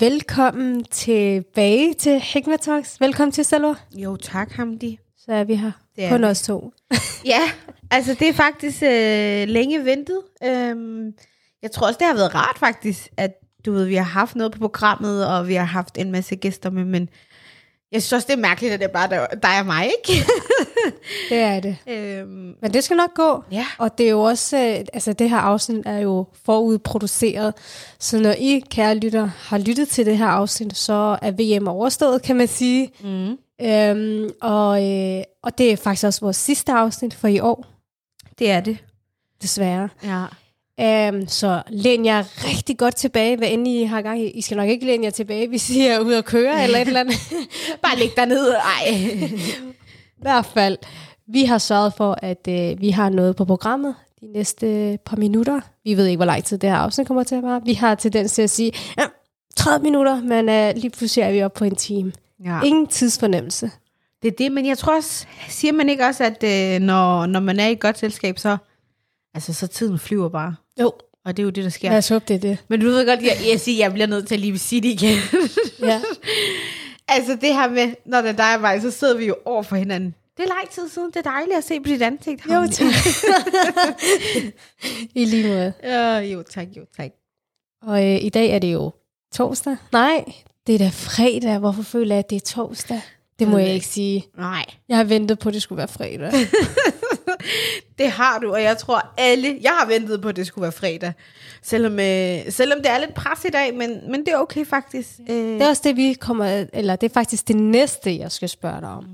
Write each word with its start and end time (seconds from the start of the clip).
Velkommen 0.00 0.84
tilbage 0.84 1.94
til 1.94 2.20
Hikma 2.20 2.56
Talks. 2.56 3.00
Velkommen 3.00 3.32
til, 3.32 3.44
Salva. 3.44 3.74
Jo, 3.94 4.16
tak, 4.16 4.52
Hamdi. 4.52 4.98
Så 5.18 5.32
er 5.32 5.44
vi 5.44 5.54
her. 5.54 5.72
Det 5.96 6.04
er 6.04 6.08
Kun 6.08 6.20
vi. 6.20 6.26
os 6.26 6.42
to. 6.42 6.72
Ja, 7.24 7.40
altså 7.90 8.14
det 8.14 8.28
er 8.28 8.32
faktisk 8.32 8.82
øh, 8.82 9.48
længe 9.48 9.84
ventet. 9.84 10.20
Øhm, 10.44 11.12
jeg 11.62 11.70
tror 11.70 11.86
også, 11.86 11.98
det 11.98 12.06
har 12.06 12.14
været 12.14 12.34
rart 12.34 12.58
faktisk, 12.58 13.08
at 13.16 13.30
du 13.66 13.72
ved, 13.72 13.84
vi 13.84 13.94
har 13.94 14.02
haft 14.04 14.36
noget 14.36 14.52
på 14.52 14.58
programmet, 14.58 15.26
og 15.26 15.48
vi 15.48 15.54
har 15.54 15.64
haft 15.64 15.98
en 15.98 16.10
masse 16.12 16.36
gæster 16.36 16.70
med, 16.70 16.84
men 16.84 17.08
jeg 17.92 18.02
synes 18.02 18.12
også, 18.12 18.26
det 18.26 18.32
er 18.34 18.40
mærkeligt, 18.48 18.72
at 18.74 18.80
det 18.80 18.86
er 18.86 18.92
bare 18.92 19.08
dig 19.42 19.60
og 19.60 19.66
mig, 19.66 19.84
ikke? 19.86 20.24
Det 21.30 21.38
er 21.38 21.60
det. 21.60 21.76
øhm, 21.88 22.54
Men 22.62 22.74
det 22.74 22.84
skal 22.84 22.96
nok 22.96 23.14
gå. 23.14 23.42
ja. 23.52 23.66
Og 23.78 23.98
det 23.98 24.06
er 24.06 24.10
jo 24.10 24.20
også, 24.22 24.56
øh, 24.56 24.84
altså 24.92 25.12
det 25.12 25.30
her 25.30 25.36
afsnit 25.36 25.82
er 25.86 25.98
jo 25.98 26.26
forudproduceret. 26.44 27.54
Så 27.98 28.18
når 28.20 28.34
I, 28.38 28.62
kære 28.70 28.94
lytter, 28.94 29.30
har 29.38 29.58
lyttet 29.58 29.88
til 29.88 30.06
det 30.06 30.18
her 30.18 30.26
afsnit, 30.26 30.76
så 30.76 31.18
er 31.22 31.30
VM 31.58 31.68
overstået, 31.68 32.22
kan 32.22 32.36
man 32.36 32.48
sige. 32.48 32.90
Mm. 33.04 33.36
Øhm, 33.62 34.30
og, 34.42 34.84
øh, 34.92 35.22
og 35.42 35.58
det 35.58 35.72
er 35.72 35.76
faktisk 35.76 36.04
også 36.06 36.20
vores 36.20 36.36
sidste 36.36 36.72
afsnit 36.72 37.14
for 37.14 37.28
i 37.28 37.40
år, 37.40 37.64
Det 38.38 38.50
er 38.50 38.60
det. 38.60 38.78
desværre. 39.42 39.88
Ja. 40.04 40.24
Um, 41.08 41.28
så 41.28 41.62
læn 41.68 42.04
jer 42.06 42.24
rigtig 42.48 42.78
godt 42.78 42.96
tilbage, 42.96 43.36
hvad 43.36 43.48
end 43.50 43.68
I 43.68 43.82
har 43.84 44.02
gang 44.02 44.20
i. 44.22 44.30
I 44.30 44.42
skal 44.42 44.56
nok 44.56 44.68
ikke 44.68 44.86
læne 44.86 45.04
jer 45.04 45.10
tilbage, 45.10 45.48
hvis 45.48 45.70
I 45.70 45.80
er 45.80 45.98
ude 46.00 46.18
at 46.18 46.24
køre 46.24 46.64
eller 46.64 46.78
et 46.78 46.86
eller 46.86 47.00
andet. 47.00 47.16
Bare 47.82 47.98
læg 47.98 48.10
dig 48.16 48.26
ned. 48.26 48.54
Ej. 48.54 48.98
I 50.26 50.28
hvert 50.28 50.46
fald, 50.46 50.78
vi 51.28 51.44
har 51.44 51.58
sørget 51.58 51.92
for, 51.96 52.18
at 52.22 52.48
uh, 52.48 52.80
vi 52.80 52.90
har 52.90 53.08
noget 53.08 53.36
på 53.36 53.44
programmet 53.44 53.94
de 54.20 54.26
næste 54.32 54.98
par 55.04 55.16
minutter. 55.16 55.60
Vi 55.84 55.96
ved 55.96 56.06
ikke, 56.06 56.16
hvor 56.18 56.24
lang 56.24 56.44
tid 56.44 56.58
det 56.58 56.70
her 56.70 56.76
afsnit 56.76 57.06
kommer 57.06 57.22
til 57.22 57.34
at 57.34 57.42
være. 57.42 57.60
Vi 57.64 57.72
har 57.74 57.94
tendens 57.94 58.32
til 58.32 58.42
at 58.42 58.50
sige, 58.50 58.72
ja, 58.98 59.04
30 59.56 59.82
minutter, 59.82 60.22
men 60.22 60.48
uh, 60.48 60.80
lige 60.82 60.90
pludselig 60.90 61.22
er 61.22 61.32
vi 61.32 61.42
oppe 61.42 61.58
på 61.58 61.64
en 61.64 61.74
time. 61.76 62.12
ja. 62.44 62.60
Ingen 62.62 62.86
tidsfornemmelse. 62.86 63.70
Det 64.22 64.28
er 64.28 64.36
det, 64.38 64.52
men 64.52 64.66
jeg 64.66 64.78
tror 64.78 64.96
også, 64.96 65.26
siger 65.48 65.72
man 65.72 65.88
ikke 65.88 66.04
også, 66.06 66.24
at 66.24 66.44
øh, 66.44 66.80
når, 66.80 67.26
når 67.26 67.40
man 67.40 67.60
er 67.60 67.66
i 67.68 67.72
et 67.72 67.80
godt 67.80 67.98
selskab, 67.98 68.38
så, 68.38 68.56
altså, 69.34 69.52
så 69.52 69.66
tiden 69.66 69.98
flyver 69.98 70.28
bare. 70.28 70.54
Jo, 70.80 70.92
Og 71.24 71.36
det 71.36 71.42
er 71.42 71.44
jo 71.44 71.50
det, 71.50 71.64
der 71.64 71.70
sker. 71.70 71.88
lad 71.88 71.98
os 71.98 72.08
håbe, 72.08 72.24
det 72.28 72.34
er 72.34 72.38
det. 72.40 72.58
Men 72.68 72.80
du 72.80 72.86
ved 72.86 73.06
godt, 73.06 73.20
jeg, 73.22 73.36
jeg 73.52 73.60
siger, 73.60 73.84
jeg 73.84 73.92
bliver 73.92 74.06
nødt 74.06 74.28
til 74.28 74.34
at 74.34 74.40
lige 74.40 74.58
sige 74.58 74.80
det 74.80 74.88
igen. 74.88 75.18
Ja. 75.82 76.00
altså 77.08 77.38
det 77.40 77.54
her 77.54 77.70
med, 77.70 77.94
når 78.06 78.20
det 78.20 78.28
er 78.30 78.36
dig 78.36 78.54
og 78.54 78.60
mig, 78.60 78.82
så 78.82 78.90
sidder 78.90 79.16
vi 79.16 79.26
jo 79.26 79.36
over 79.44 79.62
for 79.62 79.76
hinanden. 79.76 80.14
Det 80.36 80.42
er 80.42 80.48
lang 80.48 80.70
tid 80.70 80.88
siden. 80.88 81.08
Det 81.08 81.16
er 81.16 81.30
dejligt 81.30 81.56
at 81.58 81.64
se 81.64 81.80
på 81.80 81.88
dit 81.88 82.02
ansigt. 82.02 82.46
Jo, 82.46 82.66
tak. 82.72 82.92
I 85.14 85.24
lige 85.24 85.48
måde. 85.48 85.72
Ja, 85.82 86.18
jo, 86.18 86.42
tak, 86.42 86.66
jo, 86.76 86.82
tak. 86.96 87.10
Og 87.82 88.04
øh, 88.04 88.24
i 88.24 88.28
dag 88.28 88.50
er 88.50 88.58
det 88.58 88.72
jo 88.72 88.92
torsdag. 89.34 89.76
Nej, 89.92 90.24
det 90.66 90.74
er 90.74 90.78
da 90.78 90.88
fredag. 90.92 91.58
Hvorfor 91.58 91.82
føler 91.82 92.14
jeg, 92.14 92.18
at 92.18 92.30
det 92.30 92.36
er 92.36 92.40
torsdag? 92.40 93.00
Det 93.38 93.48
må 93.48 93.58
jeg 93.58 93.66
jeg 93.66 93.74
ikke 93.74 93.86
sige. 93.86 94.26
Nej, 94.38 94.64
Jeg 94.88 94.96
har 94.96 95.04
ventet 95.04 95.38
på, 95.38 95.48
at 95.48 95.52
det 95.54 95.62
skulle 95.62 95.76
være 95.76 95.88
fredag. 95.88 96.32
det 97.98 98.10
har 98.10 98.38
du, 98.38 98.52
og 98.52 98.62
jeg 98.62 98.78
tror 98.78 99.12
alle, 99.18 99.58
jeg 99.62 99.70
har 99.80 99.86
ventet 99.86 100.22
på, 100.22 100.28
at 100.28 100.36
det 100.36 100.46
skulle 100.46 100.62
være 100.62 100.72
fredag. 100.72 101.12
Selvom, 101.62 101.92
øh, 102.00 102.38
selvom 102.52 102.78
det 102.78 102.90
er 102.90 102.98
lidt 102.98 103.14
pres 103.14 103.44
i 103.44 103.48
dag, 103.48 103.74
men, 103.74 104.10
men 104.10 104.20
det 104.20 104.28
er 104.28 104.36
okay 104.36 104.66
faktisk. 104.66 105.08
Øh, 105.30 105.36
Det 105.36 105.62
er 105.62 105.68
også 105.68 105.82
det, 105.84 105.96
vi 105.96 106.12
kommer... 106.20 106.64
Eller 106.72 106.96
det 106.96 107.10
er 107.10 107.14
faktisk 107.14 107.48
det 107.48 107.56
næste, 107.56 108.18
jeg 108.18 108.32
skal 108.32 108.48
spørge 108.48 108.80
dig 108.80 108.88
om. 108.88 109.04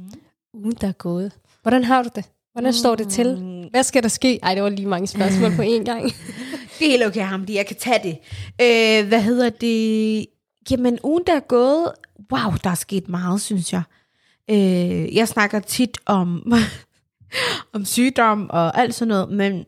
Ugen, 0.55 0.73
der 0.81 0.89
er 0.89 0.93
gået. 0.93 1.33
Hvordan 1.63 1.85
har 1.85 2.03
du 2.03 2.09
det? 2.15 2.25
Hvordan 2.53 2.73
står 2.73 2.95
det 2.95 3.09
til? 3.09 3.67
Hvad 3.71 3.83
skal 3.83 4.03
der 4.03 4.09
ske? 4.09 4.39
Ej, 4.43 4.55
det 4.55 4.63
var 4.63 4.69
lige 4.69 4.89
mange 4.89 5.07
spørgsmål 5.07 5.53
på 5.57 5.63
én 5.63 5.85
gang. 5.85 6.05
Det 6.79 6.87
er 6.87 6.91
helt 6.91 7.05
okay, 7.07 7.21
Hamdi. 7.23 7.57
Jeg 7.57 7.67
kan 7.67 7.77
tage 7.77 7.99
det. 8.03 8.19
Øh, 8.61 9.09
hvad 9.09 9.21
hedder 9.23 9.51
det? 9.51 10.27
Jamen, 10.71 10.99
ugen 11.03 11.23
der 11.27 11.37
er 11.37 11.41
gået... 11.41 11.93
Wow, 12.33 12.53
der 12.65 12.71
er 12.71 12.75
sket 12.75 13.09
meget, 13.09 13.41
synes 13.41 13.73
jeg. 13.73 13.83
Øh, 14.51 15.15
jeg 15.17 15.29
snakker 15.29 15.61
tit 15.61 15.98
om, 16.07 16.53
om 17.75 17.85
sygdom 17.85 18.51
og 18.51 18.79
alt 18.79 18.95
sådan 18.95 19.09
noget, 19.09 19.29
men 19.29 19.65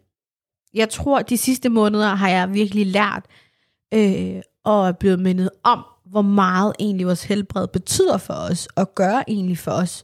jeg 0.74 0.88
tror, 0.88 1.22
de 1.22 1.36
sidste 1.36 1.68
måneder 1.68 2.14
har 2.14 2.28
jeg 2.28 2.54
virkelig 2.54 2.86
lært 2.86 3.24
øh, 3.94 4.42
og 4.64 4.88
er 4.88 4.92
blevet 4.92 5.20
mindet 5.20 5.50
om, 5.62 5.84
hvor 6.04 6.22
meget 6.22 6.72
egentlig 6.78 7.06
vores 7.06 7.24
helbred 7.24 7.68
betyder 7.68 8.18
for 8.18 8.34
os, 8.34 8.68
og 8.76 8.94
gør 8.94 9.22
egentlig 9.28 9.58
for 9.58 9.70
os. 9.70 10.02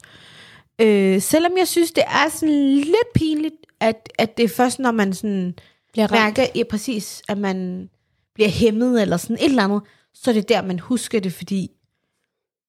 Øh, 0.80 1.20
selvom 1.20 1.52
jeg 1.58 1.68
synes, 1.68 1.92
det 1.92 2.04
er 2.06 2.28
sådan 2.28 2.74
lidt 2.74 3.12
pinligt, 3.14 3.54
at, 3.80 4.08
at 4.18 4.36
det 4.36 4.44
er 4.44 4.48
først, 4.48 4.78
når 4.78 4.90
man 4.90 5.12
sådan 5.12 5.54
Bliver 5.92 6.08
mærker, 6.10 6.46
ja, 6.54 6.62
præcis, 6.70 7.22
at 7.28 7.38
man 7.38 7.88
bliver 8.34 8.48
hæmmet 8.48 9.02
eller 9.02 9.16
sådan 9.16 9.36
et 9.36 9.44
eller 9.44 9.64
andet, 9.64 9.82
så 10.14 10.30
er 10.30 10.34
det 10.34 10.48
der, 10.48 10.62
man 10.62 10.78
husker 10.78 11.20
det, 11.20 11.32
fordi 11.32 11.70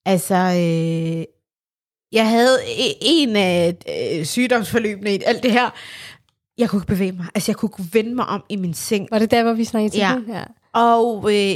altså, 0.05 0.35
øh, 0.35 1.23
jeg 2.11 2.29
havde 2.29 2.57
e- 2.63 2.97
en 3.01 3.35
af 3.35 3.75
øh, 4.19 4.25
sygdomsforløbene 4.25 5.15
i 5.15 5.19
alt 5.25 5.43
det 5.43 5.51
her, 5.51 5.69
jeg 6.57 6.69
kunne 6.69 6.77
ikke 6.79 6.87
bevæge 6.87 7.11
mig, 7.11 7.25
altså 7.35 7.51
jeg 7.51 7.57
kunne 7.57 7.69
ikke 7.79 7.93
vende 7.93 8.15
mig 8.15 8.25
om 8.25 8.43
i 8.49 8.55
min 8.55 8.73
seng, 8.73 9.07
Var 9.11 9.19
det 9.19 9.31
der, 9.31 9.43
hvor 9.43 9.53
vi 9.53 9.63
snakkede 9.63 9.89
til 9.93 9.99
Ja. 9.99 10.15
ja. 10.27 10.43
og 10.73 11.33
øh, 11.33 11.55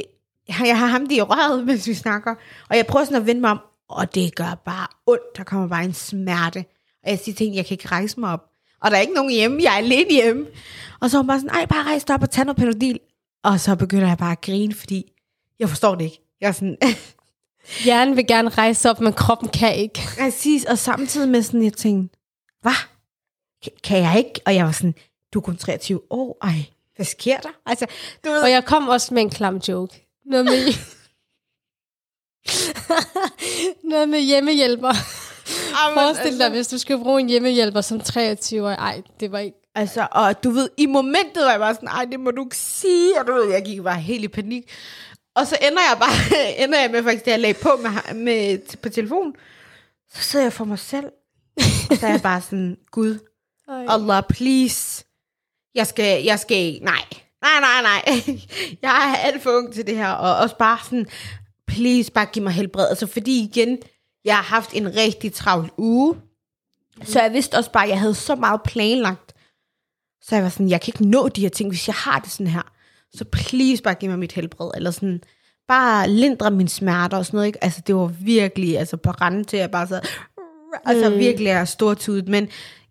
jeg 0.66 0.80
har 0.80 0.88
ham 0.88 1.08
i 1.12 1.22
røret, 1.22 1.64
mens 1.68 1.88
vi 1.88 1.94
snakker, 1.94 2.36
og 2.70 2.78
jeg 2.78 2.86
prøver 2.86 3.06
sådan 3.06 3.22
at 3.22 3.28
vende 3.28 3.42
mig 3.42 3.52
om, 3.52 3.60
og 3.90 4.16
det 4.16 4.36
gør 4.36 4.62
bare 4.66 4.88
ondt, 5.08 5.38
der 5.38 5.44
kommer 5.44 5.68
bare 5.68 5.84
en 5.84 5.94
smerte, 5.94 6.66
og 7.04 7.10
jeg 7.10 7.20
siger 7.20 7.36
til 7.36 7.46
hende, 7.46 7.58
jeg 7.58 7.66
kan 7.66 7.74
ikke 7.74 7.88
rejse 7.88 8.20
mig 8.20 8.30
op, 8.32 8.44
og 8.82 8.92
der 8.92 8.98
er 8.98 9.02
ikke 9.02 9.14
nogen 9.14 9.32
hjemme, 9.32 9.64
jeg 9.64 9.74
er 9.74 9.78
alene 9.78 10.12
hjemme, 10.12 10.46
og 11.02 11.10
så 11.10 11.18
er 11.18 11.22
hun 11.22 11.28
bare 11.28 11.40
sådan, 11.40 11.56
ej, 11.56 11.66
bare 11.66 11.84
rejs 11.84 12.04
dig 12.04 12.16
op 12.16 12.24
og 12.24 12.30
tag 12.32 12.46
noget 12.46 12.58
Panodil, 12.58 13.00
og 13.44 13.60
så 13.60 13.76
begynder 13.76 14.08
jeg 14.08 14.18
bare 14.18 14.32
at 14.32 14.42
grine, 14.42 14.74
fordi 14.74 15.12
jeg 15.60 15.70
forstår 15.70 15.96
det 15.96 16.04
ikke. 16.06 16.22
Jeg 16.42 16.48
er 16.48 16.52
sådan, 16.52 16.78
Hjernen 17.84 18.16
vil 18.16 18.28
gerne 18.28 18.50
rejse 18.50 18.90
op, 18.90 19.00
men 19.02 19.14
kroppen 19.14 19.50
kan 19.50 19.76
ikke. 19.76 20.02
præcis, 20.18 20.66
og 20.66 20.78
samtidig 20.78 21.30
med 21.30 21.42
sådan, 21.42 21.64
jeg 21.64 21.74
tænkte, 21.74 22.18
hvad? 22.62 22.72
Kan- 23.84 23.98
jeg 24.02 24.18
ikke? 24.18 24.42
Og 24.46 24.56
jeg 24.56 24.66
var 24.66 24.72
sådan, 24.72 24.96
du 25.34 25.40
er 25.40 25.44
kun 25.44 25.58
23 25.58 26.02
år, 26.10 26.38
ej, 26.42 26.56
hvad 26.96 27.06
sker 27.06 27.38
der? 27.38 27.50
Altså, 27.66 27.86
du 28.26 28.30
ved, 28.30 28.42
Og 28.44 28.52
jeg 28.52 28.66
kom 28.66 28.88
også 28.88 29.14
med 29.14 29.22
en 29.22 29.30
klam 29.30 29.58
joke. 29.58 30.08
Noget 30.26 30.46
med, 30.46 30.74
Noget 33.92 34.10
med 34.10 34.20
hjemmehjælper. 34.20 34.94
Jamen, 35.84 36.00
Forestil 36.00 36.40
dig, 36.40 36.50
hvis 36.50 36.68
du 36.68 36.78
skal 36.78 36.98
bruge 36.98 37.20
en 37.20 37.30
hjemmehjælper 37.30 37.82
som 37.82 38.00
23 38.00 38.66
år. 38.68 38.70
Ej, 38.70 39.02
det 39.20 39.32
var 39.32 39.40
ikke... 39.40 39.58
Altså, 39.76 40.08
og 40.12 40.44
du 40.44 40.50
ved, 40.50 40.70
i 40.78 40.86
momentet 40.86 41.44
var 41.44 41.52
jeg 41.52 41.60
bare 41.60 41.74
sådan, 41.76 41.90
ej, 41.90 42.06
det 42.06 42.20
må 42.20 42.32
du 42.32 42.44
ikke 42.46 42.58
sige, 42.58 43.20
og 43.20 43.28
du 43.28 43.34
ved, 43.34 43.52
jeg 43.52 43.64
gik 43.66 43.84
bare 43.84 44.00
helt 44.00 44.24
i 44.24 44.28
panik. 44.28 44.64
Og 45.36 45.48
så 45.48 45.58
ender 45.62 45.82
jeg 45.90 45.98
bare, 46.00 46.38
ender 46.64 46.80
jeg 46.82 46.92
med 46.92 47.04
faktisk, 47.04 47.26
da 47.26 47.32
jeg 47.32 47.40
lagde 47.40 47.60
på 47.62 47.70
med, 47.82 48.14
med, 48.16 48.78
på 48.78 48.90
telefonen, 48.90 49.36
så 50.10 50.22
sidder 50.22 50.46
jeg 50.46 50.54
for 50.54 50.66
mig 50.66 50.80
selv, 50.80 51.06
og 51.90 51.98
så 51.98 52.08
er 52.08 52.12
jeg 52.12 52.22
bare 52.22 52.42
sådan, 52.42 52.78
Gud, 52.92 53.20
Ej. 53.68 53.86
Allah, 53.90 54.24
please, 54.30 55.06
jeg 55.76 55.88
skal, 55.88 56.24
jeg 56.24 56.40
skal 56.40 56.58
ikke, 56.58 56.86
nej, 56.86 57.04
nej, 57.42 57.60
nej, 57.60 57.82
nej, 57.82 58.02
jeg 58.82 59.14
er 59.14 59.16
alt 59.16 59.44
for 59.44 59.52
ung 59.52 59.74
til 59.74 59.88
det 59.88 59.98
her, 59.98 60.10
og 60.10 60.36
også 60.38 60.58
bare 60.58 60.80
sådan, 60.84 61.08
please, 61.68 62.12
bare 62.12 62.26
giv 62.26 62.44
mig 62.44 62.54
helbred, 62.54 62.88
altså 62.88 63.08
fordi 63.08 63.44
igen, 63.44 63.78
jeg 64.26 64.36
har 64.36 64.44
haft 64.44 64.74
en 64.74 64.96
rigtig 64.96 65.34
travl 65.34 65.72
uge, 65.78 66.16
så 67.04 67.22
jeg 67.22 67.34
vidste 67.34 67.56
også 67.56 67.72
bare, 67.72 67.84
at 67.84 67.90
jeg 67.90 68.00
havde 68.00 68.16
så 68.16 68.36
meget 68.36 68.62
planlagt, 68.64 69.34
så 70.22 70.36
jeg 70.36 70.44
var 70.44 70.50
sådan, 70.50 70.70
jeg 70.70 70.82
kan 70.82 70.94
ikke 70.96 71.08
nå 71.10 71.28
de 71.28 71.42
her 71.42 71.50
ting, 71.50 71.70
hvis 71.70 71.88
jeg 71.88 71.96
har 71.96 72.20
det 72.20 72.32
sådan 72.32 72.48
her. 72.48 72.75
Så 73.16 73.26
please 73.32 73.84
bare 73.84 73.94
giv 73.94 74.10
mig 74.10 74.20
mit 74.20 74.32
helbred, 74.32 74.72
eller 74.76 74.92
sådan, 74.92 75.22
bare 75.68 76.10
lindre 76.10 76.52
mine 76.52 76.70
smerter 76.70 77.18
og 77.18 77.26
sådan 77.26 77.38
noget, 77.38 77.48
ikke? 77.48 77.64
Altså, 77.64 77.82
det 77.88 77.96
var 77.96 78.08
virkelig, 78.22 78.80
altså, 78.80 78.98
på 78.98 79.12
rande 79.12 79.44
til, 79.44 79.58
at 79.58 79.62
jeg 79.62 79.72
bare 79.72 79.88
sad, 79.88 80.02
altså, 80.86 81.10
Mm. 81.10 81.18
virkelig 81.18 81.48
er 81.48 81.66
stortudet. 81.66 82.28
Men 82.28 82.48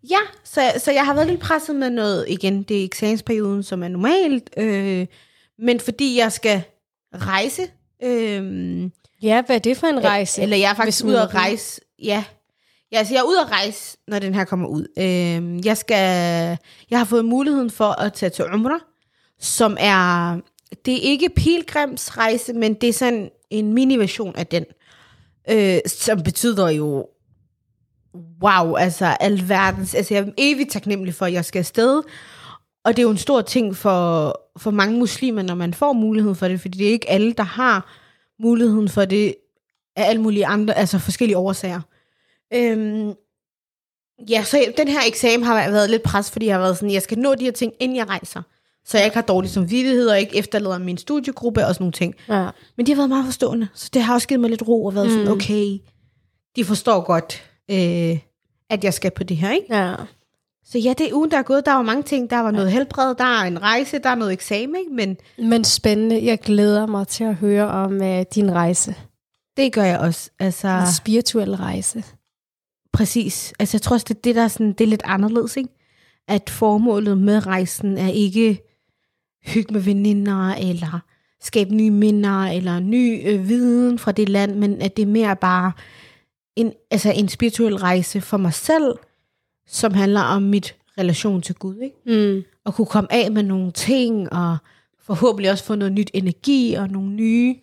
ja, 0.09 0.17
så, 0.43 0.61
så 0.77 0.91
jeg 0.91 1.05
har 1.05 1.13
været 1.13 1.27
lidt 1.27 1.39
presset 1.39 1.75
med 1.75 1.89
noget, 1.89 2.25
igen, 2.27 2.63
det 2.63 2.79
er 2.79 2.83
eksamensperioden, 2.85 3.63
som 3.63 3.83
er 3.83 3.87
normalt, 3.87 4.49
øh, 4.57 5.05
men 5.59 5.79
fordi 5.79 6.17
jeg 6.19 6.31
skal 6.31 6.63
rejse, 7.15 7.61
øh, 8.03 8.89
Ja, 9.21 9.41
hvad 9.45 9.55
er 9.55 9.59
det 9.59 9.77
for 9.77 9.87
en 9.87 10.03
rejse? 10.03 10.41
eller 10.41 10.57
jeg 10.57 10.69
er 10.69 10.73
faktisk 10.75 11.05
ude 11.05 11.21
at 11.21 11.33
rejse, 11.35 11.81
ja. 12.03 12.23
Ja, 12.91 12.97
altså 12.97 13.13
jeg 13.13 13.19
er 13.19 13.23
ude 13.23 13.39
at 13.39 13.51
rejse, 13.51 13.97
når 14.07 14.19
den 14.19 14.33
her 14.35 14.43
kommer 14.45 14.67
ud. 14.67 14.85
Øh, 14.99 15.65
jeg, 15.65 15.77
skal, 15.77 16.57
jeg 16.89 16.99
har 16.99 17.05
fået 17.05 17.25
muligheden 17.25 17.69
for 17.69 18.01
at 18.01 18.13
tage 18.13 18.29
til 18.29 18.45
Umrah, 18.53 18.79
som 19.45 19.77
er, 19.79 20.35
det 20.85 20.93
er 20.93 21.01
ikke 21.01 21.29
pilgrimsrejse, 21.29 22.53
men 22.53 22.73
det 22.73 22.89
er 22.89 22.93
sådan 22.93 23.29
en 23.49 23.73
mini-version 23.73 24.35
af 24.35 24.47
den, 24.47 24.65
øh, 25.49 25.79
som 25.87 26.23
betyder 26.23 26.69
jo, 26.69 27.07
wow, 28.41 28.75
altså 28.75 29.05
alverdens, 29.05 29.95
altså 29.95 30.13
jeg 30.13 30.23
er 30.23 30.31
evigt 30.37 30.71
taknemmelig 30.71 31.13
for, 31.13 31.25
at 31.25 31.33
jeg 31.33 31.45
skal 31.45 31.59
afsted, 31.59 32.01
og 32.83 32.91
det 32.95 32.99
er 32.99 33.03
jo 33.03 33.11
en 33.11 33.17
stor 33.17 33.41
ting 33.41 33.75
for, 33.75 34.33
for 34.57 34.71
mange 34.71 34.99
muslimer, 34.99 35.41
når 35.41 35.55
man 35.55 35.73
får 35.73 35.93
muligheden 35.93 36.35
for 36.35 36.47
det, 36.47 36.61
fordi 36.61 36.77
det 36.77 36.87
er 36.87 36.91
ikke 36.91 37.09
alle, 37.09 37.33
der 37.33 37.43
har 37.43 37.95
muligheden 38.39 38.89
for 38.89 39.05
det 39.05 39.35
af 39.95 40.09
alle 40.09 40.21
mulige 40.21 40.45
andre, 40.45 40.77
altså 40.77 40.99
forskellige 40.99 41.37
årsager. 41.37 41.81
Øhm, 42.53 43.13
ja, 44.29 44.43
så 44.43 44.73
den 44.77 44.87
her 44.87 44.99
eksamen 45.07 45.43
har 45.43 45.71
været 45.71 45.89
lidt 45.89 46.03
pres, 46.03 46.31
fordi 46.31 46.45
jeg 46.45 46.55
har 46.55 46.61
været 46.61 46.77
sådan, 46.77 46.93
jeg 46.93 47.01
skal 47.01 47.19
nå 47.19 47.35
de 47.35 47.43
her 47.43 47.51
ting, 47.51 47.73
inden 47.79 47.97
jeg 47.97 48.09
rejser. 48.09 48.41
Så 48.85 48.97
jeg 48.97 49.05
ikke 49.05 49.15
har 49.15 49.21
dårlig 49.21 49.49
samvittighed, 49.49 50.07
og 50.07 50.19
ikke 50.19 50.35
efterlader 50.37 50.77
min 50.77 50.97
studiegruppe 50.97 51.65
og 51.65 51.75
sådan 51.75 51.83
nogle 51.83 51.91
ting. 51.91 52.15
Ja. 52.29 52.49
Men 52.77 52.85
de 52.85 52.91
har 52.91 52.95
været 52.95 53.09
meget 53.09 53.25
forstående, 53.25 53.67
så 53.73 53.89
det 53.93 54.01
har 54.01 54.13
også 54.13 54.27
givet 54.27 54.41
mig 54.41 54.49
lidt 54.49 54.67
ro 54.67 54.85
og 54.85 54.95
været 54.95 55.07
mm. 55.07 55.13
sådan, 55.13 55.27
okay, 55.27 55.77
de 56.55 56.65
forstår 56.65 57.01
godt, 57.05 57.43
øh, 57.71 58.19
at 58.69 58.83
jeg 58.83 58.93
skal 58.93 59.11
på 59.11 59.23
det 59.23 59.37
her, 59.37 59.51
ikke? 59.51 59.75
ja. 59.75 59.95
Så 60.67 60.79
ja, 60.79 60.93
det 60.97 61.09
er 61.09 61.13
ugen, 61.13 61.31
der 61.31 61.37
er 61.37 61.41
gået. 61.43 61.65
Der 61.65 61.73
var 61.73 61.81
mange 61.81 62.03
ting. 62.03 62.29
Der 62.29 62.39
var 62.39 62.51
noget 62.51 62.71
helbred, 62.71 63.15
der 63.15 63.23
er 63.23 63.43
en 63.43 63.61
rejse, 63.61 63.99
der 63.99 64.09
er 64.09 64.15
noget 64.15 64.33
eksamen, 64.33 64.75
ikke? 64.75 64.93
Men 64.93 65.17
Men 65.49 65.63
spændende. 65.63 66.25
Jeg 66.25 66.39
glæder 66.39 66.85
mig 66.85 67.07
til 67.07 67.23
at 67.23 67.35
høre 67.35 67.67
om 67.67 67.93
uh, 68.01 68.21
din 68.35 68.51
rejse. 68.53 68.95
det 69.57 69.73
gør 69.73 69.83
jeg 69.83 69.99
også. 69.99 70.29
Altså, 70.39 70.67
En 70.67 70.93
spirituel 70.93 71.55
rejse. 71.55 72.03
præcis. 72.93 73.53
Altså, 73.59 73.77
jeg 73.77 73.81
tror 73.81 73.93
også, 73.93 74.05
det 74.09 74.15
er 74.17 74.21
det, 74.23 74.35
der 74.35 74.43
er, 74.43 74.47
sådan, 74.47 74.73
det 74.73 74.81
er 74.81 74.87
lidt 74.87 75.03
anderledes, 75.05 75.57
ikke? 75.57 75.69
At 76.27 76.49
formålet 76.49 77.17
med 77.17 77.45
rejsen 77.47 77.97
er 77.97 78.09
ikke 78.09 78.64
hygge 79.45 79.73
med 79.73 79.81
veninder, 79.81 80.53
eller 80.53 80.99
skabe 81.41 81.75
nye 81.75 81.91
minder, 81.91 82.43
eller 82.43 82.79
ny 82.79 83.29
øh, 83.29 83.47
viden 83.47 83.99
fra 83.99 84.11
det 84.11 84.29
land, 84.29 84.55
men 84.55 84.81
at 84.81 84.97
det 84.97 85.03
er 85.03 85.07
mere 85.07 85.35
bare 85.35 85.71
en, 86.55 86.73
altså 86.91 87.11
en 87.11 87.29
spirituel 87.29 87.75
rejse 87.75 88.21
for 88.21 88.37
mig 88.37 88.53
selv, 88.53 88.93
som 89.67 89.93
handler 89.93 90.21
om 90.21 90.41
mit 90.41 90.75
relation 90.97 91.41
til 91.41 91.55
Gud, 91.55 91.77
ikke? 91.77 91.95
Mm. 92.05 92.43
at 92.65 92.73
kunne 92.73 92.87
komme 92.87 93.13
af 93.13 93.31
med 93.31 93.43
nogle 93.43 93.71
ting, 93.71 94.33
og 94.33 94.57
forhåbentlig 94.99 95.51
også 95.51 95.63
få 95.63 95.75
noget 95.75 95.93
nyt 95.93 96.11
energi, 96.13 96.73
og 96.73 96.89
nogle 96.89 97.09
nye, 97.09 97.55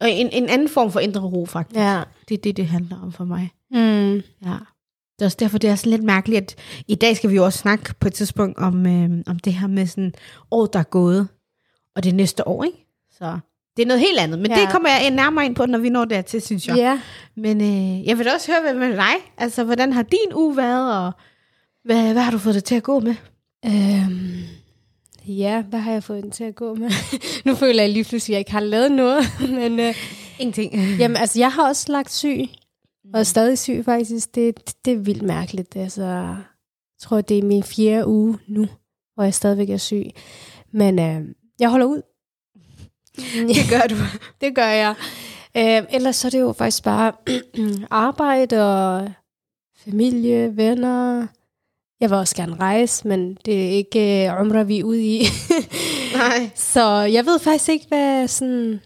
og 0.00 0.10
en, 0.10 0.28
en 0.32 0.48
anden 0.48 0.68
form 0.68 0.92
for 0.92 1.00
indre 1.00 1.20
ro, 1.20 1.46
faktisk. 1.46 1.80
Ja. 1.80 2.02
Det 2.28 2.34
er 2.34 2.42
det, 2.42 2.56
det 2.56 2.66
handler 2.66 3.00
om 3.02 3.12
for 3.12 3.24
mig. 3.24 3.50
Mm. 3.70 4.22
Ja. 4.44 4.56
Det 5.18 5.22
er 5.22 5.26
også 5.26 5.36
derfor, 5.40 5.58
det 5.58 5.70
er 5.70 5.74
sådan 5.74 5.90
lidt 5.90 6.02
mærkeligt, 6.02 6.42
at 6.42 6.54
i 6.88 6.94
dag 6.94 7.16
skal 7.16 7.30
vi 7.30 7.34
jo 7.36 7.44
også 7.44 7.58
snakke 7.58 7.94
på 8.00 8.08
et 8.08 8.14
tidspunkt 8.14 8.58
om, 8.58 8.86
øh, 8.86 9.10
om 9.26 9.38
det 9.38 9.54
her 9.54 9.66
med 9.66 9.86
sådan 9.86 10.12
året, 10.50 10.72
der 10.72 10.78
er 10.78 10.82
gået, 10.82 11.28
og 11.96 12.04
det 12.04 12.14
næste 12.14 12.48
år, 12.48 12.64
ikke? 12.64 12.86
Så 13.18 13.38
det 13.76 13.82
er 13.82 13.86
noget 13.86 14.00
helt 14.00 14.18
andet, 14.18 14.38
men 14.38 14.50
Ja. 14.50 14.58
ja. 14.58 14.64
det 14.64 14.72
kommer 14.72 14.88
jeg 14.88 15.10
nærmere 15.10 15.44
ind 15.46 15.54
på, 15.54 15.66
når 15.66 15.78
vi 15.78 15.88
når 15.88 16.04
dertil, 16.04 16.42
synes 16.42 16.68
jeg. 16.68 16.76
Ja. 16.76 17.00
Men 17.36 17.60
øh, 17.60 18.06
jeg 18.06 18.18
vil 18.18 18.26
da 18.26 18.32
også 18.34 18.52
høre, 18.52 18.60
hvad 18.62 18.88
med 18.88 18.96
dig? 18.96 19.14
Altså, 19.38 19.64
hvordan 19.64 19.92
har 19.92 20.02
din 20.02 20.34
uge 20.34 20.56
været, 20.56 20.96
og 21.06 21.12
hvad, 21.84 22.12
hvad 22.12 22.22
har 22.22 22.30
du 22.30 22.38
fået 22.38 22.54
det 22.54 22.64
til 22.64 22.74
at 22.74 22.82
gå 22.82 23.00
med? 23.00 23.14
Øhm, 23.66 24.38
ja, 25.26 25.62
hvad 25.62 25.80
har 25.80 25.92
jeg 25.92 26.02
fået 26.02 26.22
den 26.22 26.30
til 26.30 26.44
at 26.44 26.54
gå 26.54 26.74
med? 26.74 26.90
nu 27.46 27.54
føler 27.54 27.82
jeg 27.82 27.90
lige 27.92 28.04
pludselig, 28.04 28.34
at 28.34 28.36
jeg 28.36 28.40
ikke 28.40 28.52
har 28.52 28.60
lavet 28.60 28.92
noget. 28.92 29.22
Men 29.60 29.80
øh, 29.80 29.94
Ingenting. 30.38 30.74
jamen, 30.98 31.16
altså, 31.16 31.38
jeg 31.38 31.52
har 31.52 31.68
også 31.68 31.92
lagt 31.92 32.12
syg. 32.12 32.40
Og 33.14 33.20
er 33.20 33.24
stadig 33.24 33.58
syg, 33.58 33.82
faktisk. 33.84 34.34
Det, 34.34 34.74
det, 34.84 34.92
er 34.92 34.98
vildt 34.98 35.22
mærkeligt. 35.22 35.76
Altså, 35.76 36.04
jeg 36.04 36.36
tror, 37.00 37.20
det 37.20 37.38
er 37.38 37.42
min 37.42 37.62
fjerde 37.62 38.06
uge 38.06 38.38
nu, 38.48 38.66
hvor 39.14 39.24
jeg 39.24 39.34
stadigvæk 39.34 39.70
er 39.70 39.76
syg. 39.76 40.10
Men 40.72 40.98
øh, 40.98 41.22
jeg 41.60 41.70
holder 41.70 41.86
ud. 41.86 42.02
Det 43.32 43.70
gør 43.70 43.86
du. 43.88 43.94
det 44.40 44.54
gør 44.54 44.66
jeg. 44.68 44.94
Øh, 45.56 45.82
ellers 45.90 46.16
så 46.16 46.28
er 46.28 46.30
det 46.30 46.40
jo 46.40 46.52
faktisk 46.52 46.84
bare 46.84 47.12
arbejde 47.90 48.62
og 48.62 49.12
familie, 49.84 50.56
venner. 50.56 51.26
Jeg 52.00 52.10
vil 52.10 52.18
også 52.18 52.36
gerne 52.36 52.56
rejse, 52.56 53.08
men 53.08 53.38
det 53.44 53.66
er 53.66 53.70
ikke 53.70 54.28
øh, 54.28 54.40
umrah, 54.40 54.68
vi 54.68 54.78
er 54.78 54.84
ude 54.84 55.02
i. 55.02 55.22
Nej. 56.16 56.50
så 56.54 56.90
jeg 56.90 57.26
ved 57.26 57.38
faktisk 57.38 57.68
ikke, 57.68 57.86
hvad 57.88 58.28
sådan... 58.28 58.80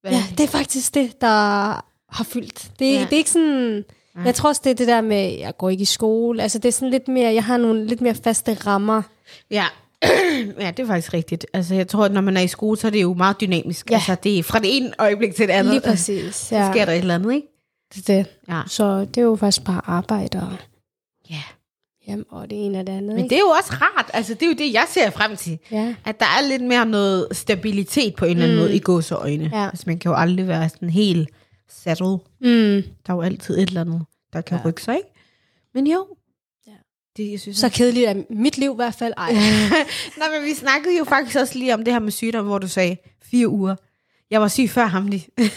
Hvad? 0.00 0.12
Ja, 0.12 0.22
det 0.30 0.40
er 0.40 0.48
faktisk 0.48 0.94
det, 0.94 1.20
der 1.20 1.87
har 2.08 2.24
fyldt. 2.24 2.70
Det, 2.78 2.84
Ja. 2.86 2.92
ja. 2.92 3.00
det 3.04 3.12
er 3.12 3.16
ikke 3.16 3.30
sådan... 3.30 3.84
Nej. 4.14 4.24
Jeg 4.26 4.34
tror 4.34 4.48
også, 4.48 4.60
det 4.64 4.70
er 4.70 4.74
det 4.74 4.86
der 4.88 5.00
med, 5.00 5.38
jeg 5.38 5.56
går 5.58 5.70
ikke 5.70 5.82
i 5.82 5.84
skole. 5.84 6.42
Altså, 6.42 6.58
det 6.58 6.68
er 6.68 6.72
sådan 6.72 6.90
lidt 6.90 7.08
mere... 7.08 7.34
Jeg 7.34 7.44
har 7.44 7.56
nogle 7.56 7.86
lidt 7.86 8.00
mere 8.00 8.14
faste 8.14 8.54
rammer. 8.54 9.02
Ja. 9.50 9.64
ja, 10.60 10.70
det 10.70 10.78
er 10.82 10.86
faktisk 10.86 11.14
rigtigt. 11.14 11.46
Altså, 11.52 11.74
jeg 11.74 11.88
tror, 11.88 12.04
at 12.04 12.12
når 12.12 12.20
man 12.20 12.36
er 12.36 12.40
i 12.40 12.46
skole, 12.48 12.76
så 12.78 12.86
er 12.86 12.90
det 12.90 13.02
jo 13.02 13.14
meget 13.14 13.40
dynamisk. 13.40 13.90
Ja. 13.90 13.94
Altså, 13.94 14.16
det 14.24 14.38
er 14.38 14.42
fra 14.42 14.58
det 14.58 14.76
ene 14.76 14.92
øjeblik 14.98 15.34
til 15.34 15.48
det 15.48 15.54
andet. 15.54 15.72
Lige 15.72 15.80
præcis. 15.80 16.34
Så 16.34 16.56
Ja, 16.56 16.72
sker 16.72 16.84
der 16.84 16.92
et 16.92 16.98
eller 16.98 17.14
andet, 17.14 17.34
ikke? 17.34 17.46
det 17.94 18.10
er 18.10 18.14
det. 18.16 18.26
Ja. 18.48 18.60
Så 18.66 19.00
det 19.00 19.16
er 19.18 19.22
jo 19.24 19.36
faktisk 19.36 19.64
bare 19.64 19.80
arbejde 19.84 20.38
og 20.38 20.56
ja. 21.30 21.42
hjem 22.06 22.26
og 22.30 22.50
det 22.50 22.66
ene 22.66 22.78
og 22.80 22.86
det 22.86 22.92
andet. 22.92 23.08
Men 23.14 23.18
ikke? 23.18 23.28
det 23.28 23.36
er 23.36 23.40
jo 23.40 23.48
også 23.58 23.72
rart. 23.72 24.10
Altså, 24.14 24.34
det 24.34 24.42
er 24.42 24.46
jo 24.46 24.54
det, 24.58 24.72
jeg 24.72 24.84
ser 24.88 25.10
frem 25.10 25.36
til. 25.36 25.58
Ja. 25.70 25.94
At 26.04 26.20
der 26.20 26.26
er 26.26 26.48
lidt 26.48 26.62
mere 26.62 26.86
noget 26.86 27.28
stabilitet 27.32 28.14
på 28.14 28.24
en 28.24 28.30
eller 28.30 28.44
anden 28.44 28.56
Mm. 28.58 28.62
måde 28.62 28.74
i 28.76 28.78
gåseøjne. 28.78 29.50
Ja. 29.52 29.64
Altså, 29.68 29.84
man 29.86 29.98
kan 29.98 30.10
jo 30.10 30.16
aldrig 30.16 30.48
være 30.48 30.68
sådan 30.68 30.90
helt 30.90 31.28
settled. 31.70 32.18
Mm. 32.40 32.82
Der 33.06 33.12
er 33.12 33.14
jo 33.14 33.20
altid 33.22 33.58
et 33.58 33.68
eller 33.68 33.80
andet, 33.80 34.04
der 34.32 34.40
kan 34.40 34.58
Ja. 34.58 34.68
rykke 34.68 34.82
sig, 34.82 34.96
ikke? 34.96 35.08
Men 35.74 35.86
jo. 35.86 36.06
Ja. 36.66 36.72
Det, 37.16 37.30
jeg 37.30 37.40
synes, 37.40 37.56
Så 37.56 37.68
kedeligt 37.68 38.08
er 38.08 38.22
mit 38.30 38.58
liv 38.58 38.72
i 38.72 38.76
hvert 38.76 38.94
fald. 38.94 39.14
Ej. 39.16 39.32
Nej, 40.18 40.28
men 40.38 40.44
vi 40.44 40.54
snakkede 40.54 40.98
jo 40.98 41.04
faktisk 41.04 41.36
også 41.38 41.58
lige 41.58 41.74
om 41.74 41.84
det 41.84 41.92
her 41.92 42.00
med 42.00 42.12
sygdom, 42.12 42.46
hvor 42.46 42.58
du 42.58 42.68
sagde 42.68 42.96
fire 43.22 43.48
uger. 43.48 43.76
Jeg 44.30 44.40
var 44.40 44.48
syg 44.48 44.70
før 44.70 44.86
ham 44.86 45.06
lige. 45.06 45.28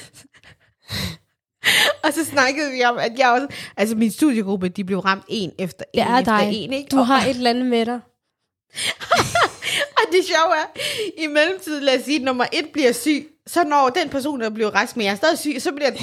og 2.04 2.14
så 2.14 2.26
snakkede 2.26 2.72
vi 2.72 2.84
om, 2.84 2.98
at 2.98 3.12
jeg 3.20 3.30
også... 3.32 3.48
Altså 3.78 3.96
min 3.96 4.12
studiegruppe, 4.12 4.70
de 4.70 4.84
blev 4.84 5.00
ramt 5.00 5.24
en 5.28 5.52
efter 5.60 5.86
en 5.94 6.00
Det 6.06 6.12
er 6.12 6.20
efter 6.20 6.38
dig. 6.40 6.50
en. 6.54 6.74
Ikke? 6.74 6.90
Du 6.90 6.98
og, 6.98 7.08
har 7.08 7.24
et 7.26 7.30
eller 7.30 7.50
andet 7.50 7.66
med 7.66 7.86
dig. 7.86 8.00
og 9.98 10.04
det 10.12 10.26
sjove 10.26 10.56
er, 10.56 10.80
i 11.24 11.28
mellemtiden, 11.28 11.84
lad 11.84 12.00
os 12.00 12.06
sige, 12.06 12.18
at 12.18 12.24
nummer 12.24 12.46
et 12.54 12.70
bliver 12.74 12.92
syg, 12.92 13.28
så 13.48 13.64
når 13.64 13.90
den 13.90 14.10
person, 14.10 14.42
der 14.42 14.50
bliver 14.50 14.70
rask, 14.70 14.98
men 14.98 15.06
jeg 15.06 15.12
er 15.12 15.16
stadig 15.16 15.38
syg, 15.40 15.56
så 15.60 15.72
bliver 15.72 15.90
den... 15.90 16.00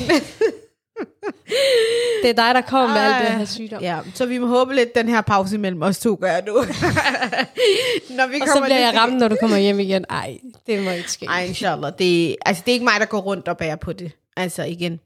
Det 2.23 2.31
er 2.31 2.35
dig, 2.35 2.55
der 2.55 2.61
kommer 2.61 2.89
med 2.89 3.01
alt 3.01 3.29
det 3.29 3.39
her 3.39 3.45
sygdom. 3.45 3.83
ja, 3.83 3.99
så 4.15 4.27
vi 4.27 4.39
må 4.39 4.47
håbe 4.47 4.75
lidt, 4.75 4.95
den 4.95 5.09
her 5.09 5.21
pause 5.21 5.59
mellem 5.59 5.83
os 5.83 5.99
to 5.99 6.19
gør 6.21 6.41
nu. 6.47 6.55
når 8.17 8.27
vi 8.27 8.41
Og 8.41 8.49
så 8.49 8.63
bliver 8.65 8.81
jeg 8.81 8.95
ramt, 8.97 9.17
når 9.17 9.29
du 9.29 9.37
kommer 9.41 9.57
hjem 9.57 9.81
igen. 9.81 10.05
Ej, 10.11 10.39
det 10.67 10.83
må 10.83 10.91
ikke 10.91 11.11
ske. 11.11 11.27
Ej, 11.27 11.45
inshallah. 11.45 11.93
Det, 11.99 12.37
altså, 12.47 12.63
det 12.67 12.73
er 12.73 12.75
ikke 12.75 12.85
mig, 12.85 13.01
der 13.01 13.07
går 13.07 13.19
rundt 13.19 13.49
og 13.49 13.57
bærer 13.57 13.77
på 13.77 13.93
det. 13.93 14.13
Altså 14.37 14.63
igen. 14.63 15.01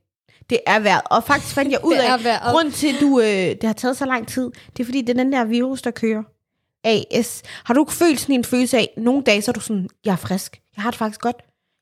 Det 0.50 0.58
er 0.66 0.78
værd. 0.78 1.02
Og 1.04 1.24
faktisk 1.24 1.54
fandt 1.54 1.72
jeg 1.72 1.84
ud 1.88 1.94
af, 1.94 2.20
grund 2.52 2.72
til, 2.72 2.88
at 2.94 3.00
du, 3.00 3.20
øh, 3.20 3.26
det 3.26 3.64
har 3.64 3.72
taget 3.72 3.96
så 3.96 4.06
lang 4.06 4.28
tid, 4.28 4.50
det 4.76 4.82
er 4.82 4.84
fordi, 4.84 5.00
det 5.00 5.08
er 5.08 5.24
den 5.24 5.32
der 5.32 5.44
virus, 5.44 5.82
der 5.82 5.90
kører. 5.90 6.22
AS. 6.84 7.42
Har 7.64 7.74
du 7.74 7.82
ikke 7.82 7.92
følt 7.92 8.20
sådan 8.20 8.34
en 8.34 8.44
følelse 8.44 8.78
af, 8.78 8.88
nogle 8.96 9.22
dage, 9.22 9.42
så 9.42 9.50
er 9.50 9.52
du 9.52 9.60
sådan, 9.60 9.88
jeg 10.04 10.12
er 10.12 10.16
frisk. 10.16 10.60
Jeg 10.76 10.82
har 10.82 10.90
det 10.90 10.98
faktisk 10.98 11.20
godt. 11.20 11.36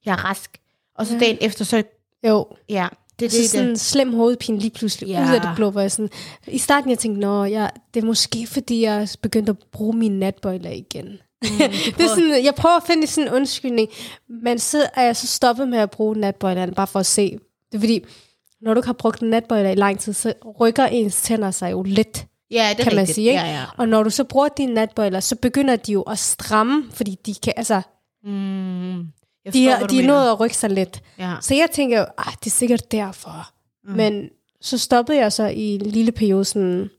Jeg 0.07 0.13
er 0.13 0.25
rask. 0.25 0.59
Og 0.99 1.07
så 1.07 1.15
Ja. 1.15 1.21
dagen 1.21 1.39
efter, 1.41 1.65
så, 1.65 1.83
Jo, 2.27 2.47
ja, 2.69 2.89
det 3.19 3.27
er 3.27 3.31
så 3.31 3.37
det, 3.37 3.43
det. 3.43 3.51
sådan 3.51 3.69
en 3.69 3.77
slem 3.79 4.15
hovedpine 4.15 4.59
lige 4.59 4.71
pludselig 4.71 5.09
Ja. 5.09 5.29
ud 5.29 5.35
af 5.35 5.41
det 5.41 5.51
blå, 5.57 5.71
hvor 5.71 5.81
jeg 5.81 5.93
sådan, 5.93 6.11
i 6.47 6.59
starten 6.59 6.91
jeg 6.91 6.99
tænkte, 6.99 7.21
nå, 7.21 7.45
jeg, 7.45 7.71
det 7.95 8.03
er 8.03 8.07
måske 8.07 8.47
fordi, 8.47 8.83
jeg 8.83 9.09
begyndte 9.23 9.51
at 9.51 9.57
bruge 9.73 9.97
mine 9.97 10.19
natbøjler 10.19 10.71
igen. 10.71 11.07
Mm, 11.07 11.49
det 11.97 12.01
er 12.05 12.09
sådan, 12.09 12.45
jeg 12.45 12.55
prøver 12.55 12.77
at 12.77 12.83
finde 12.87 13.07
sådan 13.07 13.29
en 13.29 13.35
undskyldning, 13.35 13.89
men 14.29 14.59
så 14.59 14.89
er 14.95 15.03
jeg 15.03 15.17
så 15.17 15.27
stoppet 15.27 15.69
med 15.69 15.79
at 15.79 15.91
bruge 15.91 16.15
natbøjlerne, 16.19 16.73
bare 16.73 16.87
for 16.87 16.99
at 17.01 17.07
se. 17.07 17.39
Det 17.73 17.79
er 17.79 17.81
fordi, 17.81 18.05
når 18.61 18.75
du 18.75 18.81
ikke 18.81 18.87
har 18.89 18.93
brugt 18.93 19.23
natbøjler 19.23 19.71
i 19.71 19.75
lang 19.75 19.99
tid, 20.01 20.13
så 20.13 20.33
rykker 20.61 20.87
ens 20.87 21.23
tænder 21.23 21.51
sig 21.51 21.71
jo 21.73 21.83
lidt. 21.83 22.27
Ja, 22.51 22.69
det 22.77 22.81
er 22.81 22.85
kan 22.85 22.93
man 22.95 23.01
rigtigt. 23.01 23.15
sige, 23.15 23.29
ikke? 23.29 23.41
Ja, 23.41 23.53
ja. 23.53 23.65
Og 23.77 23.89
når 23.89 24.03
du 24.03 24.11
så 24.11 24.25
bruger 24.25 24.49
dine 24.57 24.75
natbøjler, 24.75 25.21
så 25.21 25.37
begynder 25.37 25.77
de 25.77 25.93
jo 25.93 26.03
at 26.03 26.19
stramme, 26.19 26.85
fordi 26.93 27.17
de 27.27 27.35
kan, 27.35 27.53
altså, 27.57 27.83
Mm, 28.25 29.07
jeg 29.59 29.63
de, 29.63 29.67
forstår, 29.71 29.85
er, 29.85 29.89
de 29.89 29.97
er 29.97 30.01
mener. 30.03 30.15
nået 30.15 30.31
at 30.31 30.41
rykke 30.41 30.57
sig 30.57 30.71
lidt. 30.71 31.03
Ja. 31.19 31.35
Så 31.41 31.55
jeg 31.55 31.69
tænker 31.73 31.99
jo, 31.99 32.05
ah, 32.19 32.33
det 32.41 32.47
er 32.47 32.51
sikkert 32.51 32.93
derfor. 32.93 33.51
Mm. 33.85 33.97
Men 33.97 34.29
så 34.61 34.79
stoppede 34.79 35.19
jeg 35.19 35.33
så 35.33 35.47
i 35.47 35.63
en 35.75 35.81
lille 35.81 36.13
periode, 36.13 36.45
sådan 36.45 36.91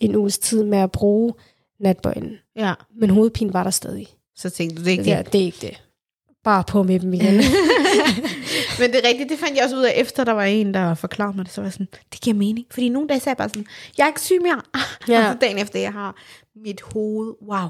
en 0.00 0.16
uges 0.16 0.38
tid 0.38 0.64
med 0.64 0.78
at 0.78 0.92
bruge 0.92 1.32
natbøjlen. 1.80 2.32
ja, 2.56 2.74
Men 3.00 3.10
hovedpine 3.10 3.52
var 3.52 3.62
der 3.62 3.70
stadig. 3.70 4.08
så 4.36 4.50
tænkte 4.50 4.76
du, 4.76 4.80
det 4.84 4.88
er 4.88 4.92
ikke 4.92 5.02
Det, 5.04 5.10
ja, 5.10 5.22
det 5.32 5.40
er 5.40 5.44
ikke 5.44 5.58
det. 5.60 5.82
Bare 6.44 6.64
på 6.64 6.82
med 6.82 7.00
dem 7.00 7.12
igen. 7.14 7.34
Men 8.80 8.92
det 8.92 9.04
er 9.04 9.08
rigtigt, 9.08 9.30
det 9.30 9.38
fandt 9.38 9.56
jeg 9.56 9.64
også 9.64 9.76
ud 9.76 9.82
af, 9.82 9.92
efter 9.96 10.24
der 10.24 10.32
var 10.32 10.44
en, 10.44 10.74
der 10.74 10.94
forklarede 10.94 11.36
mig 11.36 11.44
det, 11.46 11.54
så 11.54 11.60
var 11.60 11.66
jeg 11.66 11.72
sådan, 11.72 11.88
det 12.12 12.20
giver 12.20 12.36
mening. 12.36 12.66
Fordi 12.70 12.88
nogle 12.88 13.08
dage 13.08 13.20
sagde 13.20 13.30
jeg 13.30 13.36
bare 13.36 13.48
sådan, 13.48 13.66
jeg 13.98 14.04
er 14.04 14.08
ikke 14.08 14.20
syg 14.20 14.38
mere. 14.42 14.60
Ja. 15.08 15.26
Og 15.26 15.32
så 15.32 15.38
dagen 15.40 15.58
efter, 15.58 15.78
jeg 15.80 15.92
har 15.92 16.16
mit 16.64 16.80
hoved, 16.82 17.32
wow. 17.42 17.68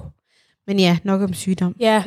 Men 0.66 0.78
ja, 0.78 0.98
nok 1.04 1.22
om 1.22 1.34
sygdom. 1.34 1.76
ja, 1.80 2.02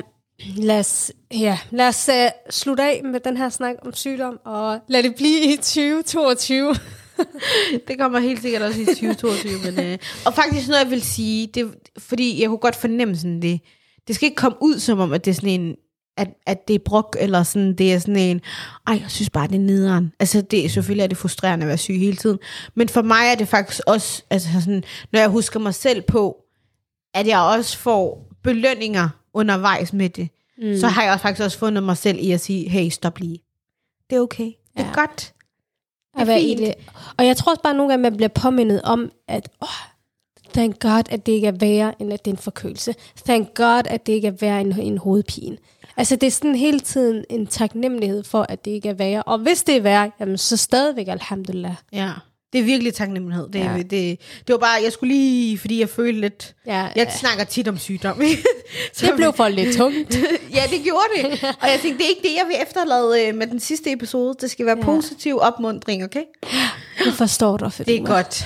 lad 0.45 0.79
os, 0.79 1.11
ja, 1.31 1.59
lad 1.71 1.87
os 1.87 2.09
uh, 2.09 2.29
slutte 2.49 2.83
af 2.83 3.01
med 3.03 3.19
den 3.19 3.37
her 3.37 3.49
snak 3.49 3.75
om 3.85 3.93
sygdom, 3.93 4.39
og 4.45 4.79
lad 4.87 5.03
det 5.03 5.15
blive 5.15 5.53
i 5.53 5.55
2022. 5.55 6.75
Det 7.87 7.99
kommer 7.99 8.19
helt 8.19 8.41
sikkert 8.41 8.61
også 8.61 8.81
i 8.81 8.85
2022. 8.85 9.71
men, 9.71 9.85
øh, 9.85 9.97
og 10.25 10.33
faktisk 10.33 10.67
noget, 10.67 10.83
jeg 10.83 10.91
vil 10.91 11.01
sige, 11.01 11.47
det, 11.47 11.75
fordi 11.97 12.41
jeg 12.41 12.49
kunne 12.49 12.57
godt 12.57 12.75
fornemme 12.75 13.15
sådan 13.15 13.41
det, 13.41 13.61
det 14.07 14.15
skal 14.15 14.25
ikke 14.25 14.35
komme 14.35 14.57
ud 14.61 14.79
som 14.79 14.99
om, 14.99 15.13
at 15.13 15.25
det 15.25 15.31
er 15.31 15.35
sådan 15.35 15.49
en, 15.49 15.75
at, 16.17 16.27
at 16.45 16.67
det 16.67 16.73
er 16.73 16.79
brok, 16.85 17.17
eller 17.19 17.43
sådan, 17.43 17.75
det 17.75 17.93
er 17.93 17.99
sådan 17.99 18.15
en, 18.15 18.41
ej, 18.87 18.99
jeg 19.01 19.11
synes 19.11 19.29
bare, 19.29 19.47
det 19.47 19.55
er 19.55 19.59
nederen. 19.59 20.11
Altså, 20.19 20.41
det, 20.41 20.71
selvfølgelig 20.71 21.03
er 21.03 21.07
det 21.07 21.17
frustrerende 21.17 21.63
at 21.63 21.67
være 21.67 21.77
syg 21.77 21.99
hele 21.99 22.15
tiden. 22.15 22.37
Men 22.75 22.89
for 22.89 23.01
mig 23.01 23.27
er 23.31 23.35
det 23.35 23.47
faktisk 23.47 23.81
også, 23.87 24.23
altså 24.29 24.49
sådan, 24.59 24.83
når 25.11 25.19
jeg 25.19 25.29
husker 25.29 25.59
mig 25.59 25.73
selv 25.73 26.01
på, 26.01 26.37
at 27.13 27.27
jeg 27.27 27.39
også 27.39 27.77
får 27.77 28.29
belønninger 28.43 29.09
undervejs 29.39 29.93
med 29.93 30.09
det, 30.09 30.29
mm. 30.57 30.77
så 30.77 30.87
har 30.87 31.03
jeg 31.03 31.11
også 31.13 31.21
faktisk 31.21 31.43
også 31.45 31.57
fundet 31.57 31.83
mig 31.83 31.97
selv 31.97 32.17
i 32.21 32.31
at 32.31 32.41
sige, 32.41 32.69
hey, 32.69 32.89
stop 32.89 33.19
lige. 33.19 33.39
Det 34.09 34.15
er 34.15 34.19
okay. 34.21 34.43
Det 34.45 34.55
er 34.75 34.83
Ja. 34.83 34.91
godt. 34.93 35.33
Det 36.13 36.17
er 36.17 36.21
at 36.21 36.27
være 36.27 36.39
fint. 36.39 36.59
det. 36.59 36.73
Og 37.17 37.25
jeg 37.25 37.37
tror 37.37 37.51
også 37.51 37.61
bare 37.63 37.73
nogle 37.73 37.91
gange, 37.91 38.01
man 38.03 38.15
bliver 38.17 38.29
påmindet 38.29 38.81
om, 38.81 39.11
at 39.27 39.49
åh, 39.61 39.67
Thank 40.53 40.79
God, 40.79 41.03
at 41.09 41.25
det 41.25 41.31
ikke 41.31 41.47
er 41.47 41.51
værre, 41.51 42.01
end 42.01 42.13
at 42.13 42.25
det 42.25 42.31
er 42.31 42.35
en 42.35 42.41
forkølelse. 42.41 42.95
Thank 43.25 43.53
God, 43.55 43.81
at 43.85 44.05
det 44.07 44.13
ikke 44.13 44.27
er 44.27 44.31
værre 44.31 44.61
end 44.61 44.73
en 44.79 44.97
hovedpine. 44.97 45.57
Altså, 45.97 46.15
det 46.15 46.27
er 46.27 46.31
sådan 46.31 46.55
hele 46.55 46.79
tiden 46.79 47.25
en 47.29 47.47
taknemmelighed 47.47 48.23
for, 48.23 48.45
at 48.49 48.65
det 48.65 48.71
ikke 48.71 48.89
er 48.89 48.93
værre. 48.93 49.23
Og 49.23 49.37
hvis 49.39 49.63
det 49.63 49.75
er 49.75 49.81
værre, 49.81 50.11
jamen, 50.19 50.37
så 50.37 50.57
stadigvæk 50.57 51.07
alhamdulillah. 51.07 51.75
Ja. 51.93 52.11
Det 52.53 52.59
er 52.59 52.63
virkelig 52.63 52.93
taknemmelighed. 52.93 53.47
Det, 53.53 53.59
Ja. 53.59 53.77
det, 53.77 53.89
det 54.47 54.53
var 54.53 54.57
bare, 54.57 54.83
jeg 54.83 54.91
skulle 54.91 55.13
lige, 55.13 55.57
fordi 55.57 55.79
jeg 55.79 55.89
følte 55.89 56.21
lidt... 56.21 56.55
Ja, 56.65 56.73
Jeg 56.77 56.91
ja. 56.95 57.17
snakker 57.17 57.43
tit 57.43 57.67
om 57.67 57.77
sygdom. 57.77 58.21
Så 58.93 59.05
Det 59.05 59.15
blev 59.15 59.33
for 59.35 59.47
lidt 59.47 59.75
tungt. 59.77 60.15
ja, 60.55 60.63
det 60.69 60.83
gjorde 60.83 61.07
det. 61.15 61.43
Og 61.61 61.67
jeg 61.67 61.79
tænkte, 61.81 61.97
det 61.97 62.05
er 62.05 62.09
ikke 62.09 62.21
det, 62.21 62.35
jeg 62.37 62.45
vil 62.47 62.55
efterlade 62.67 63.27
øh, 63.27 63.35
med 63.35 63.47
den 63.47 63.59
sidste 63.59 63.91
episode. 63.91 64.35
Det 64.41 64.51
skal 64.51 64.65
være 64.65 64.77
Ja. 64.77 64.83
positiv 64.85 65.37
opmundring, 65.41 66.03
okay? 66.03 66.23
Jeg 67.05 67.13
forstår 67.13 67.57
dig, 67.57 67.73
for 67.73 67.83
Det 67.83 67.95
er 67.95 68.05
godt. 68.05 68.45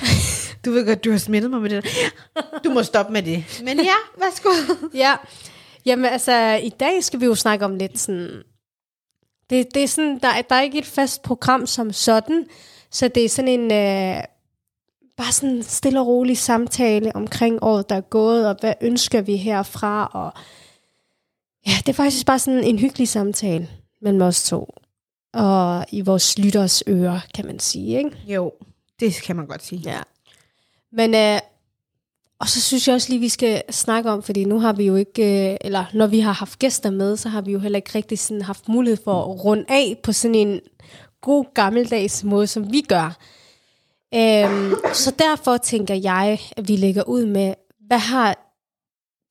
Du 0.64 0.70
ved 0.72 0.86
godt, 0.86 1.04
du 1.04 1.10
har 1.10 1.18
smittet 1.18 1.50
mig 1.50 1.60
med 1.62 1.70
det 1.70 1.84
der. 1.84 2.40
Du 2.64 2.70
må 2.70 2.82
stoppe 2.82 3.12
med 3.12 3.22
det. 3.22 3.62
Men 3.64 3.78
ja, 3.80 3.94
værsgo. 4.18 4.48
Ja, 4.94 5.14
jamen 5.86 6.04
altså, 6.04 6.60
i 6.62 6.68
dag 6.80 7.04
skal 7.04 7.20
vi 7.20 7.24
jo 7.24 7.34
snakke 7.34 7.64
om 7.64 7.76
lidt 7.76 7.98
sådan... 8.00 8.30
Det, 9.50 9.74
det 9.74 9.82
er 9.84 9.88
sådan, 9.88 10.18
der, 10.22 10.28
er- 10.28 10.42
der 10.42 10.54
er 10.56 10.62
ikke 10.62 10.78
et 10.78 10.86
fast 10.86 11.22
program 11.22 11.66
som 11.66 11.92
sådan, 11.92 12.44
så 12.94 13.08
det 13.08 13.24
er 13.24 13.28
sådan 13.28 13.60
en... 13.60 13.72
Øh, 13.72 14.22
bare 15.16 15.32
sådan 15.32 15.56
en 15.56 15.62
stille 15.62 16.00
og 16.00 16.06
rolig 16.06 16.38
samtale 16.38 17.16
omkring 17.16 17.58
året, 17.62 17.88
der 17.88 17.96
er 17.96 18.00
gået, 18.00 18.48
og 18.48 18.56
hvad 18.60 18.74
ønsker 18.80 19.20
vi 19.20 19.36
herfra, 19.36 20.10
og 20.12 20.32
ja, 21.66 21.72
det 21.78 21.88
er 21.88 21.92
faktisk 21.92 22.26
bare 22.26 22.38
sådan 22.38 22.64
en 22.64 22.78
hyggelig 22.78 23.08
samtale 23.08 23.68
mellem 24.02 24.22
os 24.22 24.48
to, 24.48 24.74
og 25.34 25.84
i 25.92 26.00
vores 26.00 26.38
lytters 26.38 26.82
ører, 26.88 27.20
kan 27.34 27.46
man 27.46 27.58
sige, 27.58 27.98
ikke? 27.98 28.10
Jo, 28.26 28.52
det 29.00 29.14
kan 29.14 29.36
man 29.36 29.46
godt 29.46 29.64
sige. 29.64 29.80
Ja. 29.84 30.00
Men, 30.92 31.14
øh, 31.14 31.40
og 32.38 32.48
så 32.48 32.60
synes 32.60 32.88
jeg 32.88 32.94
også 32.94 33.08
lige, 33.08 33.20
vi 33.20 33.28
skal 33.28 33.62
snakke 33.70 34.10
om, 34.10 34.22
fordi 34.22 34.44
nu 34.44 34.60
har 34.60 34.72
vi 34.72 34.84
jo 34.84 34.96
ikke, 34.96 35.50
øh, 35.50 35.56
eller 35.60 35.84
når 35.92 36.06
vi 36.06 36.20
har 36.20 36.32
haft 36.32 36.58
gæster 36.58 36.90
med, 36.90 37.16
så 37.16 37.28
har 37.28 37.40
vi 37.40 37.52
jo 37.52 37.58
heller 37.58 37.76
ikke 37.76 37.94
rigtig 37.94 38.18
sådan 38.18 38.42
haft 38.42 38.68
mulighed 38.68 38.98
for 39.04 39.20
at 39.20 39.44
runde 39.44 39.64
af 39.68 40.00
på 40.02 40.12
sådan 40.12 40.34
en 40.34 40.60
god 41.24 41.44
gammeldags 41.54 42.24
måde, 42.24 42.46
som 42.46 42.72
vi 42.72 42.80
gør. 42.80 43.16
Øhm, 44.14 44.74
så 44.92 45.14
derfor 45.18 45.56
tænker 45.56 45.94
jeg, 45.94 46.38
at 46.56 46.68
vi 46.68 46.76
lægger 46.76 47.02
ud 47.02 47.26
med, 47.26 47.54
hvad 47.86 47.98
har 47.98 48.54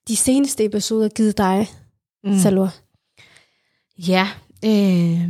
de 0.08 0.16
seneste 0.16 0.66
episoder 0.66 1.10
givet 1.10 1.38
dig, 1.38 1.68
mm. 2.24 2.38
Salwa? 2.38 2.70
Ja, 3.98 4.28
øh, 4.66 5.22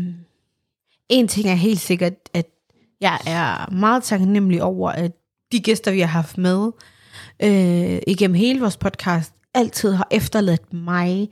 en 1.10 1.28
ting 1.28 1.50
er 1.50 1.54
helt 1.54 1.80
sikkert, 1.80 2.14
at 2.34 2.50
jeg 3.02 3.20
er 3.28 3.72
meget 3.72 4.04
taknemmelig 4.04 4.64
over, 4.64 4.92
at 4.92 5.12
de 5.52 5.60
gæster, 5.60 5.92
vi 5.92 6.00
har 6.00 6.08
haft 6.08 6.38
med 6.38 6.72
øh, 7.44 8.02
igennem 8.08 8.36
hele 8.36 8.60
vores 8.60 8.78
podcast, 8.78 9.34
altid 9.54 9.94
har 9.94 10.08
efterladt 10.12 10.74
mig 10.74 11.30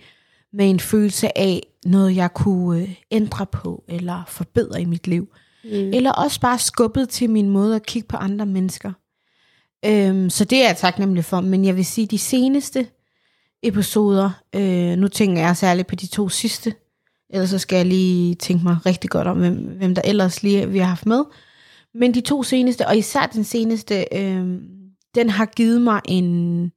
med 0.54 0.70
en 0.70 0.80
følelse 0.80 1.38
af 1.38 1.64
noget, 1.86 2.16
jeg 2.16 2.34
kunne 2.34 2.82
øh, 2.82 2.96
ændre 3.12 3.46
på 3.46 3.84
eller 3.88 4.24
forbedre 4.28 4.82
i 4.82 4.86
mit 4.86 5.08
liv. 5.08 5.28
Mm. 5.64 5.70
Eller 5.72 6.12
også 6.12 6.40
bare 6.40 6.60
skubbet 6.60 7.10
til 7.10 7.30
min 7.30 7.50
måde 7.50 7.76
at 7.76 7.86
kigge 7.86 8.08
på 8.08 8.18
andre 8.18 8.46
mennesker. 8.46 8.92
Øhm, 9.86 10.30
så 10.30 10.46
det 10.46 10.58
er 10.58 10.68
jeg 10.68 10.78
taknemmelig 10.78 11.26
for. 11.26 11.42
Men 11.42 11.66
jeg 11.66 11.76
vil 11.76 11.86
sige, 11.86 12.08
de 12.08 12.18
seneste 12.18 12.88
episoder, 13.64 14.32
øh, 14.56 14.98
nu 14.98 15.08
tænker 15.08 15.42
jeg 15.42 15.58
særligt 15.58 15.88
på 15.88 15.96
de 15.96 16.08
to 16.08 16.30
sidste, 16.30 16.74
ellers 17.30 17.50
så 17.50 17.60
skal 17.60 17.76
jeg 17.76 17.86
lige 17.86 18.36
tænke 18.36 18.64
mig 18.64 18.78
rigtig 18.86 19.10
godt 19.10 19.28
om, 19.28 19.38
hvem, 19.38 19.56
hvem 19.56 19.96
der 19.96 20.02
ellers 20.06 20.44
lige 20.44 20.70
vi 20.70 20.78
har 20.78 20.86
haft 20.86 21.06
med. 21.06 21.24
Men 21.94 22.14
de 22.14 22.22
to 22.22 22.44
seneste, 22.44 22.88
og 22.88 22.98
især 22.98 23.26
den 23.34 23.44
seneste, 23.44 24.06
øh, 24.16 24.46
den 25.16 25.30
har 25.30 25.46
givet 25.46 25.82
mig 25.82 26.02
en, 26.06 26.72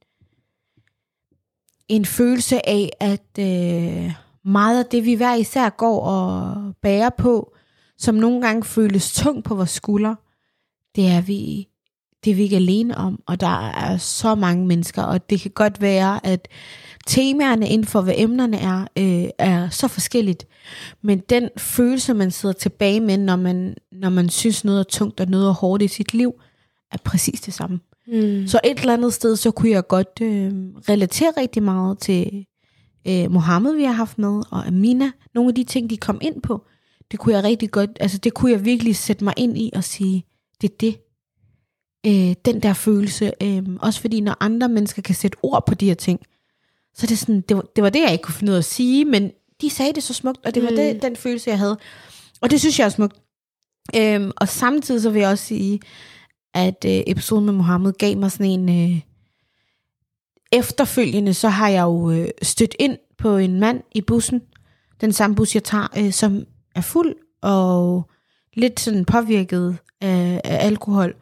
en 1.97 2.05
følelse 2.05 2.69
af, 2.69 2.91
at 3.01 3.39
øh, 3.39 4.13
meget 4.45 4.79
af 4.79 4.87
det, 4.91 5.05
vi 5.05 5.15
hver 5.15 5.35
især 5.35 5.69
går 5.69 6.01
og 6.01 6.57
bærer 6.83 7.11
på, 7.11 7.55
som 7.99 8.15
nogle 8.15 8.47
gange 8.47 8.65
føles 8.65 9.13
tungt 9.13 9.45
på 9.45 9.55
vores 9.55 9.71
skuldre, 9.71 10.17
det 10.97 11.07
er 11.07 11.21
vi 11.21 11.69
det 12.25 12.31
er 12.31 12.35
vi 12.35 12.43
ikke 12.43 12.57
alene 12.57 12.97
om, 12.97 13.23
og 13.27 13.41
der 13.41 13.71
er 13.71 13.97
så 13.97 14.35
mange 14.35 14.67
mennesker, 14.67 15.03
og 15.03 15.31
det 15.31 15.41
kan 15.41 15.51
godt 15.51 15.81
være, 15.81 16.27
at 16.27 16.49
temaerne 17.07 17.69
inden 17.69 17.87
for, 17.87 18.01
hvad 18.01 18.15
emnerne 18.17 18.57
er, 18.57 18.87
øh, 18.99 19.29
er 19.39 19.69
så 19.69 19.89
forskelligt. 19.89 20.47
Men 21.03 21.19
den 21.19 21.49
følelse, 21.57 22.15
man 22.15 22.31
sidder 22.31 22.53
tilbage 22.53 23.01
med, 23.01 23.19
når 23.19 23.37
man, 23.37 23.77
når 23.93 24.11
man 24.11 24.29
synes 24.29 24.65
noget 24.65 24.81
er 24.81 24.85
tungt 24.85 25.21
og 25.21 25.27
noget 25.27 25.49
er 25.49 25.53
hårdt 25.53 25.83
i 25.83 25.89
sit 25.89 26.15
liv, 26.15 26.35
er 26.93 26.99
præcis 27.05 27.41
det 27.41 27.55
samme. 27.55 27.81
Mm. 28.07 28.47
Så 28.47 28.61
et 28.65 28.79
eller 28.81 28.93
andet 28.93 29.13
sted, 29.15 29.37
så 29.37 29.51
kunne 29.51 29.71
jeg 29.71 29.87
godt 29.87 30.19
øh, 30.23 30.53
relatere 30.89 31.33
rigtig 31.37 31.63
meget 31.63 31.99
til 31.99 32.47
øh, 33.09 33.31
Mohammed, 33.31 33.75
vi 33.75 33.85
har 33.85 33.93
haft 33.93 34.19
med, 34.19 34.43
og 34.51 34.67
Amina. 34.67 35.11
Nogle 35.35 35.49
af 35.49 35.55
de 35.55 35.65
ting, 35.65 35.91
de 35.91 35.97
kom 35.97 36.19
ind 36.23 36.43
på, 36.43 36.65
det 37.11 37.19
kunne 37.21 37.35
jeg 37.35 37.45
rigtig 37.45 37.71
godt, 37.71 37.91
altså 38.01 38.19
det 38.19 38.35
kunne 38.35 38.53
jeg 38.53 38.65
virkelig 38.65 38.97
sætte 38.97 39.25
mig 39.25 39.35
ind 39.37 39.59
i 39.59 39.71
og 39.75 39.85
sige, 39.85 40.25
det 40.61 40.71
er 40.71 40.75
det. 40.81 40.97
Øh, 42.07 42.35
den 42.45 42.63
der 42.63 42.73
følelse. 42.73 43.33
Øh, 43.43 43.63
også 43.81 44.01
fordi, 44.01 44.21
når 44.21 44.37
andre 44.41 44.69
mennesker 44.69 45.03
kan 45.03 45.15
sætte 45.15 45.39
ord 45.43 45.67
på 45.67 45.75
de 45.75 45.87
her 45.87 45.95
ting, 45.95 46.21
så 46.95 47.07
er 47.07 47.09
det 47.09 47.19
sådan, 47.19 47.41
det 47.41 47.57
var, 47.57 47.65
det 47.77 47.85
var 47.85 47.91
det, 47.91 48.01
jeg 48.03 48.13
ikke 48.13 48.23
kunne 48.23 48.35
finde 48.35 48.51
ud 48.51 48.55
af 48.55 48.59
at 48.59 48.65
sige, 48.65 49.05
men 49.05 49.31
de 49.61 49.71
sagde 49.71 49.93
det 49.93 50.03
så 50.03 50.15
smukt, 50.15 50.47
og 50.47 50.55
det 50.55 50.63
var 50.63 50.71
Mm. 50.71 50.77
det, 50.77 51.03
den 51.03 51.17
følelse, 51.17 51.51
jeg 51.51 51.59
havde. 51.59 51.79
Og 52.41 52.51
det 52.51 52.61
synes 52.61 52.79
jeg 52.79 52.85
er 52.85 52.89
smukt. 52.89 53.17
Øhm, 53.97 54.31
og 54.37 54.49
samtidig 54.49 55.03
så 55.03 55.11
vil 55.11 55.21
jeg 55.21 55.31
også 55.31 55.45
sige, 55.45 55.81
at 56.55 56.85
øh, 56.87 57.03
episoden 57.07 57.45
med 57.45 57.53
Mohammed 57.53 57.93
gav 57.93 58.17
mig 58.17 58.33
sådan 58.33 58.47
en... 58.47 58.93
Øh, 58.93 59.01
efterfølgende, 60.53 61.35
så 61.35 61.49
har 61.49 61.69
jeg 61.69 61.83
jo 61.83 62.11
øh, 62.11 62.29
stødt 62.43 62.75
ind 62.79 62.97
på 63.19 63.37
en 63.37 63.61
mand 63.61 63.81
i 63.95 64.01
bussen, 64.01 64.43
den 65.01 65.13
samme 65.13 65.37
bus, 65.37 65.55
jeg 65.55 65.65
tager, 65.65 65.89
øh, 65.99 66.13
som 66.13 66.45
er 66.75 66.81
fuld 66.81 67.15
og 67.43 68.11
lidt 68.55 68.81
sådan 68.81 69.05
påvirket 69.05 69.77
af, 70.01 70.41
af 70.45 70.67
alkohol. 70.67 71.15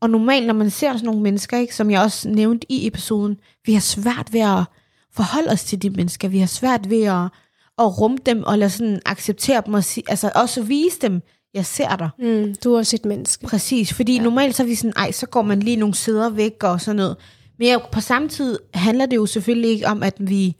Og 0.00 0.10
normalt, 0.10 0.46
når 0.46 0.54
man 0.54 0.70
ser 0.70 0.92
sådan 0.92 1.06
nogle 1.06 1.22
mennesker, 1.22 1.58
ikke, 1.58 1.74
som 1.74 1.90
jeg 1.90 2.00
også 2.00 2.28
nævnte 2.28 2.72
i 2.72 2.86
episoden, 2.86 3.36
vi 3.66 3.72
har 3.72 3.80
svært 3.80 4.32
ved 4.32 4.40
at 4.40 4.64
forholde 5.12 5.50
os 5.50 5.64
til 5.64 5.82
de 5.82 5.90
mennesker. 5.90 6.28
Vi 6.28 6.38
har 6.38 6.46
svært 6.46 6.90
ved 6.90 7.04
at, 7.04 7.28
at 7.78 8.00
rumme 8.00 8.18
dem 8.26 8.44
og 8.44 8.58
lade 8.58 8.70
sådan 8.70 9.00
acceptere 9.06 9.62
dem 9.66 9.74
og 9.74 9.84
sige, 9.84 10.04
altså 10.08 10.30
også 10.34 10.62
vise 10.62 10.98
dem, 11.00 11.22
jeg 11.56 11.66
ser 11.66 11.96
dig. 11.96 12.08
Mm, 12.18 12.54
du 12.64 12.74
er 12.74 12.78
også 12.78 12.96
et 12.96 13.04
menneske. 13.04 13.46
Præcis, 13.46 13.92
fordi 13.92 14.16
ja. 14.16 14.22
normalt 14.22 14.56
så 14.56 14.62
er 14.62 14.66
vi 14.66 14.74
sådan, 14.74 14.92
ej, 14.96 15.12
så 15.12 15.26
går 15.26 15.42
man 15.42 15.60
lige 15.60 15.76
nogle 15.76 15.94
sæder 15.94 16.30
væk 16.30 16.62
og 16.62 16.80
sådan 16.80 16.96
noget. 16.96 17.16
Men 17.58 17.68
ja, 17.68 17.78
på 17.92 18.00
samme 18.00 18.28
tid 18.28 18.58
handler 18.74 19.06
det 19.06 19.16
jo 19.16 19.26
selvfølgelig 19.26 19.70
ikke 19.70 19.86
om, 19.86 20.02
at 20.02 20.14
vi 20.18 20.56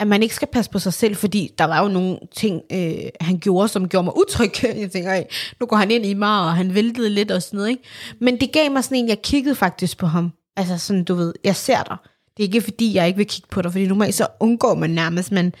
at 0.00 0.06
man 0.06 0.22
ikke 0.22 0.34
skal 0.34 0.48
passe 0.52 0.70
på 0.70 0.78
sig 0.78 0.92
selv, 0.92 1.16
fordi 1.16 1.54
der 1.58 1.64
var 1.64 1.82
jo 1.82 1.88
nogle 1.88 2.18
ting, 2.36 2.62
øh, 2.72 2.94
han 3.20 3.38
gjorde, 3.38 3.68
som 3.68 3.88
gjorde 3.88 4.04
mig 4.04 4.16
utryg. 4.16 4.64
Jeg 4.80 4.90
tænker, 4.90 5.10
ej, 5.10 5.26
nu 5.60 5.66
går 5.66 5.76
han 5.76 5.90
ind 5.90 6.06
i 6.06 6.14
mig, 6.14 6.40
og 6.40 6.56
han 6.56 6.74
væltede 6.74 7.10
lidt 7.10 7.30
og 7.30 7.42
sådan 7.42 7.56
noget. 7.56 7.70
Ikke? 7.70 7.82
Men 8.20 8.40
det 8.40 8.52
gav 8.52 8.70
mig 8.70 8.84
sådan 8.84 8.98
en, 8.98 9.08
jeg 9.08 9.22
kiggede 9.22 9.54
faktisk 9.54 9.98
på 9.98 10.06
ham. 10.06 10.32
Altså 10.56 10.78
sådan, 10.78 11.04
du 11.04 11.14
ved, 11.14 11.34
jeg 11.44 11.56
ser 11.56 11.82
dig. 11.82 11.96
Det 12.36 12.42
er 12.42 12.48
ikke 12.48 12.60
fordi, 12.60 12.94
jeg 12.94 13.06
ikke 13.06 13.16
vil 13.16 13.26
kigge 13.26 13.48
på 13.50 13.62
dig, 13.62 13.72
fordi 13.72 13.86
normalt 13.86 14.14
så 14.14 14.26
undgår 14.40 14.74
man 14.74 14.90
nærmest, 14.90 15.32
man 15.32 15.54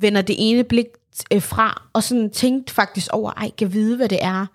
vender 0.00 0.22
det 0.22 0.36
ene 0.38 0.64
blik 0.64 0.86
øh, 1.32 1.42
fra, 1.42 1.88
og 1.92 2.02
sådan 2.02 2.30
tænkte 2.30 2.74
faktisk 2.74 3.08
over, 3.12 3.32
ej, 3.32 3.50
kan 3.58 3.72
vide, 3.72 3.96
hvad 3.96 4.08
det 4.08 4.18
er, 4.22 4.46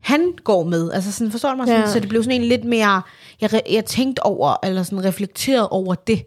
han 0.00 0.32
går 0.44 0.64
med. 0.64 0.92
Altså 0.92 1.12
sådan, 1.12 1.30
forstår 1.30 1.50
du 1.50 1.56
mig? 1.56 1.66
Sådan, 1.66 1.80
Ja. 1.80 1.86
Så 1.92 2.00
det 2.00 2.08
blev 2.08 2.22
sådan 2.24 2.40
en 2.40 2.48
lidt 2.48 2.64
mere, 2.64 3.02
jeg, 3.40 3.62
jeg 3.70 3.84
tænkte 3.84 4.22
over, 4.22 4.56
eller 4.66 4.82
sådan 4.82 5.04
reflekteret 5.04 5.68
over 5.68 5.94
det, 5.94 6.24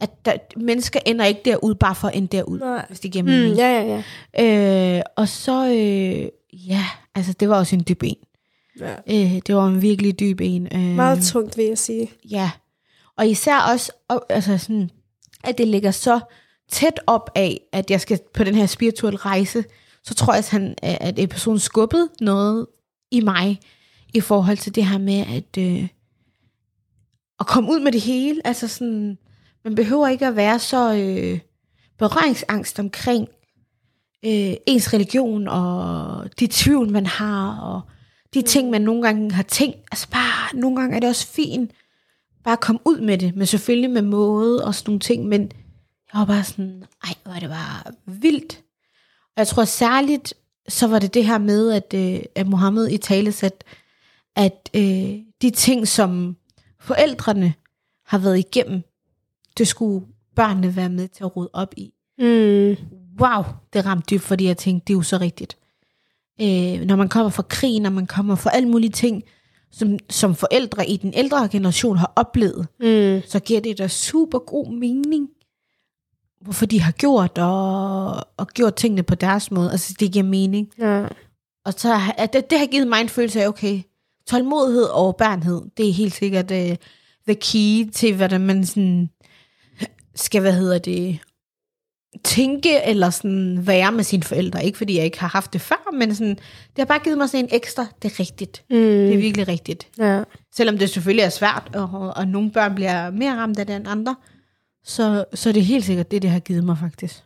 at 0.00 0.24
der, 0.24 0.32
mennesker 0.56 1.00
ender 1.06 1.24
ikke 1.24 1.40
derud, 1.44 1.74
bare 1.74 1.94
for 1.94 2.08
at 2.08 2.16
ende 2.16 2.28
derud, 2.36 2.58
Nej. 2.58 2.84
hvis 2.88 3.00
det 3.00 3.12
giver 3.12 3.24
mening. 3.24 3.50
Mm, 3.50 3.56
ja, 3.56 3.82
ja, 3.82 4.02
ja. 4.38 4.96
Øh, 4.98 5.02
og 5.16 5.28
så, 5.28 5.66
øh, 5.66 6.28
ja, 6.68 6.84
altså 7.14 7.32
det 7.32 7.48
var 7.48 7.58
også 7.58 7.76
en 7.76 7.84
dyb 7.88 8.02
en. 8.02 8.16
ja. 8.80 8.94
Øh, 9.10 9.40
det 9.46 9.54
var 9.56 9.66
en 9.66 9.82
virkelig 9.82 10.20
dyb 10.20 10.40
en. 10.40 10.68
Øh, 10.74 10.80
Meget 10.96 11.22
tungt, 11.24 11.56
vil 11.56 11.64
jeg 11.64 11.78
sige. 11.78 12.10
Ja, 12.30 12.50
og 13.16 13.26
især 13.28 13.58
også, 13.72 13.92
og, 14.08 14.26
altså 14.28 14.58
sådan, 14.58 14.90
at 15.44 15.58
det 15.58 15.68
ligger 15.68 15.90
så 15.90 16.20
tæt 16.70 17.00
op 17.06 17.30
af, 17.34 17.60
at 17.72 17.90
jeg 17.90 18.00
skal 18.00 18.20
på 18.34 18.44
den 18.44 18.54
her 18.54 18.66
spirituelle 18.66 19.16
rejse, 19.16 19.64
så 20.04 20.14
tror 20.14 20.32
jeg, 20.32 20.38
at, 20.38 20.50
han, 20.50 20.74
at 20.82 21.18
episoden 21.18 21.58
skubbede 21.58 22.08
noget 22.20 22.66
i 23.10 23.20
mig, 23.20 23.60
i 24.14 24.20
forhold 24.20 24.56
til 24.56 24.74
det 24.74 24.86
her 24.86 24.98
med, 24.98 25.24
at, 25.36 25.58
øh, 25.58 25.88
at 27.40 27.46
komme 27.46 27.70
ud 27.70 27.80
med 27.80 27.92
det 27.92 28.00
hele. 28.00 28.40
Altså 28.44 28.68
sådan, 28.68 29.18
man 29.64 29.74
behøver 29.74 30.08
ikke 30.08 30.26
at 30.26 30.36
være 30.36 30.58
så 30.58 30.94
øh, 30.94 31.40
berøringsangst 31.98 32.78
omkring 32.80 33.28
øh, 34.24 34.54
ens 34.66 34.94
religion, 34.94 35.48
og 35.48 36.24
de 36.40 36.48
tvivl, 36.50 36.90
man 36.90 37.06
har, 37.06 37.60
og 37.60 37.80
de 38.34 38.42
ting, 38.42 38.70
man 38.70 38.82
nogle 38.82 39.02
gange 39.02 39.32
har 39.32 39.42
tænkt. 39.42 39.76
Altså 39.92 40.08
bare, 40.10 40.56
nogle 40.56 40.80
gange 40.80 40.96
er 40.96 41.00
det 41.00 41.08
også 41.08 41.26
fint, 41.26 41.70
bare 42.44 42.52
at 42.52 42.60
komme 42.60 42.80
ud 42.84 43.00
med 43.00 43.18
det, 43.18 43.36
men 43.36 43.46
selvfølgelig 43.46 43.90
med 43.90 44.02
måde 44.02 44.64
og 44.64 44.74
sådan 44.74 44.90
nogle 44.90 45.00
ting, 45.00 45.26
men 45.26 45.50
jeg 46.14 46.20
var 46.20 46.24
bare 46.26 46.44
sådan, 46.44 46.84
ej, 47.04 47.14
hvor 47.24 47.32
er 47.32 47.40
det 47.40 47.48
bare 47.48 47.92
vildt. 48.06 48.62
Og 49.26 49.32
jeg 49.36 49.46
tror 49.46 49.64
særligt, 49.64 50.34
så 50.68 50.86
var 50.86 50.98
det 50.98 51.14
det 51.14 51.26
her 51.26 51.38
med, 51.38 51.72
at, 51.72 51.94
øh, 51.94 52.20
at 52.34 52.46
Mohammed 52.48 52.88
i 52.90 52.96
tale 52.96 53.32
at, 53.42 53.64
at 54.36 54.70
øh, 54.74 55.18
de 55.42 55.50
ting, 55.50 55.88
som 55.88 56.36
forældrene 56.80 57.54
har 58.06 58.18
været 58.18 58.38
igennem, 58.38 58.82
det 59.58 59.68
skulle 59.68 60.06
børnene 60.36 60.76
være 60.76 60.88
med 60.88 61.08
til 61.08 61.24
at 61.24 61.36
rode 61.36 61.50
op 61.52 61.74
i. 61.76 61.92
Mm. 62.18 62.76
Wow, 63.20 63.44
det 63.72 63.86
ramte 63.86 64.14
dybt, 64.14 64.22
fordi 64.22 64.44
jeg 64.44 64.56
tænkte, 64.56 64.84
det 64.86 64.92
er 64.92 64.98
jo 64.98 65.02
så 65.02 65.16
rigtigt. 65.18 65.56
Øh, 66.40 66.80
når 66.86 66.96
man 66.96 67.08
kommer 67.08 67.30
fra 67.30 67.42
krig, 67.42 67.80
når 67.80 67.90
man 67.90 68.06
kommer 68.06 68.34
fra 68.34 68.50
alle 68.54 68.68
mulige 68.68 68.90
ting, 68.90 69.22
som, 69.70 69.98
som 70.10 70.34
forældre 70.34 70.88
i 70.88 70.96
den 70.96 71.12
ældre 71.16 71.48
generation 71.48 71.96
har 71.96 72.12
oplevet, 72.16 72.66
Mm. 72.80 73.22
så 73.28 73.40
giver 73.44 73.60
det 73.60 73.78
da 73.78 73.88
super 73.88 74.38
god 74.38 74.72
mening, 74.72 75.28
hvorfor 76.44 76.66
de 76.66 76.80
har 76.80 76.92
gjort, 76.92 77.38
og, 77.38 78.14
og 78.36 78.48
gjort 78.54 78.74
tingene 78.74 79.02
på 79.02 79.14
deres 79.14 79.50
måde. 79.50 79.70
Altså, 79.70 79.94
det 80.00 80.12
giver 80.12 80.24
mening. 80.24 80.68
Ja. 80.78 81.06
Og 81.64 81.72
så 81.76 82.00
at 82.18 82.32
det, 82.32 82.50
det 82.50 82.58
har 82.58 82.66
givet 82.66 82.86
mig 82.86 83.00
en 83.00 83.08
følelse 83.08 83.42
af, 83.42 83.48
okay, 83.48 83.82
tålmodighed 84.26 84.84
og 84.84 84.94
overbærenhed, 84.94 85.62
det 85.76 85.88
er 85.88 85.92
helt 85.92 86.14
sikkert 86.14 86.50
uh, 86.50 86.76
the 87.28 87.34
key 87.40 87.90
til, 87.92 88.16
hvordan 88.16 88.40
man 88.40 88.66
sådan 88.66 89.10
skal, 90.14 90.40
hvad 90.40 90.52
hedder 90.52 90.78
det, 90.78 91.18
tænke 92.24 92.84
eller 92.84 93.10
sådan 93.10 93.66
være 93.66 93.92
med 93.92 94.04
sine 94.04 94.22
forældre. 94.22 94.64
Ikke 94.64 94.78
fordi 94.78 94.96
jeg 94.96 95.04
ikke 95.04 95.20
har 95.20 95.28
haft 95.28 95.52
det 95.52 95.60
før, 95.60 95.96
men 95.98 96.14
sådan, 96.14 96.34
det 96.36 96.78
har 96.78 96.84
bare 96.84 96.98
givet 96.98 97.18
mig 97.18 97.28
sådan 97.28 97.44
en 97.44 97.50
ekstra, 97.52 97.86
det 98.02 98.12
er 98.12 98.20
rigtigt. 98.20 98.64
Mm. 98.70 98.76
Det 98.76 99.14
er 99.14 99.18
virkelig 99.18 99.48
rigtigt. 99.48 99.88
ja. 99.98 100.22
Selvom 100.54 100.78
det 100.78 100.90
selvfølgelig 100.90 101.24
er 101.24 101.28
svært, 101.28 101.70
og, 101.74 102.12
og 102.16 102.28
nogle 102.28 102.50
børn 102.50 102.74
bliver 102.74 103.10
mere 103.10 103.36
ramt 103.36 103.58
af 103.58 103.66
det 103.66 103.76
end 103.76 103.88
andre, 103.88 104.16
så, 104.84 105.24
så 105.34 105.48
er 105.48 105.52
det 105.52 105.64
helt 105.64 105.84
sikkert 105.84 106.10
det, 106.10 106.22
det 106.22 106.30
har 106.30 106.40
givet 106.40 106.64
mig 106.64 106.78
faktisk. 106.78 107.24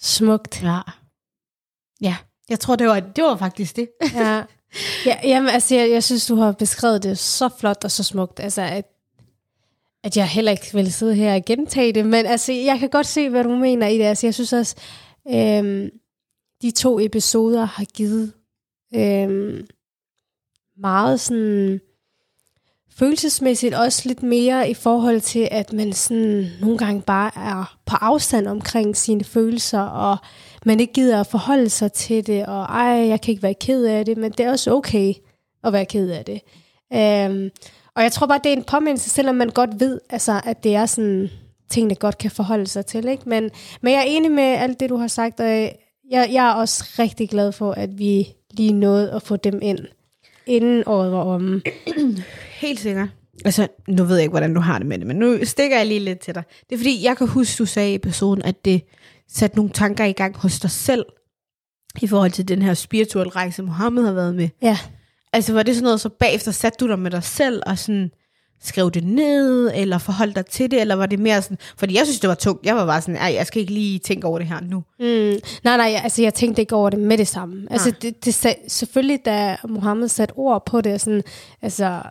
Smukt. 0.00 0.62
Ja. 0.62 0.80
Ja, 2.00 2.16
jeg 2.48 2.60
tror, 2.60 2.76
det 2.76 2.86
var, 2.86 3.00
det 3.00 3.24
var 3.24 3.36
faktisk 3.36 3.76
det. 3.76 3.88
Ja. 4.14 4.44
ja 5.06 5.18
jamen, 5.24 5.48
altså, 5.48 5.74
jeg, 5.74 5.90
jeg 5.90 6.04
synes, 6.04 6.26
du 6.26 6.34
har 6.34 6.52
beskrevet 6.52 7.02
det 7.02 7.18
så 7.18 7.48
flot 7.58 7.84
og 7.84 7.90
så 7.90 8.02
smukt. 8.02 8.40
Altså, 8.40 8.62
at, 8.62 8.84
at 10.04 10.16
jeg 10.16 10.28
heller 10.28 10.52
ikke 10.52 10.70
vil 10.72 10.92
sidde 10.92 11.14
her 11.14 11.34
og 11.34 11.44
gentage 11.44 11.92
det, 11.92 12.06
men 12.06 12.26
altså, 12.26 12.52
jeg 12.52 12.78
kan 12.78 12.88
godt 12.88 13.06
se, 13.06 13.28
hvad 13.28 13.44
du 13.44 13.56
mener 13.56 13.86
i 13.86 13.98
det. 13.98 14.04
Altså, 14.04 14.26
jeg 14.26 14.34
synes 14.34 14.52
også, 14.52 14.76
øhm, 15.28 15.90
de 16.62 16.70
to 16.70 17.00
episoder 17.00 17.64
har 17.64 17.84
givet 17.84 18.32
øhm, 18.94 19.66
meget 20.76 21.20
sådan 21.20 21.80
følelsesmæssigt 22.96 23.74
også 23.74 24.02
lidt 24.04 24.22
mere 24.22 24.70
i 24.70 24.74
forhold 24.74 25.20
til, 25.20 25.48
at 25.50 25.72
man 25.72 25.92
sådan 25.92 26.50
nogle 26.60 26.78
gange 26.78 27.02
bare 27.02 27.30
er 27.36 27.76
på 27.86 27.96
afstand 27.96 28.46
omkring 28.46 28.96
sine 28.96 29.24
følelser, 29.24 29.80
og 29.80 30.16
man 30.66 30.80
ikke 30.80 30.92
gider 30.92 31.20
at 31.20 31.26
forholde 31.26 31.70
sig 31.70 31.92
til 31.92 32.26
det, 32.26 32.46
og 32.46 32.62
ej, 32.62 33.08
jeg 33.08 33.20
kan 33.20 33.32
ikke 33.32 33.42
være 33.42 33.54
ked 33.54 33.84
af 33.84 34.04
det, 34.04 34.18
men 34.18 34.32
det 34.32 34.46
er 34.46 34.50
også 34.50 34.72
okay 34.72 35.14
at 35.64 35.72
være 35.72 35.84
ked 35.84 36.10
af 36.10 36.24
det. 36.24 36.40
Øhm, 36.92 37.50
og 37.96 38.02
jeg 38.02 38.12
tror 38.12 38.26
bare, 38.26 38.40
det 38.44 38.52
er 38.52 38.56
en 38.56 38.64
påmindelse, 38.64 39.10
selvom 39.10 39.34
man 39.34 39.48
godt 39.48 39.80
ved, 39.80 40.00
altså, 40.10 40.40
at 40.44 40.64
det 40.64 40.74
er 40.74 40.86
sådan 40.86 41.30
ting, 41.70 41.90
der 41.90 41.96
godt 41.96 42.18
kan 42.18 42.30
forholde 42.30 42.66
sig 42.66 42.86
til. 42.86 43.08
Ikke? 43.08 43.28
Men, 43.28 43.50
men 43.80 43.92
jeg 43.92 44.00
er 44.00 44.06
enig 44.06 44.30
med 44.30 44.44
alt 44.44 44.80
det, 44.80 44.90
du 44.90 44.96
har 44.96 45.08
sagt, 45.08 45.40
og 45.40 45.46
jeg, 45.46 45.72
jeg 46.10 46.48
er 46.48 46.52
også 46.52 46.84
rigtig 46.98 47.28
glad 47.28 47.52
for, 47.52 47.72
at 47.72 47.98
vi 47.98 48.28
lige 48.50 48.72
nåede 48.72 49.12
at 49.12 49.22
få 49.22 49.36
dem 49.36 49.58
ind, 49.62 49.78
inden 50.50 50.82
året 50.86 51.12
var 51.12 51.22
omme. 51.22 51.62
Helt 52.64 52.80
sikkert. 52.80 53.08
Altså, 53.44 53.68
nu 53.88 54.04
ved 54.04 54.16
jeg 54.16 54.22
ikke, 54.22 54.30
hvordan 54.30 54.54
du 54.54 54.60
har 54.60 54.78
det 54.78 54.86
med 54.86 54.98
det, 54.98 55.06
men 55.06 55.16
nu 55.16 55.38
stikker 55.44 55.76
jeg 55.76 55.86
lige 55.86 56.00
lidt 56.00 56.20
til 56.20 56.34
dig. 56.34 56.42
Det 56.68 56.74
er 56.74 56.78
fordi, 56.78 57.04
jeg 57.04 57.16
kan 57.16 57.28
huske, 57.28 57.58
du 57.58 57.66
sagde 57.66 57.92
i 57.92 57.94
episoden, 57.94 58.42
at 58.42 58.64
det 58.64 58.82
satte 59.28 59.56
nogle 59.56 59.70
tanker 59.70 60.04
i 60.04 60.12
gang 60.12 60.36
hos 60.36 60.60
dig 60.60 60.70
selv, 60.70 61.06
i 62.02 62.06
forhold 62.06 62.30
til 62.30 62.48
den 62.48 62.62
her 62.62 62.74
spirituelle 62.74 63.30
rejse, 63.30 63.62
Mohammed 63.62 64.04
har 64.04 64.12
været 64.12 64.34
med. 64.34 64.48
Ja, 64.62 64.78
Altså, 65.32 65.52
var 65.52 65.62
det 65.62 65.74
sådan 65.74 65.84
noget, 65.84 66.00
så 66.00 66.08
bagefter 66.08 66.52
satte 66.52 66.76
du 66.80 66.88
dig 66.88 66.98
med 66.98 67.10
dig 67.10 67.24
selv 67.24 67.62
og 67.66 67.78
sådan 67.78 68.10
skrev 68.62 68.90
det 68.90 69.04
ned, 69.04 69.70
eller 69.74 69.98
forholdt 69.98 70.36
dig 70.36 70.46
til 70.46 70.70
det, 70.70 70.80
eller 70.80 70.94
var 70.94 71.06
det 71.06 71.18
mere 71.18 71.42
sådan, 71.42 71.58
fordi 71.76 71.94
jeg 71.96 72.06
synes, 72.06 72.20
det 72.20 72.28
var 72.28 72.34
tungt. 72.34 72.66
Jeg 72.66 72.76
var 72.76 72.86
bare 72.86 73.00
sådan, 73.00 73.34
jeg 73.34 73.46
skal 73.46 73.60
ikke 73.60 73.72
lige 73.72 73.98
tænke 73.98 74.26
over 74.26 74.38
det 74.38 74.46
her 74.46 74.60
nu. 74.60 74.76
Mm, 74.98 75.40
nej, 75.64 75.76
nej, 75.76 76.00
altså 76.02 76.22
jeg 76.22 76.34
tænkte 76.34 76.62
ikke 76.62 76.74
over 76.74 76.90
det 76.90 76.98
med 76.98 77.18
det 77.18 77.28
samme. 77.28 77.66
Altså 77.70 77.92
det, 78.02 78.24
det 78.24 78.34
sag, 78.34 78.64
selvfølgelig, 78.68 79.24
da 79.24 79.56
Mohammed 79.68 80.08
satte 80.08 80.32
ord 80.32 80.66
på 80.66 80.80
det, 80.80 81.00
sådan, 81.00 81.22
altså, 81.62 82.02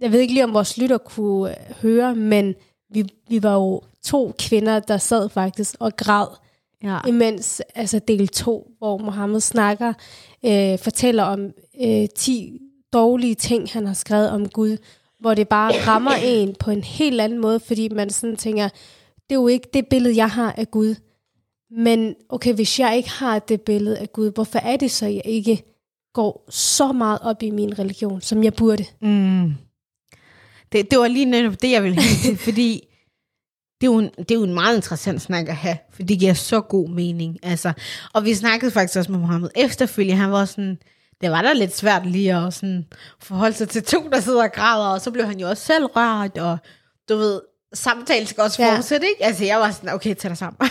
jeg 0.00 0.12
ved 0.12 0.20
ikke 0.20 0.34
lige, 0.34 0.44
om 0.44 0.54
vores 0.54 0.78
lytter 0.78 0.98
kunne 0.98 1.50
øh, 1.50 1.56
høre, 1.82 2.14
men 2.14 2.54
vi, 2.94 3.04
vi 3.28 3.42
var 3.42 3.54
jo 3.54 3.82
to 4.04 4.34
kvinder, 4.38 4.80
der 4.80 4.96
sad 4.96 5.28
faktisk 5.28 5.74
og 5.80 5.96
græd, 5.96 6.26
Ja. 6.84 6.98
imens 7.08 7.62
altså 7.74 7.98
del 8.08 8.28
2, 8.28 8.66
hvor 8.78 8.98
Mohammed 8.98 9.40
snakker, 9.40 9.92
øh, 10.44 10.78
fortæller 10.78 11.22
om 11.22 11.50
øh, 11.84 12.06
10 12.16 12.58
dårlige 12.92 13.34
ting, 13.34 13.68
han 13.72 13.86
har 13.86 13.94
skrevet 13.94 14.30
om 14.30 14.48
Gud, 14.48 14.76
hvor 15.22 15.34
det 15.34 15.48
bare 15.48 15.72
rammer 15.86 16.14
en 16.24 16.54
på 16.60 16.70
en 16.70 16.84
helt 16.84 17.20
anden 17.20 17.40
måde, 17.40 17.60
fordi 17.60 17.88
man 17.88 18.10
sådan 18.10 18.36
tænker, 18.36 18.68
det 19.14 19.36
er 19.36 19.40
jo 19.40 19.48
ikke 19.48 19.68
det 19.74 19.86
billede, 19.86 20.16
jeg 20.16 20.30
har 20.30 20.52
af 20.52 20.70
Gud. 20.70 20.94
Men 21.70 22.14
okay, 22.28 22.54
hvis 22.54 22.80
jeg 22.80 22.96
ikke 22.96 23.10
har 23.10 23.38
det 23.38 23.60
billede 23.60 23.98
af 23.98 24.12
Gud, 24.12 24.32
hvorfor 24.34 24.58
er 24.58 24.76
det 24.76 24.90
så, 24.90 25.06
jeg 25.06 25.22
ikke 25.24 25.62
går 26.14 26.46
så 26.50 26.92
meget 26.92 27.18
op 27.22 27.42
i 27.42 27.50
min 27.50 27.78
religion, 27.78 28.20
som 28.20 28.44
jeg 28.44 28.54
burde? 28.54 28.84
Mm. 29.00 29.54
Det, 30.72 30.90
det 30.90 30.98
var 30.98 31.08
lige 31.08 31.24
netop 31.24 31.62
det, 31.62 31.70
jeg 31.70 31.82
ville 31.82 32.02
hen 32.02 32.18
til, 32.18 32.36
fordi 32.48 32.88
det 33.80 33.86
er, 33.86 33.92
jo 33.92 33.98
en, 33.98 34.10
det 34.18 34.30
er 34.30 34.34
jo 34.34 34.44
en 34.44 34.54
meget 34.54 34.76
interessant 34.76 35.22
snak 35.22 35.48
at 35.48 35.56
have, 35.56 35.76
for 35.90 36.02
det 36.02 36.18
giver 36.18 36.34
så 36.34 36.60
god 36.60 36.88
mening. 36.88 37.38
Altså, 37.42 37.72
og 38.12 38.24
vi 38.24 38.34
snakkede 38.34 38.70
faktisk 38.70 38.98
også 38.98 39.12
med 39.12 39.20
Mohammed 39.20 39.50
efterfølgende, 39.56 40.20
han 40.20 40.32
var 40.32 40.44
sådan, 40.44 40.78
det 41.22 41.30
var 41.30 41.42
da 41.42 41.52
lidt 41.52 41.76
svært 41.76 42.06
lige 42.06 42.34
at 42.36 42.54
sådan 42.54 42.86
forholde 43.20 43.56
sig 43.56 43.68
til 43.68 43.84
to, 43.84 44.08
der 44.12 44.20
sidder 44.20 44.42
og 44.42 44.52
græder, 44.52 44.86
og 44.86 45.00
så 45.00 45.10
blev 45.10 45.26
han 45.26 45.40
jo 45.40 45.48
også 45.48 45.64
selv 45.66 45.84
rørt, 45.86 46.38
og 46.38 46.58
du 47.08 47.16
ved, 47.16 47.40
samtalen 47.74 48.26
skal 48.26 48.42
også 48.42 48.62
Ja. 48.62 48.76
fortsætte, 48.76 49.06
ikke? 49.08 49.24
Altså, 49.24 49.44
jeg 49.44 49.58
var 49.60 49.70
sådan, 49.70 49.88
okay, 49.94 50.14
tag 50.14 50.28
dig 50.28 50.38
sammen. 50.38 50.70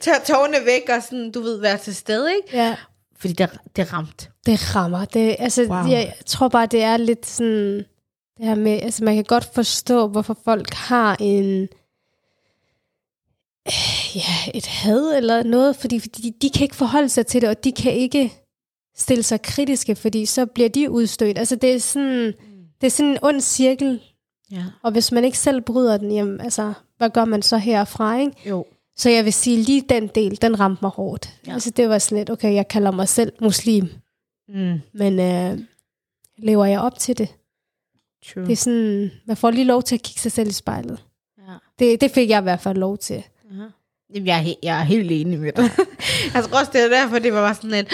Tag 0.00 0.14
tårne 0.26 0.56
væk, 0.66 0.82
og 0.96 1.02
sådan, 1.02 1.30
du 1.32 1.40
ved, 1.40 1.60
være 1.60 1.78
til 1.78 1.94
stede, 1.94 2.30
ikke? 2.36 2.56
Ja. 2.56 2.76
Fordi 3.18 3.32
det, 3.32 3.50
det 3.76 3.92
ramte. 3.92 4.28
Det 4.46 4.76
rammer. 4.76 5.04
Det, 5.04 5.36
altså, 5.38 5.62
Wow. 5.62 5.78
wow. 5.78 5.86
jeg 5.90 6.14
tror 6.26 6.48
bare, 6.48 6.66
det 6.66 6.82
er 6.82 6.96
lidt 6.96 7.26
sådan... 7.26 7.84
Det 8.38 8.46
her 8.46 8.54
med, 8.54 8.82
altså 8.82 9.04
man 9.04 9.14
kan 9.14 9.24
godt 9.24 9.48
forstå, 9.54 10.08
hvorfor 10.08 10.36
folk 10.44 10.74
har 10.74 11.16
en... 11.20 11.68
Ja, 14.14 14.50
et 14.54 14.66
had 14.66 15.16
eller 15.16 15.42
noget, 15.42 15.76
fordi, 15.76 16.00
fordi 16.00 16.30
de, 16.30 16.34
de 16.42 16.50
kan 16.50 16.62
ikke 16.62 16.76
forholde 16.76 17.08
sig 17.08 17.26
til 17.26 17.40
det, 17.40 17.48
og 17.48 17.64
de 17.64 17.72
kan 17.72 17.92
ikke 17.92 18.32
stille 18.96 19.22
sig 19.22 19.42
kritiske, 19.42 19.96
fordi 19.96 20.26
så 20.26 20.46
bliver 20.46 20.68
de 20.68 20.90
udstødt. 20.90 21.38
Altså 21.38 21.56
det 21.56 21.74
er 21.74 21.78
sådan, 21.78 22.26
det 22.80 22.86
er 22.86 22.90
sådan 22.90 23.10
en 23.12 23.18
ond 23.22 23.40
cirkel, 23.40 24.00
Ja. 24.50 24.64
og 24.82 24.92
hvis 24.92 25.12
man 25.12 25.24
ikke 25.24 25.38
selv 25.38 25.60
bryder 25.60 25.96
den, 25.96 26.12
jamen, 26.12 26.40
altså, 26.40 26.72
hvad 26.98 27.10
gør 27.10 27.24
man 27.24 27.42
så 27.42 27.56
herfra, 27.58 28.18
ikke? 28.20 28.32
Jo. 28.48 28.64
Så 28.96 29.10
jeg 29.10 29.24
vil 29.24 29.32
sige, 29.32 29.62
lige 29.62 29.82
den 29.88 30.06
del, 30.06 30.42
den 30.42 30.60
ramte 30.60 30.78
mig 30.82 30.90
hårdt. 30.90 31.34
Ja. 31.46 31.52
Altså 31.52 31.70
det 31.70 31.88
var 31.88 31.98
sådan 31.98 32.18
lidt, 32.18 32.30
okay, 32.30 32.54
jeg 32.54 32.68
kalder 32.68 32.90
mig 32.90 33.08
selv 33.08 33.32
muslim, 33.40 33.88
Mm. 34.48 34.80
men 34.94 35.20
øh, 35.20 35.58
lever 36.38 36.64
jeg 36.64 36.80
op 36.80 36.98
til 36.98 37.18
det? 37.18 37.28
True. 38.26 38.44
Det 38.44 38.52
er 38.52 38.56
sådan, 38.56 39.10
man 39.26 39.36
får 39.36 39.50
lige 39.50 39.64
lov 39.64 39.82
til 39.82 39.94
at 39.94 40.02
kigge 40.02 40.20
sig 40.20 40.32
selv 40.32 40.48
i 40.48 40.52
spejlet. 40.52 40.98
ja. 41.48 41.52
Det, 41.78 42.00
det 42.00 42.10
fik 42.10 42.30
jeg 42.30 42.38
i 42.38 42.42
hvert 42.42 42.60
fald 42.60 42.78
lov 42.78 42.98
til. 42.98 43.14
Ja. 43.50 43.62
Jamen, 44.14 44.26
jeg 44.26 44.40
er, 44.48 44.54
jeg 44.62 44.80
er 44.80 44.84
helt 44.84 45.10
enig 45.10 45.38
med 45.38 45.52
dig. 45.52 45.64
jeg 46.34 46.44
tror 46.44 46.58
også, 46.58 46.70
det 46.72 46.84
er 46.84 46.88
derfor, 46.88 47.18
det 47.18 47.32
var 47.32 47.40
bare 47.46 47.54
sådan 47.54 47.70
lidt, 47.70 47.92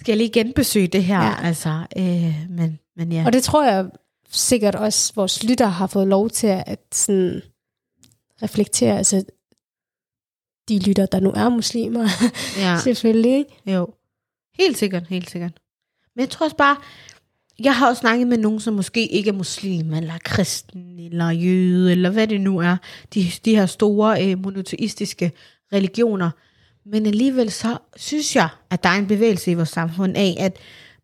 skal 0.00 0.12
jeg 0.12 0.16
lige 0.16 0.30
genbesøge 0.30 0.86
det 0.86 1.04
her? 1.04 1.22
Ja. 1.22 1.34
Altså, 1.42 1.86
øh, 1.96 2.50
men, 2.50 2.78
men 2.96 3.12
ja. 3.12 3.22
Og 3.26 3.32
det 3.32 3.42
tror 3.42 3.64
jeg 3.64 3.86
sikkert 4.30 4.74
også, 4.74 5.12
vores 5.16 5.44
lytter 5.44 5.66
har 5.66 5.86
fået 5.86 6.08
lov 6.08 6.30
til 6.30 6.46
at 6.46 6.80
sådan 6.92 7.42
reflektere, 8.42 8.98
altså 8.98 9.24
de 10.68 10.78
lytter, 10.78 11.06
der 11.06 11.20
nu 11.20 11.30
er 11.30 11.48
muslimer, 11.48 12.08
ja. 12.58 12.78
selvfølgelig. 12.84 13.44
Jo. 13.66 13.94
Helt 14.58 14.78
sikkert, 14.78 15.06
helt 15.08 15.30
sikkert. 15.30 15.52
Men 16.16 16.20
jeg 16.20 16.30
tror 16.30 16.46
også 16.46 16.56
bare, 16.56 16.76
jeg 17.58 17.76
har 17.76 17.88
også 17.88 18.00
snakket 18.00 18.26
med 18.26 18.38
nogen, 18.38 18.60
som 18.60 18.74
måske 18.74 19.06
ikke 19.06 19.30
er 19.30 19.34
muslim, 19.34 19.94
eller 19.94 20.18
kristen, 20.24 20.98
eller 20.98 21.30
jøde, 21.30 21.92
eller 21.92 22.10
hvad 22.10 22.26
det 22.26 22.40
nu 22.40 22.58
er. 22.58 22.76
De, 23.14 23.24
de 23.44 23.56
her 23.56 23.66
store 23.66 24.26
øh, 24.26 24.38
monoteistiske 24.38 25.32
religioner. 25.72 26.30
Men 26.86 27.06
alligevel 27.06 27.50
så 27.50 27.76
synes 27.96 28.36
jeg, 28.36 28.48
at 28.70 28.82
der 28.82 28.88
er 28.88 28.98
en 28.98 29.06
bevægelse 29.06 29.50
i 29.50 29.54
vores 29.54 29.68
samfund 29.68 30.16
af, 30.16 30.36
at 30.40 30.56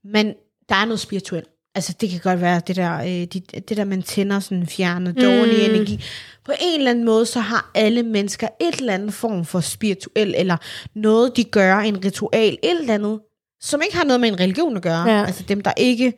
man, 0.04 0.34
der 0.68 0.74
er 0.74 0.84
noget 0.84 1.00
spirituelt. 1.00 1.48
Altså 1.74 1.94
det 2.00 2.10
kan 2.10 2.20
godt 2.20 2.40
være 2.40 2.60
det 2.66 2.76
der, 2.76 2.98
øh, 3.00 3.06
de, 3.24 3.40
det 3.40 3.76
der 3.76 3.84
man 3.84 4.02
tænder 4.02 4.40
sådan 4.40 4.66
fjerner 4.66 5.12
dårlig 5.12 5.68
Mm. 5.68 5.74
energi. 5.74 6.04
På 6.44 6.52
en 6.60 6.78
eller 6.78 6.90
anden 6.90 7.04
måde, 7.04 7.26
så 7.26 7.40
har 7.40 7.70
alle 7.74 8.02
mennesker 8.02 8.48
et 8.60 8.74
eller 8.74 8.94
andet 8.94 9.14
form 9.14 9.44
for 9.44 9.60
spirituel, 9.60 10.34
eller 10.36 10.56
noget 10.94 11.36
de 11.36 11.44
gør, 11.44 11.76
en 11.78 12.04
ritual, 12.04 12.58
et 12.62 12.80
eller 12.80 12.94
andet, 12.94 13.20
som 13.60 13.80
ikke 13.84 13.96
har 13.96 14.04
noget 14.04 14.20
med 14.20 14.28
en 14.28 14.40
religion 14.40 14.76
at 14.76 14.82
gøre. 14.82 15.10
Ja. 15.10 15.24
Altså 15.26 15.42
dem, 15.48 15.60
der 15.60 15.72
ikke 15.76 16.12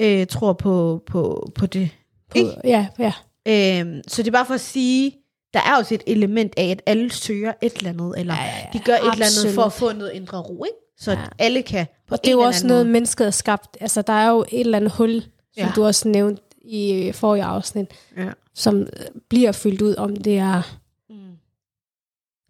øh, 0.00 0.26
tror 0.26 0.52
på, 0.52 1.02
på, 1.06 1.50
på 1.54 1.66
det. 1.66 1.90
På, 2.30 2.38
Ikke? 2.38 2.50
ja, 2.64 2.86
ja. 2.98 3.12
Øhm, 3.48 4.00
så 4.08 4.22
det 4.22 4.28
er 4.28 4.32
bare 4.32 4.46
for 4.46 4.54
at 4.54 4.60
sige, 4.60 5.12
der 5.54 5.60
er 5.60 5.76
også 5.78 5.94
et 5.94 6.02
element 6.06 6.54
af, 6.56 6.64
at 6.70 6.82
alle 6.86 7.12
søger 7.12 7.52
et 7.62 7.72
eller 7.76 7.90
andet, 7.90 8.14
eller 8.20 8.34
Ja, 8.34 8.42
ja, 8.44 8.48
ja. 8.56 8.66
de 8.72 8.78
gør 8.84 8.92
et 8.94 9.12
eller 9.12 9.26
andet 9.42 9.54
for 9.54 9.62
at 9.62 9.72
få 9.72 9.92
noget 9.92 10.12
indre 10.12 10.38
ro, 10.40 10.64
ikke? 10.64 10.76
Så 10.98 11.10
ja. 11.12 11.18
Ja. 11.20 11.24
alle 11.38 11.62
kan 11.62 11.86
på 12.08 12.14
Og 12.14 12.18
det 12.24 12.28
er 12.28 12.32
jo 12.32 12.40
også 12.40 12.66
noget, 12.66 12.86
måde. 12.86 12.92
mennesket 12.92 13.26
har 13.26 13.30
skabt. 13.30 13.76
Altså, 13.80 14.02
der 14.02 14.12
er 14.12 14.30
jo 14.30 14.44
et 14.48 14.60
eller 14.60 14.78
andet 14.78 14.92
hul, 14.92 15.20
som 15.22 15.30
Ja. 15.56 15.64
ja. 15.66 15.72
du 15.76 15.84
også 15.84 16.08
nævnte 16.08 16.42
i 16.64 17.12
forrige 17.14 17.44
afsnit, 17.44 17.86
Ja. 18.16 18.28
som 18.54 18.80
øh, 18.80 18.86
bliver 19.28 19.52
fyldt 19.52 19.82
ud, 19.82 19.94
om 19.96 20.16
det 20.16 20.38
er 20.38 20.62
Mm. 21.10 21.16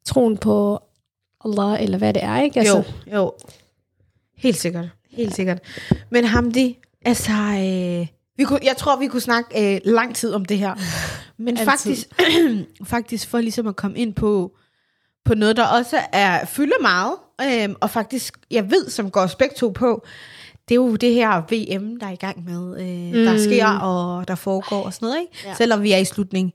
troen 0.07 0.37
på 0.37 0.79
Allah, 1.45 1.83
eller 1.83 1.99
hvad 1.99 2.15
det 2.15 2.23
er, 2.25 2.41
ikke? 2.43 2.59
Altså, 2.61 2.77
Jo, 3.07 3.17
jo. 3.17 3.33
Helt 4.37 4.57
sikkert. 4.57 4.89
Helt 5.11 5.35
sikkert. 5.35 5.59
Men 6.11 6.25
Hamdi, 6.25 6.79
altså... 7.05 7.33
Øh, 7.33 8.07
vi 8.37 8.45
kunne, 8.45 8.61
jeg 8.63 8.77
tror, 8.77 8.97
vi 8.97 9.07
kunne 9.07 9.21
snakke 9.21 9.75
øh, 9.75 9.81
lang 9.85 10.15
tid 10.15 10.33
om 10.35 10.45
det 10.45 10.59
her. 10.59 10.75
Men 11.39 11.49
Altid. 11.49 11.65
faktisk, 11.65 12.07
faktisk 12.95 13.29
for 13.29 13.41
ligesom 13.41 13.67
at 13.67 13.77
komme 13.77 13.99
ind 13.99 14.15
på, 14.15 14.57
på 15.25 15.35
noget, 15.35 15.57
der 15.57 15.67
også 15.67 15.99
er 16.13 16.45
fylder 16.45 16.81
meget, 16.83 17.15
øh, 17.43 17.75
og 17.81 17.91
faktisk, 17.91 18.39
jeg 18.51 18.71
ved, 18.71 18.91
som 18.91 19.11
går 19.11 19.21
os 19.21 19.35
begge 19.35 19.55
to 19.55 19.69
på, 19.69 20.07
det 20.69 20.75
er 20.75 20.77
jo 20.77 20.97
det 20.97 21.15
her 21.15 21.41
VM, 21.41 21.99
der 22.01 22.07
er 22.07 22.11
i 22.11 22.17
gang 22.17 22.45
med, 22.45 22.81
øh, 22.81 23.19
mm. 23.19 23.25
der 23.25 23.39
sker 23.39 23.67
og 23.67 24.29
der 24.29 24.35
foregår 24.35 24.83
og 24.83 24.95
sådan 24.95 25.07
noget, 25.07 25.21
ikke? 25.21 25.33
Ja. 25.45 25.55
Selvom 25.55 25.83
vi 25.83 25.93
er 25.93 25.99
i 25.99 26.05
slutningen. 26.05 26.53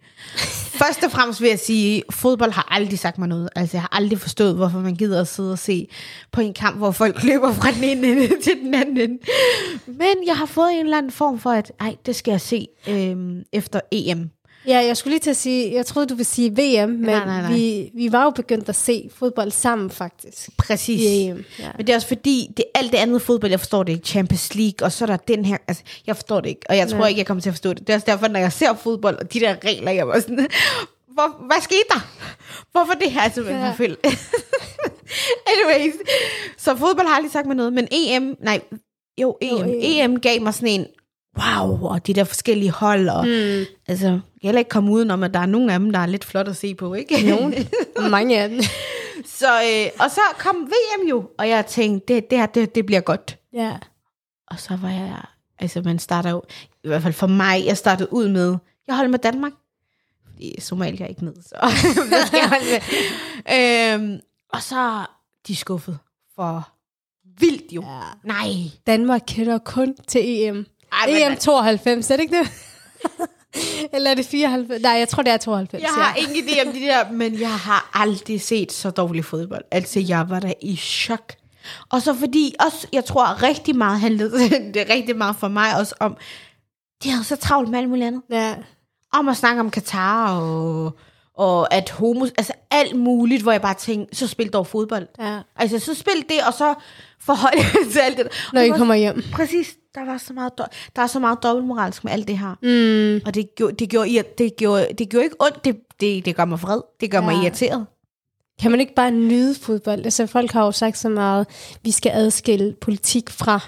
Først 0.79 1.03
og 1.03 1.11
fremmest 1.11 1.41
vil 1.41 1.49
jeg 1.49 1.59
sige, 1.59 2.03
fodbold 2.11 2.51
har 2.51 2.67
aldrig 2.71 2.99
sagt 2.99 3.17
mig 3.17 3.27
noget. 3.27 3.49
Altså, 3.55 3.77
jeg 3.77 3.81
har 3.81 3.97
aldrig 3.97 4.19
forstået, 4.19 4.55
hvorfor 4.55 4.79
man 4.79 4.95
gider 4.95 5.21
at 5.21 5.27
sidde 5.27 5.51
og 5.51 5.59
se 5.59 5.87
på 6.31 6.41
en 6.41 6.53
kamp, 6.53 6.77
hvor 6.77 6.91
folk 6.91 7.23
løber 7.23 7.53
fra 7.53 7.71
den 7.71 7.83
ene 7.83 8.07
ende 8.07 8.27
til 8.43 8.53
den 8.63 8.73
anden 8.73 8.97
ende. 8.97 9.17
Men 9.87 10.15
jeg 10.25 10.37
har 10.37 10.45
fået 10.45 10.73
en 10.73 10.79
eller 10.79 10.97
anden 10.97 11.11
form 11.11 11.39
for, 11.39 11.49
at 11.49 11.71
ej, 11.79 11.95
det 12.05 12.15
skal 12.15 12.31
jeg 12.31 12.41
se 12.41 12.67
øhm, 12.89 13.43
efter 13.53 13.79
EM. 13.91 14.29
Ja, 14.67 14.77
jeg 14.85 14.97
skulle 14.97 15.11
lige 15.11 15.19
til 15.19 15.29
at 15.29 15.37
sige, 15.37 15.73
jeg 15.73 15.85
troede, 15.85 16.07
du 16.07 16.13
ville 16.15 16.25
sige 16.25 16.49
VM, 16.51 16.89
men 16.89 16.99
Nej, 16.99 17.25
nej, 17.25 17.41
nej. 17.41 17.53
Vi, 17.53 17.91
vi 17.95 18.11
var 18.11 18.23
jo 18.23 18.29
begyndt 18.29 18.69
at 18.69 18.75
se 18.75 19.09
fodbold 19.15 19.51
sammen, 19.51 19.89
faktisk. 19.89 20.49
Præcis. 20.57 21.01
I 21.01 21.23
EM. 21.27 21.45
Ja. 21.59 21.69
Men 21.77 21.87
det 21.87 21.93
er 21.93 21.97
også 21.97 22.07
fordi, 22.07 22.51
det 22.57 22.65
alt 22.75 22.91
det 22.91 22.97
andet 22.97 23.21
fodbold, 23.21 23.51
jeg 23.51 23.59
forstår 23.59 23.83
det 23.83 23.93
ikke. 23.93 24.07
Champions 24.07 24.55
League, 24.55 24.85
og 24.85 24.91
så 24.91 25.05
er 25.05 25.07
der 25.07 25.17
den 25.17 25.45
her, 25.45 25.57
altså, 25.67 25.83
jeg 26.07 26.15
forstår 26.15 26.41
det 26.41 26.49
ikke. 26.49 26.61
Og 26.69 26.77
jeg 26.77 26.87
tror 26.89 26.97
Nej. 26.97 27.07
ikke, 27.07 27.19
jeg 27.19 27.25
kommer 27.25 27.41
til 27.41 27.49
at 27.49 27.53
forstå 27.53 27.69
det. 27.73 27.79
Det 27.79 27.89
er 27.89 27.93
også 27.97 28.05
derfor, 28.07 28.27
når 28.27 28.39
jeg 28.39 28.51
ser 28.51 28.73
fodbold, 28.75 29.15
og 29.17 29.33
de 29.33 29.39
der 29.39 29.55
regler, 29.65 29.91
jeg 29.91 30.07
var 30.07 30.19
sådan, 30.19 30.47
Hvor, 31.13 31.45
hvad 31.45 31.61
skete 31.61 31.79
der? 31.89 32.07
Hvorfor 32.71 32.93
det 32.93 33.11
her 33.11 33.21
er 33.21 33.29
simpelthen 33.29 33.63
Ja. 33.79 33.85
ja. 33.87 34.11
Anyways, 35.51 35.93
så 36.57 36.75
fodbold 36.75 37.07
har 37.07 37.15
aldrig 37.15 37.31
sagt 37.31 37.47
mig 37.47 37.55
noget, 37.55 37.73
men 37.73 37.87
EM, 37.91 38.35
nej, 38.43 38.61
jo, 39.21 39.37
EM, 39.41 39.49
Jo, 39.57 39.63
EM. 39.81 40.11
EM. 40.11 40.19
Gav 40.19 40.41
mig 40.41 40.53
sådan 40.53 40.67
en, 40.69 40.85
wow, 41.37 41.85
og 41.87 42.07
de 42.07 42.13
der 42.13 42.23
forskellige 42.23 42.71
hold, 42.71 43.09
og 43.09 43.25
Mm. 43.27 43.65
altså, 43.87 44.19
kan 44.41 44.47
heller 44.47 44.60
ikke 44.60 44.69
komme 44.69 44.91
udenom, 44.91 45.23
at 45.23 45.34
der 45.34 45.39
er 45.39 45.45
nogle 45.45 45.73
af 45.73 45.80
dem, 45.80 45.91
der 45.91 45.99
er 45.99 46.06
lidt 46.06 46.25
flot 46.25 46.47
at 46.47 46.58
se 46.58 46.75
på, 46.75 46.93
ikke? 46.93 47.30
Nogen. 47.30 47.54
Mange 48.12 48.41
af 48.41 48.49
dem. 48.49 48.62
så, 49.39 49.47
øh, 49.47 49.91
og 49.99 50.12
så 50.12 50.21
kom 50.38 50.56
VM 50.56 51.08
jo, 51.08 51.30
og 51.38 51.49
jeg 51.49 51.65
tænkte, 51.65 52.13
det, 52.13 52.30
det 52.30 52.38
her, 52.38 52.45
det, 52.45 52.75
det 52.75 52.86
bliver 52.86 53.02
godt. 53.02 53.38
Ja. 53.54 53.78
Og 54.47 54.60
så 54.60 54.75
var 54.75 54.89
jeg, 54.89 55.21
altså 55.60 55.82
man 55.82 55.99
starter 55.99 56.30
jo, 56.30 56.43
i 56.84 56.88
hvert 56.88 57.02
fald 57.02 57.13
for 57.13 57.28
mig, 57.28 57.65
jeg 57.65 57.78
startede 57.78 58.13
ud 58.13 58.28
med, 58.28 58.58
jeg 58.88 58.95
holder 58.95 59.12
med 59.12 59.19
Danmark. 59.19 59.52
Fordi 60.25 60.62
Somalia 60.62 61.06
er 61.06 61.10
ikke 61.10 61.25
med, 61.25 61.34
så 61.34 61.56
hvad 62.10 62.25
skal 62.25 62.39
jeg 62.39 62.49
holde 62.49 62.65
med? 62.65 64.12
øhm, 64.13 64.19
og 64.54 64.62
så 64.62 65.06
de 65.47 65.56
skuffet 65.56 65.99
for 66.36 66.69
vildt 67.39 67.71
jo. 67.71 67.82
ja. 67.82 67.99
Nej. 68.23 68.49
Danmark 68.88 69.21
kender 69.28 69.58
kun 69.58 69.95
til 70.08 70.21
EM. 70.25 70.65
Ej, 70.91 71.08
men, 71.08 71.32
EM 71.32 71.38
92, 71.38 72.12
er 72.12 72.15
det 72.15 72.23
ikke 72.23 72.38
det? 72.38 72.52
Eller 73.93 74.12
er 74.12 74.15
det 74.15 74.25
94? 74.25 74.81
Nej, 74.81 74.91
jeg 74.91 75.09
tror, 75.09 75.23
det 75.23 75.33
er 75.33 75.38
92. 75.38 75.83
jeg 75.83 75.91
har 75.91 76.15
ingen 76.15 76.35
idé 76.35 76.67
om 76.67 76.73
de 76.73 76.79
der, 76.79 77.12
men 77.12 77.39
jeg 77.39 77.55
har 77.55 77.89
aldrig 77.93 78.41
set 78.41 78.71
så 78.71 78.89
dårlig 78.89 79.25
fodbold. 79.25 79.63
Altså, 79.71 79.99
jeg 79.99 80.29
var 80.29 80.39
da 80.39 80.53
i 80.62 80.75
chok. 80.75 81.33
Og 81.89 82.01
så 82.01 82.13
fordi, 82.13 82.55
også, 82.65 82.88
jeg 82.93 83.05
tror 83.05 83.43
rigtig 83.43 83.75
meget 83.75 83.99
handlede, 83.99 84.39
det 84.73 84.77
er 84.77 84.93
rigtig 84.93 85.17
meget 85.17 85.35
for 85.35 85.47
mig 85.47 85.77
også 85.79 85.95
om, 85.99 86.17
de 87.03 87.09
havde 87.09 87.23
så 87.23 87.35
travlt 87.35 87.69
med 87.69 87.79
alt 87.79 87.89
muligt 87.89 88.07
andet. 88.07 88.21
Ja. 88.29 88.55
om 89.13 89.27
at 89.27 89.38
snakke 89.38 89.59
om 89.59 89.71
Katar 89.71 90.39
og, 90.39 90.95
og 91.39 91.73
at 91.73 91.89
homo, 91.89 92.25
altså 92.38 92.54
alt 92.71 92.95
muligt, 92.95 93.41
hvor 93.41 93.52
jeg 93.52 93.62
bare 93.62 93.73
tænkte, 93.73 94.15
så 94.15 94.28
spil 94.28 94.49
dog 94.49 94.67
fodbold. 94.67 95.08
ja. 95.19 95.39
Altså, 95.56 95.80
så 95.80 95.93
spil 95.93 96.25
det, 96.30 96.38
og 96.47 96.54
så 96.54 96.73
forhold 97.19 97.54
jer 97.58 97.89
til 97.91 97.99
alt 97.99 98.17
det. 98.17 98.28
Når 98.54 98.62
Og 98.62 98.67
I 98.67 98.69
kommer 98.69 98.95
hjem. 98.95 99.23
Præcis, 99.34 99.75
der 99.95 100.06
var 100.06 100.17
så 100.17 100.34
meget, 100.34 100.52
der 100.95 101.02
er 101.02 101.08
så 101.08 101.19
meget 101.19 101.43
dobbeltmoralsk 101.43 102.04
med 102.04 102.12
alt 102.12 102.28
det 102.28 102.38
her. 102.38 102.56
Mm. 102.62 103.21
Og 103.25 103.34
det 103.34 103.56
gjorde, 103.56 103.75
det 103.75 103.89
gjorde, 103.89 104.23
det 104.38 104.56
gjorde, 104.58 104.88
det 104.97 105.10
gjorde 105.10 105.23
ikke 105.23 105.36
ondt, 105.39 105.65
det, 105.65 105.75
det, 105.99 106.25
det 106.25 106.36
gør 106.36 106.45
mig 106.45 106.62
vred, 106.62 106.82
det 106.99 107.12
gør 107.12 107.19
ja. 107.19 107.25
mig 107.25 107.43
irriteret. 107.43 107.86
Kan 108.62 108.71
man 108.71 108.80
ikke 108.80 108.93
bare 108.93 109.12
nyde 109.12 109.56
fodbold? 109.56 110.06
Altså, 110.06 110.28
folk 110.28 110.52
har 110.52 110.65
jo 110.65 110.71
sagt 110.71 110.97
så 110.97 111.10
meget, 111.10 111.47
vi 111.84 111.91
skal 111.91 112.12
adskille 112.15 112.75
politik 112.82 113.30
fra 113.30 113.60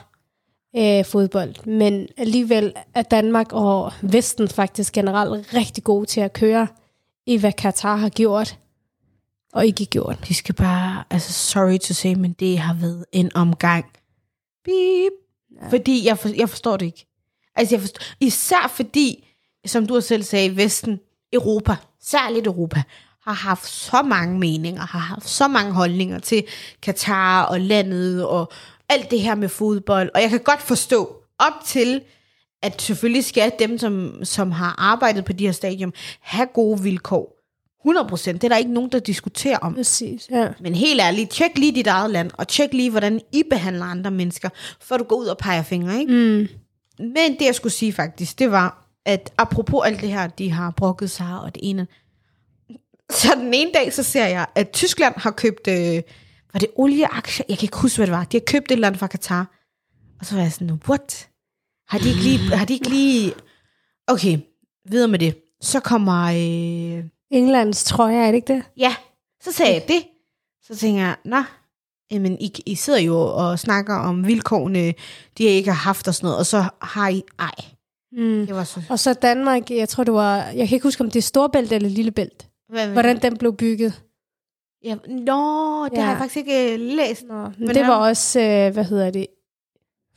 øh, 0.78 1.06
fodbold. 1.06 1.66
Men 1.66 2.08
alligevel 2.18 2.74
er 2.96 3.02
Danmark 3.02 3.54
og 3.54 3.92
Vesten 4.02 4.48
faktisk 4.48 4.94
generelt 4.94 5.54
rigtig 5.54 5.84
gode 5.84 6.06
til 6.06 6.22
at 6.22 6.34
køre 6.34 6.68
i, 7.28 7.38
hvad 7.38 7.54
Katar 7.54 7.96
har 7.96 8.10
gjort 8.10 8.58
og 9.54 9.66
ikke 9.66 9.86
gjort. 9.86 10.26
De 10.28 10.34
skal 10.34 10.56
bare, 10.56 11.04
altså 11.10 11.34
sorry 11.34 11.78
to 11.78 11.94
say, 11.94 12.14
men 12.14 12.34
det 12.34 12.60
har 12.60 12.74
været 12.74 13.06
en 13.12 13.32
omgang. 13.36 13.86
Beep. 14.64 15.12
Ja. 15.62 15.70
Fordi 15.70 16.08
jeg, 16.08 16.18
for, 16.18 16.30
jeg 16.30 16.50
forstår 16.50 16.78
det 16.78 16.86
ikke. 16.86 17.06
Altså 17.56 17.76
jeg 17.76 17.82
forstår, 17.82 18.04
især 18.20 18.72
fordi, 18.76 19.28
som 19.66 19.88
du 19.88 20.02
selv 20.02 20.24
sagde, 20.24 20.58
Vesten, 20.58 21.00
Europa, 21.34 21.76
særligt 22.02 22.48
Europa, 22.48 22.84
har 23.24 23.34
haft 23.34 23.68
så 23.68 24.02
mange 24.02 24.40
meninger, 24.40 24.82
har 24.82 25.00
haft 25.00 25.30
så 25.30 25.48
mange 25.48 25.72
holdninger 25.72 26.20
til 26.20 26.44
Katar 26.82 27.44
og 27.44 27.60
landet 27.60 28.26
og 28.26 28.52
alt 28.90 29.12
det 29.12 29.22
her 29.22 29.36
med 29.36 29.50
fodbold. 29.50 30.10
Og 30.16 30.22
jeg 30.22 30.30
kan 30.30 30.40
godt 30.40 30.62
forstå, 30.62 31.16
op 31.40 31.54
til, 31.66 32.02
at 32.62 32.82
selvfølgelig 32.82 33.26
skal 33.26 33.52
dem, 33.60 33.78
som, 33.78 34.20
som 34.24 34.52
har 34.52 34.76
arbejdet 34.78 35.26
på 35.26 35.34
de 35.34 35.46
her 35.46 35.52
stadium, 35.52 35.94
have 36.22 36.48
gode 36.54 36.84
vilkår. 36.84 37.38
100%, 37.88 38.32
det 38.32 38.44
er 38.44 38.48
der 38.50 38.58
ikke 38.58 38.74
nogen, 38.74 38.92
der 38.92 39.00
diskuterer 39.00 39.58
om. 39.58 39.76
Præcis, 39.76 40.28
ja. 40.32 40.48
Men 40.60 40.76
helt 40.76 41.02
ærligt, 41.02 41.30
tjek 41.30 41.58
lige 41.58 41.76
dit 41.76 41.88
eget 41.88 42.12
land, 42.12 42.32
og 42.34 42.48
tjek 42.48 42.74
lige, 42.74 42.90
hvordan 42.90 43.22
I 43.32 43.44
behandler 43.50 43.86
andre 43.86 44.12
mennesker, 44.12 44.50
før 44.82 44.98
du 44.98 45.04
går 45.04 45.16
ud 45.16 45.26
og 45.26 45.38
peger 45.38 45.64
fingre, 45.64 46.00
ikke? 46.00 46.14
Mm. 46.14 46.48
Men 47.00 47.34
det, 47.40 47.46
jeg 47.46 47.56
skulle 47.56 47.74
sige 47.74 47.94
faktisk, 47.94 48.40
det 48.40 48.52
var, 48.52 48.88
at 49.06 49.34
apropos 49.38 49.86
alt 49.86 50.02
det 50.02 50.10
her, 50.10 50.28
de 50.28 50.52
har 50.52 50.72
brokket 50.72 51.12
sig 51.12 51.40
og 51.44 51.56
det 51.56 51.70
ene. 51.70 51.88
Så 53.10 53.36
den 53.36 53.54
ene 53.54 53.72
dag, 53.74 53.94
så 53.94 54.04
ser 54.04 54.28
jeg, 54.28 54.46
at 54.56 54.70
Tyskland 54.72 55.14
har 55.18 55.32
købt, 55.32 55.68
øh, 55.68 56.02
var 56.54 56.60
det 56.60 56.70
olieaktier? 56.76 57.46
Jeg 57.50 57.58
kan 57.58 57.66
ikke 57.66 57.78
huske, 57.78 57.98
hvad 57.98 58.08
det 58.08 58.14
var. 58.14 58.24
De 58.24 58.38
har 58.38 58.44
købt 58.48 58.66
et 58.66 58.72
eller 58.72 58.88
andet 58.88 59.00
fra 59.00 59.08
Katar. 59.08 59.58
Og 60.20 60.26
så 60.26 60.36
var 60.36 60.42
jeg 60.42 60.52
sådan, 60.52 60.82
what? 60.90 61.28
Har 61.92 61.98
de 62.00 62.08
ikke 62.10 62.22
lige... 62.22 62.38
Har 62.58 62.66
de 62.66 62.74
ikke 62.74 62.90
lige... 62.90 63.34
Okay, 64.08 64.38
videre 64.90 65.08
med 65.08 65.20
det. 65.20 65.36
Så 65.62 65.80
kommer... 65.80 66.24
Øh, 66.24 67.04
Englands 67.32 67.84
trøje, 67.84 68.16
er 68.16 68.26
det 68.28 68.36
ikke 68.36 68.54
det? 68.54 68.64
Ja, 68.78 68.96
så 69.44 69.52
sagde 69.52 69.74
jeg 69.74 69.84
det. 69.88 70.04
Så 70.64 70.76
tænker 70.76 71.02
jeg, 71.02 71.16
nå, 71.26 71.44
jamen, 72.12 72.38
I, 72.42 72.54
I 72.66 72.76
sidder 72.76 73.00
jo 73.00 73.18
og 73.20 73.60
snakker 73.60 73.96
om 73.96 74.28
vilkårene, 74.28 74.94
de 75.38 75.44
ikke 75.44 75.70
har 75.72 75.78
haft 75.84 76.08
og 76.08 76.16
sådan 76.16 76.26
noget, 76.26 76.40
og 76.40 76.46
så 76.46 76.64
har 76.82 77.10
I, 77.10 77.24
ej, 77.40 77.52
Mm. 78.18 78.46
det 78.48 78.56
var 78.56 78.64
så... 78.64 78.82
Og 78.90 79.00
så 79.00 79.14
Danmark, 79.14 79.72
jeg 79.72 79.90
tror 79.90 80.04
det 80.04 80.14
var, 80.14 80.38
jeg 80.38 80.68
kan 80.68 80.76
ikke 80.76 80.84
huske, 80.84 81.02
om 81.04 81.12
det 81.12 81.20
er 81.20 81.22
Storbælt 81.22 81.72
eller 81.72 81.90
Lillebælt. 81.90 82.48
Hvad, 82.70 82.88
Hvordan 82.88 83.22
den 83.22 83.38
blev 83.38 83.56
bygget. 83.58 84.02
Ja, 84.84 84.96
nå, 85.08 85.86
det 85.86 85.98
Ja. 85.98 86.02
har 86.02 86.10
jeg 86.10 86.18
faktisk 86.18 86.38
ikke 86.38 86.74
øh, 86.74 86.80
læst. 86.80 87.24
Nå, 87.28 87.48
men 87.60 87.68
det 87.70 87.82
var 87.82 87.96
også, 87.96 88.40
øh, 88.40 88.74
hvad 88.74 88.84
hedder 88.84 89.12
det, 89.12 89.28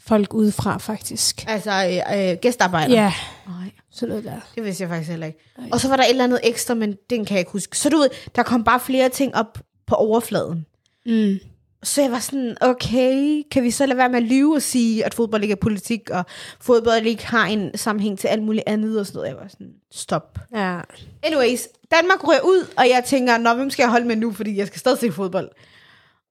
folk 0.07 0.35
udefra 0.35 0.77
faktisk. 0.79 1.45
Altså, 1.49 1.71
øh, 1.71 2.31
øh, 2.31 2.37
gæstearbejder. 2.43 2.95
Ja, 2.95 3.13
Nej, 3.47 3.71
sådan 3.91 4.09
noget 4.09 4.25
der. 4.25 4.41
det 4.55 4.65
vidste 4.65 4.83
jeg 4.83 4.91
faktisk 4.91 5.11
heller 5.11 5.27
ikke. 5.27 5.39
Ej. 5.59 5.65
Og 5.73 5.81
så 5.81 5.89
var 5.89 5.97
der 5.97 6.05
et 6.05 6.11
eller 6.11 6.25
andet 6.25 6.41
ekstra, 6.43 6.75
men 6.75 6.97
den 7.11 7.25
kan 7.25 7.35
jeg 7.35 7.39
ikke 7.41 7.51
huske. 7.53 7.79
Så 7.79 7.89
du 7.89 7.97
ved, 7.97 8.09
der 8.37 8.43
kom 8.43 8.65
bare 8.65 8.81
flere 8.81 9.09
ting 9.09 9.35
op 9.35 9.59
på 9.87 9.95
overfladen. 9.95 10.67
Mm. 11.07 11.39
Så 11.83 12.03
jeg 12.03 12.11
var 12.13 12.19
sådan, 12.19 12.57
okay, 12.61 13.43
kan 13.51 13.63
vi 13.63 13.71
så 13.71 13.87
lade 13.87 13.99
være 13.99 14.09
med 14.09 14.17
at 14.17 14.23
lyve 14.23 14.55
og 14.57 14.63
sige, 14.63 15.05
at 15.05 15.15
fodbold 15.15 15.43
ikke 15.43 15.53
er 15.53 15.57
politik, 15.57 16.11
og 16.11 16.25
fodbold 16.61 17.07
ikke 17.07 17.27
har 17.27 17.47
en 17.47 17.71
sammenhæng 17.79 18.19
til 18.19 18.29
alt 18.29 18.43
muligt 18.43 18.65
andet 18.67 19.01
og 19.01 19.07
sådan 19.07 19.17
noget. 19.17 19.29
Jeg 19.29 19.37
var 19.37 19.49
sådan, 19.49 19.73
stop. 19.93 20.39
Ja. 20.55 20.81
Anyways, 21.23 21.69
Danmark 21.91 22.29
rører 22.29 22.41
ud, 22.41 22.67
og 22.77 22.89
jeg 22.89 23.03
tænker, 23.07 23.39
nå, 23.39 23.55
hvem 23.55 23.71
skal 23.71 23.83
jeg 23.83 23.91
holde 23.91 24.07
med 24.07 24.17
nu, 24.17 24.33
fordi 24.33 24.57
jeg 24.57 24.67
skal 24.67 24.79
stadig 24.81 24.99
se 24.99 25.13
fodbold. 25.13 25.49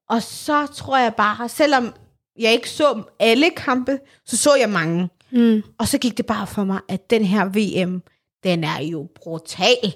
Og 0.09 0.23
så 0.23 0.67
tror 0.75 0.97
jeg 0.97 1.13
bare, 1.15 1.49
selvom 1.49 1.93
jeg 2.39 2.53
ikke 2.53 2.69
så 2.69 3.03
alle 3.19 3.49
kampe, 3.57 3.99
så 4.25 4.37
så 4.37 4.55
jeg 4.59 4.69
mange. 4.69 5.09
Mm. 5.31 5.63
Og 5.77 5.87
så 5.87 5.97
gik 5.97 6.17
det 6.17 6.25
bare 6.25 6.47
for 6.47 6.63
mig, 6.63 6.79
at 6.89 7.09
den 7.09 7.25
her 7.25 7.45
VM, 7.45 8.01
den 8.43 8.63
er 8.63 8.81
jo 8.81 9.07
brutal. 9.15 9.93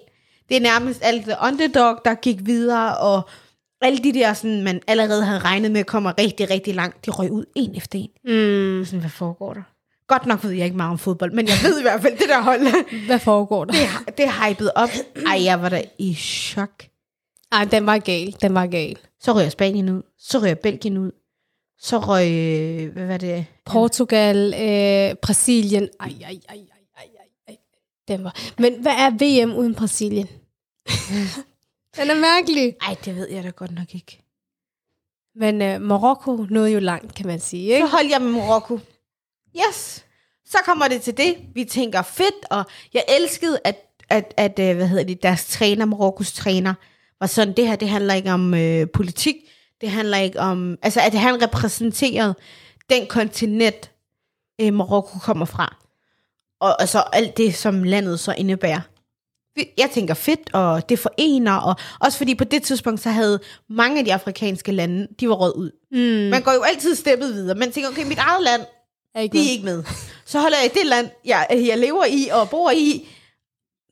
Det 0.49 0.57
er 0.57 0.61
nærmest 0.61 0.99
alt 1.03 1.25
det 1.25 1.35
underdog, 1.43 1.99
der 2.05 2.15
gik 2.15 2.37
videre, 2.45 2.97
og 2.97 3.29
alle 3.81 3.97
de 3.97 4.13
der, 4.13 4.33
sådan, 4.33 4.63
man 4.63 4.81
allerede 4.87 5.25
havde 5.25 5.39
regnet 5.39 5.71
med, 5.71 5.83
kommer 5.83 6.13
rigtig, 6.19 6.49
rigtig 6.49 6.75
langt, 6.75 7.05
de 7.05 7.11
røg 7.11 7.31
ud 7.31 7.45
en 7.55 7.75
efter 7.75 7.99
en. 7.99 8.09
Mm. 8.23 8.85
Sådan, 8.85 8.99
hvad 8.99 9.09
foregår 9.09 9.53
der? 9.53 9.61
Godt 10.07 10.25
nok 10.25 10.43
ved 10.43 10.51
jeg 10.51 10.65
ikke 10.65 10.77
meget 10.77 10.91
om 10.91 10.97
fodbold, 10.97 11.31
men 11.31 11.47
jeg 11.47 11.55
ved 11.63 11.79
i 11.79 11.81
hvert 11.81 12.01
fald, 12.01 12.17
det 12.17 12.29
der 12.29 12.41
hold, 12.41 12.61
Hvad 13.07 13.19
foregår 13.19 13.65
der? 13.65 13.73
det, 13.73 14.17
det 14.17 14.31
hypet 14.31 14.71
op. 14.75 14.89
Ej, 15.25 15.43
jeg 15.43 15.61
var 15.61 15.69
da 15.69 15.83
i 15.99 16.13
chok. 16.13 16.83
Ej, 17.51 17.65
den 17.65 17.85
var 17.85 17.97
gal. 17.97 18.35
Den 18.41 18.53
var 18.53 18.67
gal. 18.67 18.97
Så 19.19 19.33
røg 19.33 19.51
Spanien 19.51 19.89
ud. 19.89 20.01
Så 20.19 20.39
røg 20.39 20.59
Belgien 20.59 20.97
ud. 20.97 21.11
Så 21.79 21.99
røg, 21.99 22.31
øh, 22.31 22.93
hvad 22.93 23.07
var 23.07 23.17
det? 23.17 23.45
Portugal, 23.65 24.53
øh, 24.53 25.15
Brasilien. 25.21 25.89
Ej, 25.99 26.07
ej, 26.21 26.39
ej, 26.49 26.57
ej, 26.57 26.57
ej, 26.97 27.07
ej. 27.47 27.57
Den 28.07 28.23
var. 28.23 28.35
Men 28.57 28.81
hvad 28.81 28.91
er 28.91 29.09
VM 29.09 29.55
uden 29.55 29.75
Brasilien? 29.75 30.27
Den 31.97 32.09
er 32.09 32.15
mærkelig. 32.15 32.75
Ej, 32.81 32.95
det 33.05 33.15
ved 33.15 33.29
jeg 33.29 33.43
da 33.43 33.49
godt 33.49 33.71
nok 33.71 33.95
ikke. 33.95 34.23
Men 35.35 35.61
uh, 35.61 35.81
Marokko 35.81 36.45
nåede 36.49 36.71
jo 36.71 36.79
langt, 36.79 37.15
kan 37.15 37.27
man 37.27 37.39
sige. 37.39 37.69
Så 37.69 37.75
Ikke? 37.75 37.87
hold 37.87 38.07
jeg 38.09 38.21
med 38.21 38.31
Marokko. 38.31 38.79
Yes. 39.67 40.05
Så 40.45 40.57
kommer 40.65 40.87
det 40.87 41.01
til 41.01 41.17
det. 41.17 41.35
Vi 41.53 41.63
tænker 41.63 42.01
fedt, 42.01 42.45
og 42.51 42.63
jeg 42.93 43.03
elskede, 43.19 43.59
at, 43.63 43.75
at, 44.09 44.33
at 44.37 44.59
øh, 44.59 44.75
hvad 44.75 44.87
hedder 44.87 45.03
det, 45.03 45.23
deres 45.23 45.45
træner, 45.45 45.85
Marokkos 45.85 46.33
træner, 46.33 46.73
var 47.19 47.27
sådan, 47.27 47.53
det 47.53 47.67
her, 47.67 47.75
det 47.75 47.89
handler 47.89 48.13
ikke 48.13 48.31
om 48.31 48.53
øh, 48.53 48.87
politik, 48.93 49.35
det 49.81 49.89
handler 49.89 50.17
ikke 50.17 50.39
om, 50.39 50.77
altså 50.81 51.01
at 51.01 51.13
han 51.13 51.41
repræsenterede 51.41 52.35
den 52.89 53.07
kontinent, 53.07 53.91
øh, 54.61 54.73
Marokko 54.73 55.19
kommer 55.19 55.45
fra. 55.45 55.75
Og 56.59 56.81
altså 56.81 56.99
alt 57.13 57.37
det, 57.37 57.55
som 57.55 57.83
landet 57.83 58.19
så 58.19 58.33
indebærer. 58.37 58.81
Jeg 59.77 59.89
tænker 59.93 60.13
fedt, 60.13 60.53
og 60.53 60.89
det 60.89 60.99
forener, 60.99 61.53
og 61.55 61.75
også 61.99 62.17
fordi 62.17 62.35
på 62.35 62.43
det 62.43 62.63
tidspunkt, 62.63 63.01
så 63.01 63.09
havde 63.09 63.39
mange 63.69 63.99
af 63.99 64.05
de 64.05 64.13
afrikanske 64.13 64.71
lande, 64.71 65.07
de 65.19 65.29
var 65.29 65.35
råd 65.35 65.53
ud. 65.55 65.71
Mm. 65.91 66.29
Man 66.29 66.41
går 66.41 66.51
jo 66.53 66.61
altid 66.61 66.95
steppet 66.95 67.33
videre. 67.33 67.55
Man 67.57 67.71
tænker, 67.71 67.89
okay, 67.89 68.05
mit 68.07 68.17
eget 68.17 68.43
land, 68.43 68.61
Er 69.15 69.21
ikke 69.21 69.33
de 69.33 69.37
er 69.37 69.41
noget. 69.43 69.51
ikke 69.53 69.65
med. 69.65 69.83
Så 70.25 70.39
holder 70.39 70.57
jeg 70.63 70.71
det 70.73 70.85
land, 70.85 71.09
jeg, 71.25 71.47
jeg 71.67 71.77
lever 71.77 72.05
i 72.05 72.27
og 72.31 72.49
bor 72.49 72.71
i, 72.71 73.07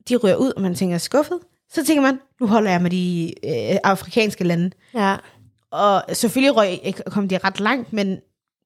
de 0.10 0.16
rører 0.16 0.36
ud, 0.36 0.52
og 0.56 0.62
man 0.62 0.76
tænker, 0.76 0.98
skuffet. 0.98 1.40
Så 1.74 1.86
tænker 1.86 2.02
man, 2.02 2.20
nu 2.42 2.48
holder 2.48 2.72
jeg 2.72 2.82
med 2.82 2.92
de 2.92 3.34
øh, 3.44 3.78
afrikanske 3.84 4.44
lande. 4.44 4.72
Ja. 4.94 5.16
Og 5.76 6.16
selvfølgelig 6.16 6.56
røg, 6.56 6.80
kom 7.06 7.28
de 7.28 7.38
ret 7.38 7.60
langt, 7.60 7.94
men 7.94 8.20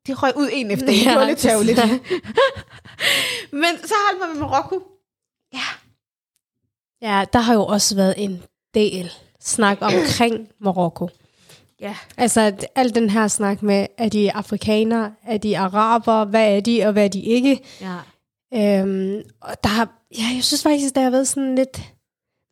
de 0.07 0.13
røg 0.13 0.37
ud 0.37 0.49
en 0.53 0.71
efter 0.71 0.87
en. 0.87 1.07
Det 1.07 1.15
var 1.15 1.25
lidt 1.25 1.39
tævligt. 1.39 1.79
men 3.61 3.77
så 3.85 3.93
holdt 4.07 4.19
man 4.19 4.29
med 4.29 4.39
Marokko. 4.39 4.81
Ja, 5.53 5.69
ja, 7.01 7.25
der 7.33 7.39
har 7.39 7.53
jo 7.53 7.65
også 7.65 7.95
været 7.95 8.13
en 8.17 8.43
del 8.73 9.11
snak 9.39 9.77
omkring 9.89 10.47
Marokko. 10.59 11.09
ja. 11.81 11.95
Altså 12.17 12.41
at 12.41 12.65
al 12.75 12.95
den 12.95 13.09
her 13.09 13.27
snak 13.27 13.63
med, 13.63 13.87
er 13.97 14.09
de 14.09 14.31
afrikanere, 14.31 15.13
er 15.23 15.37
de 15.37 15.57
araber, 15.57 16.25
hvad 16.25 16.55
er 16.55 16.59
de, 16.59 16.83
og 16.85 16.91
hvad 16.91 17.03
er 17.03 17.09
de 17.09 17.21
ikke? 17.21 17.59
ja. 17.81 17.97
Øhm, 18.53 19.21
og 19.41 19.63
der 19.63 19.69
har, 19.69 19.89
ja, 20.17 20.23
jeg 20.35 20.43
synes 20.43 20.63
faktisk, 20.63 20.95
der 20.95 21.01
har 21.01 21.09
været 21.09 21.27
sådan 21.27 21.55
lidt 21.55 21.93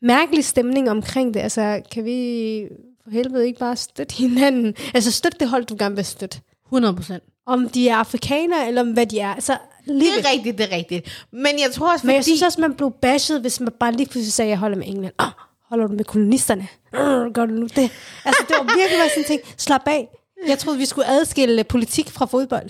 mærkelig 0.02 0.46
stemning 0.46 0.90
omkring 0.90 1.34
det. 1.34 1.40
Altså, 1.40 1.82
kan 1.92 2.06
vi 2.06 2.62
for 3.08 3.12
helvede 3.12 3.48
ikke 3.48 3.60
bare 3.60 3.76
støtte 3.76 4.16
hinanden? 4.16 4.76
Altså, 4.94 5.12
støtte 5.12 5.38
det 5.40 5.50
hold, 5.50 5.66
du 5.66 5.76
gerne 5.80 5.96
vil 5.96 6.06
støtte. 6.06 6.42
100 6.66 6.96
procent. 6.96 7.24
Om 7.46 7.70
de 7.70 7.90
er 7.90 7.96
afrikanere, 7.96 8.68
eller 8.68 8.82
om 8.82 8.92
hvad 8.92 9.06
de 9.06 9.20
er. 9.20 9.34
Altså, 9.34 9.58
lige 9.86 10.12
Det 10.16 10.26
er 10.26 10.32
rigtigt, 10.32 10.58
det 10.58 10.74
er 10.74 10.76
rigtigt. 10.76 11.26
Men 11.32 11.60
jeg 11.60 11.72
tror 11.74 11.92
også, 11.92 12.08
Men 12.08 12.16
jeg 12.16 12.24
fordi... 12.24 12.30
synes 12.30 12.42
også, 12.42 12.62
man 12.62 12.74
blev 12.74 12.92
bashed, 13.02 13.40
hvis 13.40 13.60
man 13.60 13.72
bare 13.80 13.92
lige 13.92 14.10
pludselig 14.10 14.34
sagde, 14.34 14.48
at 14.48 14.52
jeg 14.52 14.60
holder 14.60 14.78
med 14.78 14.88
England. 14.88 15.14
Oh, 15.20 15.28
holder 15.70 15.88
du 15.88 15.94
med 15.94 16.06
kolonisterne? 16.06 16.68
Uh, 16.94 17.34
gør 17.34 17.46
du 17.46 17.54
nu 17.54 17.68
det? 17.68 17.92
Altså, 18.26 18.46
det 18.48 18.56
var 18.60 18.64
virkelig 18.64 19.00
bare 19.00 19.10
sådan 19.10 19.24
en 19.24 19.28
ting. 19.28 19.42
Slap 19.58 19.88
af. 19.88 20.08
Jeg 20.48 20.60
troede, 20.60 20.80
vi 20.80 20.86
skulle 20.86 21.08
adskille 21.08 21.64
politik 21.64 22.10
fra 22.10 22.26
fodbold. 22.26 22.70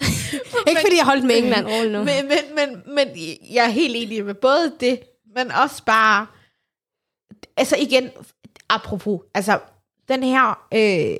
Ikke 0.68 0.80
fordi 0.80 0.96
jeg 0.96 1.04
holdt 1.04 1.24
med 1.24 1.36
England, 1.38 1.66
rolig 1.66 1.90
nu. 1.92 1.98
Men, 1.98 2.28
men, 2.28 2.38
men, 2.56 2.94
men 2.94 3.08
jeg 3.50 3.64
er 3.64 3.70
helt 3.70 3.96
enig 3.96 4.24
med 4.24 4.34
både 4.34 4.72
det, 4.80 5.00
men 5.36 5.52
også 5.52 5.84
bare... 5.84 6.26
Altså 7.56 7.76
igen, 7.76 8.10
apropos, 8.68 9.20
altså 9.34 9.58
den 10.08 10.22
her 10.22 10.66
øh, 10.74 11.16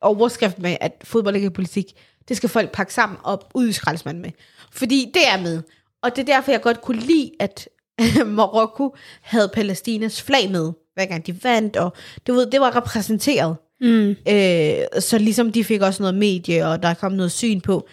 overskrift 0.00 0.58
med, 0.58 0.76
at 0.80 0.92
fodbold 1.04 1.36
ikke 1.36 1.46
er 1.46 1.50
politik, 1.50 1.86
det 2.28 2.36
skal 2.36 2.48
folk 2.48 2.72
pakke 2.72 2.94
sammen 2.94 3.18
og 3.22 3.42
ud 3.54 3.68
i 3.68 3.72
skraldespanden 3.72 4.22
med. 4.22 4.30
Fordi 4.72 5.10
det 5.14 5.28
er 5.28 5.42
med. 5.42 5.62
Og 6.02 6.16
det 6.16 6.22
er 6.22 6.34
derfor, 6.34 6.50
jeg 6.50 6.62
godt 6.62 6.80
kunne 6.80 7.00
lide, 7.00 7.30
at 7.40 7.68
Marokko 8.26 8.96
havde 9.20 9.50
Palæstinas 9.54 10.22
flag 10.22 10.50
med, 10.50 10.72
hver 10.94 11.06
gang 11.06 11.26
de 11.26 11.44
vandt, 11.44 11.76
og 11.76 11.92
du 12.26 12.32
ved, 12.32 12.50
det 12.50 12.60
var 12.60 12.76
repræsenteret. 12.76 13.56
Mm. 13.80 14.08
Øh, 14.10 15.00
så 15.00 15.18
ligesom 15.18 15.52
de 15.52 15.64
fik 15.64 15.82
også 15.82 16.02
noget 16.02 16.14
medie, 16.14 16.66
og 16.66 16.82
der 16.82 16.94
kom 16.94 17.12
noget 17.12 17.32
syn 17.32 17.60
på. 17.60 17.88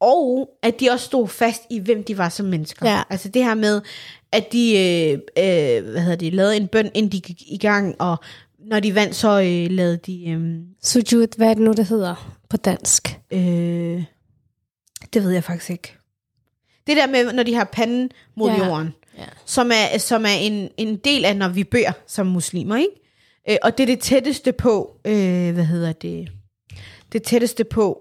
Og 0.00 0.48
at 0.62 0.80
de 0.80 0.90
også 0.90 1.04
stod 1.06 1.28
fast 1.28 1.62
i, 1.70 1.78
hvem 1.78 2.04
de 2.04 2.18
var 2.18 2.28
som 2.28 2.46
mennesker. 2.46 2.90
Ja. 2.90 3.02
Altså 3.10 3.28
det 3.28 3.44
her 3.44 3.54
med, 3.54 3.80
at 4.32 4.52
de 4.52 4.78
øh, 4.78 5.12
øh, 5.12 5.90
hvad 5.90 6.00
hedder 6.02 6.16
de, 6.16 6.30
lavede 6.30 6.56
en 6.56 6.68
bøn, 6.68 6.90
inden 6.94 7.12
de 7.12 7.20
gik 7.20 7.42
i 7.46 7.58
gang, 7.58 8.00
og 8.00 8.16
når 8.58 8.80
de 8.80 8.94
vandt, 8.94 9.14
så 9.16 9.40
øh, 9.40 9.70
lavede 9.70 9.96
de... 9.96 10.28
Øh, 10.28 10.56
Sujud, 10.82 11.36
hvad 11.36 11.48
er 11.50 11.54
det 11.54 11.62
nu, 11.62 11.72
det 11.72 11.86
hedder 11.86 12.36
på 12.50 12.56
dansk? 12.56 13.18
øh, 13.30 14.04
det 15.14 15.22
ved 15.24 15.30
jeg 15.30 15.44
faktisk 15.44 15.70
ikke. 15.70 15.94
Det 16.86 16.96
der 16.96 17.06
med, 17.06 17.32
når 17.32 17.42
de 17.42 17.54
har 17.54 17.64
panden 17.64 18.10
mod 18.36 18.50
ja. 18.50 18.66
jorden, 18.66 18.94
Ja. 19.18 19.24
som 19.46 19.70
er, 19.70 19.98
som 19.98 20.24
er 20.24 20.36
en, 20.40 20.68
en 20.76 20.96
del 20.96 21.24
af, 21.24 21.36
når 21.36 21.48
vi 21.48 21.64
bør 21.64 22.02
som 22.06 22.26
muslimer, 22.26 22.76
ikke? 22.76 22.90
Øh, 23.50 23.56
og 23.62 23.78
det 23.78 23.82
er 23.82 23.86
det 23.86 24.00
tætteste 24.00 24.52
på, 24.52 24.96
øh, 25.04 25.52
hvad 25.54 25.64
hedder 25.64 25.92
det, 25.92 26.28
det 27.12 27.22
tætteste 27.22 27.64
på 27.64 28.00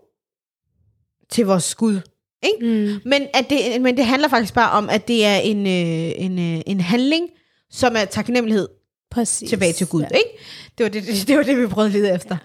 til 1.34 1.46
vores 1.46 1.76
Gud, 1.76 2.00
ikke? 2.44 2.66
Mm. 2.66 3.00
Men, 3.06 3.28
at 3.34 3.50
det, 3.50 3.82
men 3.82 3.98
det 3.98 4.06
handler 4.06 4.28
faktisk 4.28 4.54
bare 4.54 4.72
om, 4.72 4.90
at 4.90 5.08
det 5.08 5.26
er 5.26 5.36
en, 5.36 5.58
øh, 5.68 6.26
en, 6.26 6.40
øh, 6.40 6.62
en 6.68 6.82
handling, 6.82 7.30
som 7.72 7.96
er 7.96 8.06
taknemmelighed 8.06 8.68
Præcis. 9.12 9.50
tilbage 9.50 9.74
til 9.74 9.88
Gud, 9.88 10.02
ja. 10.02 10.18
ikke? 10.18 10.30
Det 10.78 10.84
var 10.84 10.90
det, 10.90 11.08
det, 11.08 11.28
det 11.28 11.38
var 11.38 11.44
det, 11.44 11.58
vi 11.62 11.68
prøvede 11.68 11.88
at 11.88 12.02
lede 12.02 12.16
efter. 12.16 12.38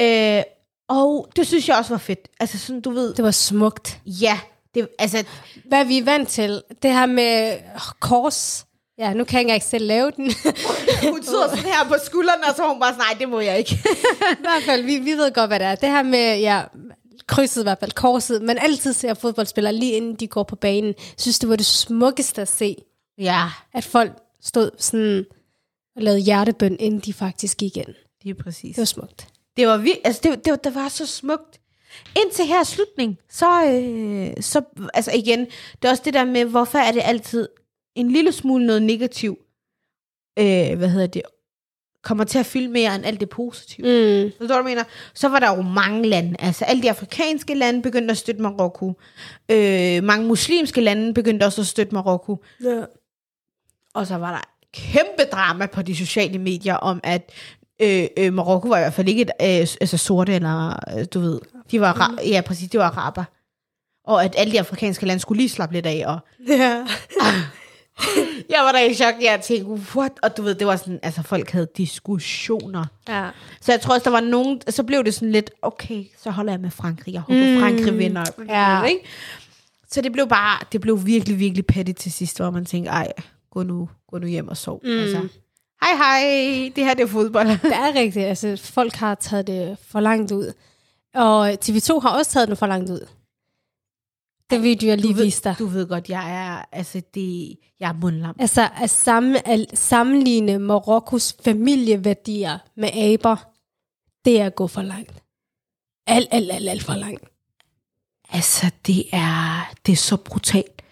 Øh, 0.00 0.42
og 0.88 1.28
det 1.36 1.46
synes 1.46 1.68
jeg 1.68 1.76
også 1.76 1.90
var 1.90 1.98
fedt. 1.98 2.28
Altså 2.40 2.58
sådan, 2.58 2.80
du 2.80 2.90
ved, 2.90 3.14
Det 3.14 3.24
var 3.24 3.30
smukt. 3.30 3.98
ja, 4.06 4.38
det, 4.74 4.88
altså, 4.98 5.24
Hvad 5.68 5.84
vi 5.84 5.98
er 5.98 6.04
vant 6.04 6.28
til, 6.28 6.62
det 6.82 6.92
her 6.92 7.06
med 7.06 7.56
kors. 8.00 8.66
Ja, 8.98 9.14
nu 9.14 9.24
kan 9.24 9.46
jeg 9.46 9.54
ikke 9.54 9.66
selv 9.66 9.86
lave 9.86 10.10
den. 10.16 10.24
hun 11.10 11.22
sidder 11.22 11.48
sådan 11.48 11.64
her 11.64 11.84
på 11.88 11.94
skuldrene, 12.04 12.44
og 12.48 12.56
så 12.56 12.68
hun 12.68 12.80
bare 12.80 12.92
sådan, 12.92 13.04
nej, 13.10 13.16
det 13.20 13.28
må 13.28 13.40
jeg 13.40 13.58
ikke. 13.58 13.72
I 14.32 14.40
hvert 14.40 14.62
fald, 14.66 14.82
vi, 14.82 14.98
vi 14.98 15.12
ved 15.12 15.32
godt, 15.32 15.50
hvad 15.50 15.58
det 15.58 15.66
er. 15.66 15.74
Det 15.74 15.88
her 15.88 16.02
med, 16.02 16.38
ja, 16.38 16.62
krydset 17.30 17.62
i 17.62 17.64
hvert 17.64 17.78
fald, 17.80 17.92
korset. 17.92 18.42
Man 18.42 18.58
altid 18.58 18.92
ser 18.92 19.14
fodboldspillere 19.14 19.72
lige 19.72 19.92
inden 19.92 20.14
de 20.14 20.26
går 20.26 20.42
på 20.42 20.56
banen. 20.56 20.94
Jeg 20.98 21.14
synes, 21.16 21.38
det 21.38 21.48
var 21.48 21.56
det 21.56 21.66
smukkeste 21.66 22.42
at 22.42 22.48
se, 22.48 22.76
ja, 23.18 23.50
at 23.72 23.84
folk 23.84 24.12
stod 24.40 24.70
sådan 24.78 25.24
og 25.96 26.02
lavede 26.02 26.20
hjertebøn, 26.20 26.76
inden 26.80 27.00
de 27.00 27.12
faktisk 27.12 27.58
gik 27.58 27.76
ind. 27.76 27.94
det 28.22 28.30
er 28.30 28.42
præcis. 28.42 28.76
Det 28.76 28.80
var 28.80 28.84
smukt. 28.84 29.28
Det 29.56 29.66
var 29.66 29.76
vildt, 29.76 30.00
altså 30.04 30.20
det, 30.24 30.44
det, 30.44 30.50
var, 30.50 30.56
det 30.56 30.74
var 30.74 30.88
så 30.88 31.06
smukt. 31.06 31.60
Indtil 32.16 32.46
her 32.46 32.64
slutning, 32.64 33.18
så, 33.30 33.64
øh, 33.64 34.42
så, 34.42 34.62
altså 34.94 35.12
igen, 35.14 35.40
det 35.82 35.84
er 35.84 35.90
også 35.90 36.02
det 36.04 36.14
der 36.14 36.24
med, 36.24 36.44
hvorfor 36.44 36.78
er 36.78 36.92
det 36.92 37.02
altid 37.04 37.48
en 37.94 38.10
lille 38.10 38.32
smule 38.32 38.66
noget 38.66 38.82
negativ, 38.82 39.38
øh, 40.38 40.78
hvad 40.78 40.88
hedder 40.88 41.06
det, 41.06 41.22
kommer 42.02 42.24
til 42.24 42.38
at 42.38 42.46
fylde 42.46 42.68
mere 42.68 42.94
end 42.94 43.06
alt 43.06 43.20
det 43.20 43.28
positive. 43.30 44.24
Mm. 44.24 44.32
Forstår 44.38 44.56
du, 44.58 44.62
mener? 44.64 44.84
Så 45.14 45.28
var 45.28 45.38
der 45.38 45.56
jo 45.56 45.62
mange 45.62 46.08
lande. 46.08 46.36
Altså 46.38 46.64
alle 46.64 46.82
de 46.82 46.90
afrikanske 46.90 47.54
lande 47.54 47.82
begyndte 47.82 48.12
at 48.12 48.18
støtte 48.18 48.42
Marokko. 48.42 49.00
Øh, 49.48 50.04
mange 50.04 50.26
muslimske 50.26 50.80
lande 50.80 51.14
begyndte 51.14 51.44
også 51.44 51.60
at 51.60 51.66
støtte 51.66 51.94
Marokko. 51.94 52.44
Ja. 52.64 52.80
Og 53.94 54.06
så 54.06 54.16
var 54.16 54.30
der 54.30 54.40
kæmpe 54.74 55.22
drama 55.32 55.66
på 55.66 55.82
de 55.82 55.96
sociale 55.96 56.38
medier 56.38 56.74
om, 56.74 57.00
at 57.04 57.30
øh, 57.82 58.06
øh, 58.16 58.32
Marokko 58.32 58.68
var 58.68 58.76
i 58.78 58.80
hvert 58.80 58.94
fald 58.94 59.08
ikke 59.08 59.22
et, 59.22 59.30
øh, 59.40 59.66
altså 59.80 59.96
sorte, 59.96 60.34
eller 60.34 60.76
øh, 60.98 61.04
du 61.14 61.20
ved, 61.20 61.40
de 61.70 61.80
var, 61.80 61.94
ra- 61.94 62.28
ja 62.28 62.40
præcis, 62.46 62.70
det 62.70 62.80
var 62.80 62.86
araber. 62.86 63.24
Og 64.04 64.24
at 64.24 64.34
alle 64.38 64.52
de 64.52 64.58
afrikanske 64.60 65.06
lande 65.06 65.20
skulle 65.20 65.38
lige 65.40 65.48
slappe 65.48 65.74
lidt 65.74 65.86
af, 65.86 66.04
og 66.06 66.18
ja. 66.48 66.86
jeg 68.54 68.60
var 68.64 68.72
da 68.72 68.86
i 68.86 68.94
chok, 68.94 69.14
jeg 69.20 69.40
tænkte, 69.42 69.70
what? 69.96 70.12
Og 70.22 70.36
du 70.36 70.42
ved, 70.42 70.54
det 70.54 70.66
var 70.66 70.76
sådan, 70.76 70.98
altså 71.02 71.22
folk 71.22 71.50
havde 71.50 71.66
diskussioner. 71.76 72.84
ja. 73.08 73.28
Så 73.60 73.72
jeg 73.72 73.80
tror 73.80 73.94
også, 73.94 74.04
der 74.04 74.10
var 74.10 74.20
nogen, 74.20 74.60
så 74.68 74.82
blev 74.82 75.04
det 75.04 75.14
sådan 75.14 75.32
lidt, 75.32 75.50
okay, 75.62 76.04
så 76.22 76.30
holder 76.30 76.52
jeg 76.52 76.60
med 76.60 76.70
Frankrig, 76.70 77.12
jeg 77.14 77.20
håber, 77.20 77.54
mm. 77.54 77.60
Frankrig 77.60 77.98
vinder. 77.98 78.24
Ja. 78.48 78.82
Ikke? 78.84 79.00
Så 79.90 80.00
det 80.00 80.12
blev 80.12 80.28
bare, 80.28 80.58
det 80.72 80.80
blev 80.80 81.06
virkelig, 81.06 81.38
virkelig 81.38 81.66
petty 81.66 81.92
til 81.92 82.12
sidst, 82.12 82.36
hvor 82.38 82.50
man 82.50 82.64
tænkte, 82.64 82.90
ej, 82.90 83.12
gå 83.50 83.62
nu, 83.62 83.88
gå 84.08 84.18
nu 84.18 84.26
hjem 84.26 84.48
og 84.48 84.56
sov. 84.56 84.80
Mm. 84.84 84.90
Altså, 84.90 85.28
hej 85.82 85.96
hej, 85.96 86.72
det 86.76 86.84
her 86.84 86.94
det 86.94 87.02
er 87.02 87.06
fodbold. 87.06 87.48
Det 87.62 87.72
er 87.72 87.94
rigtigt. 87.94 88.26
Altså, 88.26 88.56
folk 88.56 88.94
har 88.94 89.14
taget 89.14 89.46
det 89.46 89.76
for 89.88 90.00
langt 90.00 90.32
ud. 90.32 90.52
Og 91.14 91.50
TV2 91.52 91.98
har 92.00 92.18
også 92.18 92.30
taget 92.30 92.48
det 92.48 92.58
for 92.58 92.66
langt 92.66 92.90
ud. 92.90 93.06
Det 94.50 94.62
video, 94.62 94.88
jeg 94.88 94.98
lige 94.98 95.16
ved, 95.16 95.24
viste 95.24 95.48
dig. 95.48 95.56
du 95.58 95.66
ved 95.66 95.86
godt, 95.88 96.08
jeg 96.08 96.30
er, 96.46 96.64
altså 96.72 97.02
det, 97.14 97.56
jeg 97.80 97.88
er 97.88 97.92
mundlam. 97.92 98.36
Altså 98.38 98.68
at, 98.82 98.90
samme, 98.90 99.48
at 99.48 99.78
sammenligne 99.78 100.58
Marokkos 100.58 101.36
familieværdier 101.44 102.58
med 102.76 102.90
aber, 102.92 103.36
det 104.24 104.40
er 104.40 104.46
at 104.46 104.54
gå 104.54 104.66
for 104.66 104.82
langt. 104.82 105.22
Alt, 106.06 106.28
alt, 106.30 106.52
alt, 106.52 106.68
alt 106.68 106.82
for 106.82 106.94
langt. 106.94 107.24
Altså, 108.32 108.70
det 108.86 109.04
er, 109.12 109.70
det 109.86 109.92
er 109.92 109.96
så 109.96 110.16
brutalt. 110.16 110.82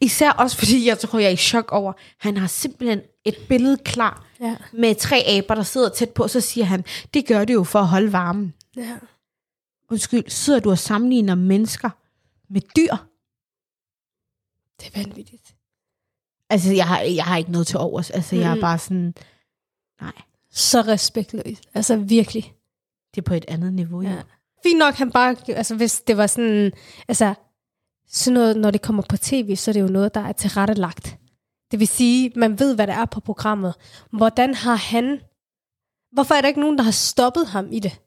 Især 0.00 0.30
også 0.30 0.56
fordi, 0.56 0.86
jeg 0.88 0.98
tror, 0.98 1.18
jeg 1.18 1.26
er 1.28 1.32
i 1.32 1.36
chok 1.36 1.72
over, 1.72 1.92
han 2.18 2.36
har 2.36 2.46
simpelthen 2.46 3.00
et 3.24 3.36
billede 3.48 3.76
klar 3.76 4.26
Ja. 4.40 4.56
med 4.72 4.94
tre 4.94 5.16
aber, 5.28 5.54
der 5.54 5.62
sidder 5.62 5.88
tæt 5.88 6.10
på, 6.10 6.28
så 6.28 6.40
siger 6.40 6.64
han, 6.64 6.84
det 7.14 7.26
gør 7.26 7.44
det 7.44 7.54
jo 7.54 7.64
for 7.64 7.78
at 7.78 7.86
holde 7.86 8.12
varmen. 8.12 8.54
ja. 8.76 8.96
Undskyld, 9.90 10.24
sidder 10.28 10.60
du 10.60 10.70
og 10.70 10.78
sammenligner 10.78 11.34
mennesker 11.34 11.90
med 12.52 12.60
dyr? 12.60 12.96
Det 14.80 14.86
er 14.96 15.02
vanvittigt. 15.04 15.56
Altså, 16.50 16.72
jeg 16.72 16.86
har, 16.88 17.00
jeg 17.00 17.24
har 17.24 17.36
ikke 17.36 17.52
noget 17.52 17.66
til 17.66 17.78
overs. 17.78 18.10
Altså, 18.10 18.36
jeg 18.36 18.50
er 18.50 18.54
Mm. 18.54 18.60
bare 18.60 18.78
sådan, 18.78 19.14
nej, 20.00 20.12
Så 20.50 20.80
respektløst. 20.80 21.68
Altså 21.74 21.96
virkelig. 21.96 22.54
det 23.14 23.20
er 23.20 23.24
på 23.24 23.34
et 23.34 23.44
andet 23.48 23.72
niveau. 23.72 24.02
Ja. 24.02 24.10
Ja. 24.10 24.22
Fint 24.62 24.78
nok, 24.78 24.94
han 24.94 25.12
bare, 25.12 25.36
altså 25.48 25.76
hvis 25.76 26.00
det 26.00 26.16
var 26.16 26.26
sådan, 26.26 26.72
altså 27.08 27.34
sådan 28.06 28.34
noget, 28.34 28.56
når 28.56 28.70
det 28.70 28.82
kommer 28.82 29.02
på 29.08 29.16
tv, 29.16 29.56
så 29.56 29.70
er 29.70 29.72
det 29.72 29.80
jo 29.80 29.86
noget, 29.86 30.14
der 30.14 30.20
er 30.20 30.32
tilrettelagt. 30.32 31.18
Det 31.70 31.78
vil 31.80 31.88
sige, 31.88 32.32
man 32.36 32.58
ved, 32.58 32.74
hvad 32.74 32.86
der 32.86 32.92
er 32.94 33.04
på 33.04 33.20
programmet. 33.20 33.74
Hvordan 34.12 34.54
har 34.54 34.74
han, 34.74 35.20
hvorfor 36.12 36.34
er 36.34 36.40
der 36.40 36.48
ikke 36.48 36.60
nogen, 36.60 36.78
der 36.78 36.84
har 36.84 36.90
stoppet 36.90 37.46
ham 37.46 37.72
i 37.72 37.78
det? 37.78 38.00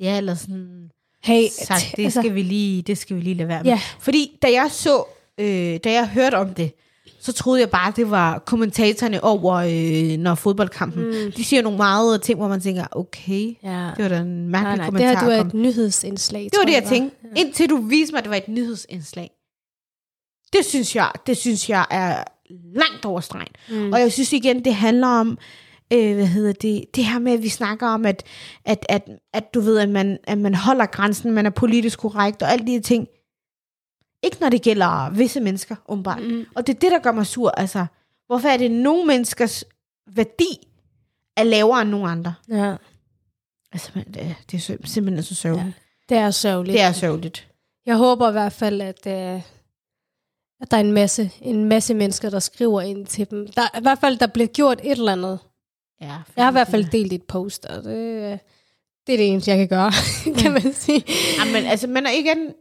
ja, 0.00 0.16
eller 0.16 0.34
sådan 0.34 0.90
Hey, 1.22 1.46
sagt, 1.50 1.94
det 1.96 2.04
altså, 2.04 2.20
skal, 2.20 2.34
vi 2.34 2.42
lige, 2.42 2.82
det 2.82 2.98
skal 2.98 3.16
vi 3.16 3.20
lige 3.20 3.34
lade 3.34 3.48
være 3.48 3.62
med. 3.62 3.70
Ja. 3.70 3.80
Fordi 4.00 4.38
da 4.42 4.46
jeg 4.52 4.68
så, 4.70 5.04
øh, 5.38 5.80
da 5.84 5.92
jeg 5.92 6.08
hørte 6.08 6.34
om 6.34 6.54
det, 6.54 6.72
så 7.20 7.32
troede 7.32 7.60
jeg 7.60 7.70
bare, 7.70 7.92
det 7.96 8.10
var 8.10 8.38
kommentatorerne 8.38 9.24
over, 9.24 9.54
øh, 9.54 10.18
når 10.18 10.34
fodboldkampen. 10.34 11.04
Mm. 11.04 11.32
De 11.32 11.44
siger 11.44 11.62
nogle 11.62 11.76
meget 11.76 12.22
ting, 12.22 12.38
hvor 12.38 12.48
man 12.48 12.60
tænker, 12.60 12.86
okay, 12.90 13.54
ja. 13.62 13.90
det 13.96 14.02
var 14.02 14.08
da 14.08 14.18
en 14.18 14.48
mærkelig 14.48 14.62
Nej, 14.62 14.62
nej, 14.62 14.74
det 14.76 14.84
kommentar. 14.84 15.20
her 15.20 15.24
du 15.24 15.30
er 15.30 15.38
kom. 15.38 15.46
et 15.46 15.54
nyhedsindslag. 15.54 16.44
Det 16.44 16.58
var 16.58 16.64
det, 16.64 16.72
jeg 16.72 16.82
var. 16.82 16.90
tænkte. 16.90 17.16
Indtil 17.36 17.68
du 17.70 17.76
viste 17.76 18.12
mig, 18.12 18.18
at 18.18 18.24
det 18.24 18.30
var 18.30 18.36
et 18.36 18.48
nyhedsindslag. 18.48 19.30
Det 20.52 20.64
synes 20.64 20.96
jeg, 20.96 21.10
det 21.26 21.36
synes 21.36 21.70
jeg 21.70 21.86
er 21.90 22.24
langt 22.74 23.04
over 23.04 23.20
stregen. 23.20 23.52
Mm. 23.70 23.92
Og 23.92 24.00
jeg 24.00 24.12
synes 24.12 24.32
igen, 24.32 24.64
det 24.64 24.74
handler 24.74 25.06
om, 25.06 25.38
øh, 25.92 26.14
hvad 26.14 26.26
hedder 26.26 26.52
det, 26.52 26.84
det 26.94 27.04
her 27.04 27.18
med, 27.18 27.32
at 27.32 27.42
vi 27.42 27.48
snakker 27.48 27.86
om, 27.88 28.06
at, 28.06 28.22
at, 28.64 28.86
at, 28.88 29.08
at 29.32 29.54
du 29.54 29.60
ved, 29.60 29.78
at 29.78 29.88
man, 29.88 30.18
at 30.24 30.38
man 30.38 30.54
holder 30.54 30.86
grænsen, 30.86 31.32
man 31.32 31.46
er 31.46 31.50
politisk 31.50 31.98
korrekt, 31.98 32.42
og 32.42 32.52
alle 32.52 32.66
de 32.66 32.80
ting. 32.80 33.08
Ikke 34.22 34.36
når 34.40 34.48
det 34.48 34.62
gælder 34.62 35.10
visse 35.10 35.40
mennesker, 35.40 35.76
umiddelbart. 35.88 36.22
Mm. 36.22 36.46
Og 36.54 36.66
det 36.66 36.74
er 36.74 36.78
det, 36.78 36.92
der 36.92 36.98
gør 36.98 37.12
mig 37.12 37.26
sur. 37.26 37.50
Altså, 37.50 37.86
hvorfor 38.26 38.48
er 38.48 38.56
det 38.56 38.70
nogle 38.70 39.06
menneskers 39.06 39.64
værdi 40.14 40.68
er 41.36 41.42
lavere 41.42 41.82
end 41.82 41.90
nogle 41.90 42.10
andre? 42.10 42.34
Ja, 42.48 42.74
Altså, 43.72 43.90
det, 43.94 44.34
det 44.50 44.56
er 44.56 44.58
sim- 44.74 44.86
simpelthen 44.86 45.22
så 45.22 45.34
sørgeligt. 45.34 45.66
Ja. 45.66 46.14
det 46.14 46.22
er 46.22 46.30
sørgeligt. 46.30 46.72
Det 46.74 46.80
er 46.82 46.92
sørgeligt. 46.92 47.48
Jeg 47.86 47.96
håber 47.96 48.28
i 48.28 48.32
hvert 48.32 48.52
fald, 48.52 48.80
at, 48.80 49.06
øh, 49.06 49.42
at 50.60 50.70
der 50.70 50.76
er 50.76 50.80
en 50.80 50.92
masse, 50.92 51.30
en 51.42 51.64
masse 51.64 51.94
mennesker, 51.94 52.30
der 52.30 52.38
skriver 52.38 52.80
ind 52.80 53.06
til 53.06 53.30
dem. 53.30 53.46
Der, 53.56 53.78
I 53.78 53.82
hvert 53.82 53.98
fald, 53.98 54.18
der 54.18 54.26
bliver 54.26 54.46
gjort 54.46 54.80
et 54.84 54.90
eller 54.90 55.12
andet. 55.12 55.38
Ja, 56.00 56.14
Jeg 56.36 56.44
har 56.44 56.50
i 56.50 56.52
hvert 56.52 56.68
fald 56.68 56.84
delt 56.84 57.12
et 57.12 57.22
post, 57.22 57.64
og 57.64 57.76
det, 57.84 58.38
det 59.06 59.12
er 59.12 59.16
det 59.16 59.28
eneste, 59.28 59.50
jeg 59.50 59.58
kan 59.58 59.68
gøre, 59.68 59.92
kan 60.42 60.52
man 60.52 60.72
sige. 60.72 61.04
Jamen, 61.38 61.64
altså, 61.66 61.86
men 61.86 62.06
igen... 62.18 62.52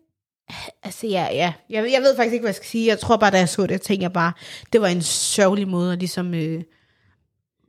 Altså, 0.83 1.07
ja, 1.07 1.27
ja. 1.31 1.53
Jeg, 1.69 1.91
jeg 1.91 2.01
ved 2.01 2.15
faktisk 2.15 2.33
ikke, 2.33 2.43
hvad 2.43 2.49
jeg 2.49 2.55
skal 2.55 2.67
sige. 2.67 2.87
Jeg 2.87 2.99
tror 2.99 3.17
bare, 3.17 3.31
da 3.31 3.37
jeg 3.37 3.49
så 3.49 3.67
det, 3.67 3.81
tænkte 3.81 4.03
jeg 4.03 4.13
bare, 4.13 4.33
det 4.73 4.81
var 4.81 4.87
en 4.87 5.01
sørgelig 5.01 5.67
måde 5.67 5.93
at 5.93 5.99
ligesom 5.99 6.33
øh, 6.33 6.63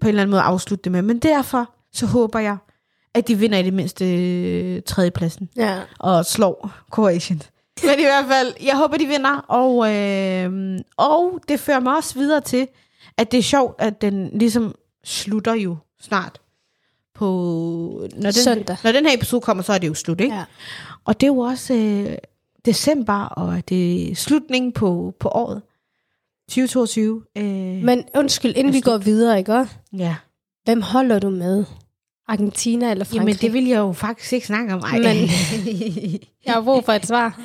på 0.00 0.04
en 0.04 0.08
eller 0.08 0.22
anden 0.22 0.30
måde 0.30 0.42
afslutte 0.42 0.82
det 0.84 0.92
med. 0.92 1.02
Men 1.02 1.18
derfor, 1.18 1.74
så 1.92 2.06
håber 2.06 2.38
jeg, 2.38 2.56
at 3.14 3.28
de 3.28 3.34
vinder 3.38 3.58
i 3.58 3.62
det 3.62 3.72
mindste 3.72 4.04
øh, 4.16 4.82
tredjepladsen 4.82 5.48
Ja. 5.56 5.78
og 5.98 6.26
slår 6.26 6.70
Croatien. 6.90 7.42
Men 7.84 7.98
i 7.98 8.02
hvert 8.02 8.24
fald, 8.28 8.54
jeg 8.64 8.76
håber, 8.76 8.96
de 8.96 9.06
vinder, 9.06 9.36
og, 9.48 9.94
øh, 9.94 10.78
og 10.96 11.40
det 11.48 11.60
fører 11.60 11.80
mig 11.80 11.96
også 11.96 12.14
videre 12.14 12.40
til, 12.40 12.68
at 13.16 13.32
det 13.32 13.38
er 13.38 13.42
sjovt, 13.42 13.74
at 13.80 14.00
den 14.02 14.30
ligesom 14.38 14.74
slutter 15.08 15.54
jo 15.54 15.76
snart 16.00 16.40
på... 17.14 17.26
Når 18.16 18.22
den, 18.22 18.32
Søndag. 18.32 18.76
Når 18.84 18.92
den 18.92 19.06
her 19.06 19.16
episode 19.16 19.40
kommer, 19.40 19.62
så 19.62 19.72
er 19.72 19.78
det 19.78 19.88
jo 19.88 19.94
slut, 19.94 20.20
ikke? 20.20 20.34
ja. 20.34 20.44
Og 21.04 21.20
det 21.20 21.26
er 21.26 21.30
jo 21.30 21.38
også 21.38 21.74
øh, 21.74 22.16
december, 22.66 23.14
og 23.24 23.68
det 23.68 24.10
er 24.10 24.14
slutningen 24.14 24.72
på, 24.72 25.14
på 25.20 25.28
året. 25.28 25.62
2022. 26.50 27.22
Øh, 27.36 27.44
Men 27.84 28.04
undskyld, 28.14 28.56
inden 28.56 28.72
vi 28.72 28.80
går 28.80 28.98
videre, 28.98 29.38
ikke 29.38 29.54
også? 29.54 29.74
ja. 29.92 30.16
Hvem 30.64 30.82
holder 30.82 31.18
du 31.18 31.30
med? 31.30 31.64
Argentina 32.28 32.90
eller 32.90 33.04
Frankrig? 33.04 33.18
Jamen, 33.20 33.34
det 33.34 33.52
vil 33.52 33.64
jeg 33.66 33.78
jo 33.78 33.92
faktisk 33.92 34.32
ikke 34.32 34.46
snakke 34.46 34.74
om. 34.74 34.80
Ej. 34.80 34.98
Men- 34.98 35.28
Jeg 36.46 36.54
har 36.54 36.60
brug 36.62 36.84
for 36.84 36.92
et 36.92 37.06
svar. 37.06 37.40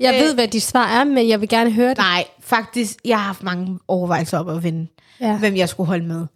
Jeg 0.00 0.14
ved, 0.14 0.34
hvad 0.34 0.48
dit 0.48 0.62
svar 0.62 0.86
er, 1.00 1.04
men 1.04 1.28
jeg 1.28 1.40
vil 1.40 1.48
gerne 1.48 1.70
høre 1.72 1.88
det. 1.88 1.98
Nej, 1.98 2.24
faktisk, 2.40 2.96
jeg 3.04 3.18
har 3.18 3.24
haft 3.26 3.42
mange 3.42 3.78
overvejelser 3.88 4.38
op 4.38 4.48
at 4.48 4.62
vinde, 4.62 4.86
Ja. 5.20 5.38
hvem 5.38 5.56
jeg 5.56 5.68
skulle 5.68 5.86
holde 5.86 6.06
med. 6.06 6.26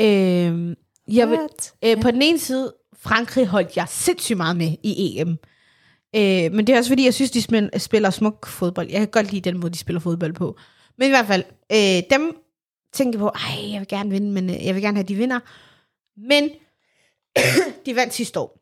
Øh, 0.00 0.76
jeg 1.16 1.30
vil, 1.30 1.38
øh, 1.84 2.00
på 2.02 2.10
den 2.10 2.22
ene 2.22 2.38
side, 2.38 2.74
Frankrig 3.02 3.46
holdt 3.46 3.76
jeg 3.76 3.86
sindssygt 3.88 4.36
meget 4.36 4.56
med 4.56 4.74
i 4.82 5.18
EM. 5.20 5.28
Øh, 6.16 6.52
men 6.52 6.66
det 6.66 6.68
er 6.68 6.78
også 6.78 6.90
fordi, 6.90 7.04
jeg 7.04 7.14
synes, 7.14 7.30
de 7.30 7.42
spil- 7.42 7.70
spiller 7.78 8.10
smuk 8.10 8.46
fodbold. 8.46 8.90
Jeg 8.90 8.98
kan 8.98 9.08
godt 9.08 9.32
lide 9.32 9.50
den 9.50 9.60
måde, 9.60 9.72
de 9.72 9.78
spiller 9.78 10.00
fodbold 10.00 10.32
på. 10.32 10.56
Men 10.98 11.06
i 11.06 11.10
hvert 11.10 11.26
fald, 11.26 11.44
øh, 11.72 12.02
dem 12.10 12.36
tænker 12.92 13.18
på, 13.18 13.26
ej, 13.28 13.72
jeg 13.72 13.80
vil 13.80 13.88
gerne 13.88 14.10
vinde, 14.10 14.30
men 14.32 14.50
øh, 14.50 14.66
jeg 14.66 14.74
vil 14.74 14.82
gerne 14.82 14.96
have, 14.96 15.02
at 15.02 15.08
de 15.08 15.14
vinder. 15.14 15.40
Men 16.28 16.50
de 17.86 17.96
vandt 17.96 18.14
sidste 18.14 18.40
år. 18.40 18.56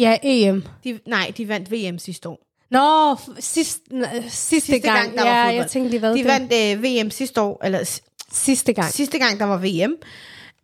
Ja, 0.00 0.16
EM. 0.22 0.64
De, 0.84 1.00
nej, 1.06 1.32
de 1.36 1.48
vandt 1.48 1.72
VM 1.72 1.98
sidste 1.98 2.28
år. 2.28 2.46
Nå, 2.70 3.16
sidst, 3.40 3.80
n- 3.92 4.20
sidste, 4.20 4.30
sidste 4.30 4.78
gang. 4.78 4.98
gang, 4.98 5.16
der 5.16 5.22
var 5.24 5.30
ja, 5.30 5.42
fodbold. 5.44 5.56
jeg 5.56 5.70
tænkte 5.70 5.90
lige, 5.90 6.00
hvad 6.00 6.12
De 6.12 6.18
det 6.18 6.26
vandt 6.26 6.52
øh, 6.52 7.04
VM 7.04 7.10
sidste 7.10 7.40
år, 7.40 7.64
eller 7.64 8.00
Sidste 8.32 8.72
gang. 8.72 8.92
sidste 8.92 9.18
gang, 9.18 9.38
der 9.40 9.44
var 9.44 9.56
VM. 9.58 9.96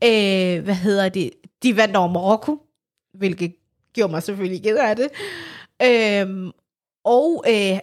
Øh, 0.04 0.64
hvad 0.64 0.74
hedder 0.74 1.08
det? 1.08 1.30
De 1.62 1.76
vandt 1.76 1.96
over 1.96 2.08
Marokko, 2.08 2.58
hvilket 3.14 3.54
gjorde 3.94 4.11
mig 4.11 4.22
selvfølgelig 4.22 4.62
ked 4.62 4.76
af 4.76 4.96
det. 4.96 5.08
Øh, 5.82 6.52
og 7.04 7.44
øh, 7.48 7.78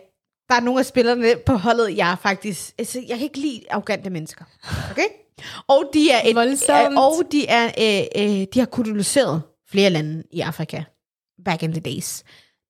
der 0.49 0.55
er 0.55 0.59
nogle 0.59 0.79
af 0.79 0.85
spillerne 0.85 1.35
på 1.45 1.53
holdet, 1.53 1.97
jeg 1.97 2.11
er 2.11 2.15
faktisk... 2.15 2.73
Altså, 2.77 2.99
jeg 3.07 3.17
kan 3.17 3.23
ikke 3.23 3.39
lide 3.39 3.61
arrogante 3.71 4.09
mennesker. 4.09 4.45
Okay? 4.91 5.07
Og 5.67 5.83
de 5.93 6.11
er, 6.11 6.21
et, 6.29 6.35
Voldsomt. 6.35 6.91
øh, 6.93 6.97
og 6.97 7.13
de 7.31 7.47
er, 7.47 7.65
øh, 7.65 8.23
øh, 8.23 8.47
de 8.53 8.59
har 8.59 8.65
koloniseret 8.65 9.41
flere 9.69 9.89
lande 9.89 10.23
i 10.31 10.41
Afrika. 10.41 10.83
Back 11.45 11.63
in 11.63 11.71
the 11.71 11.81
days. 11.81 12.23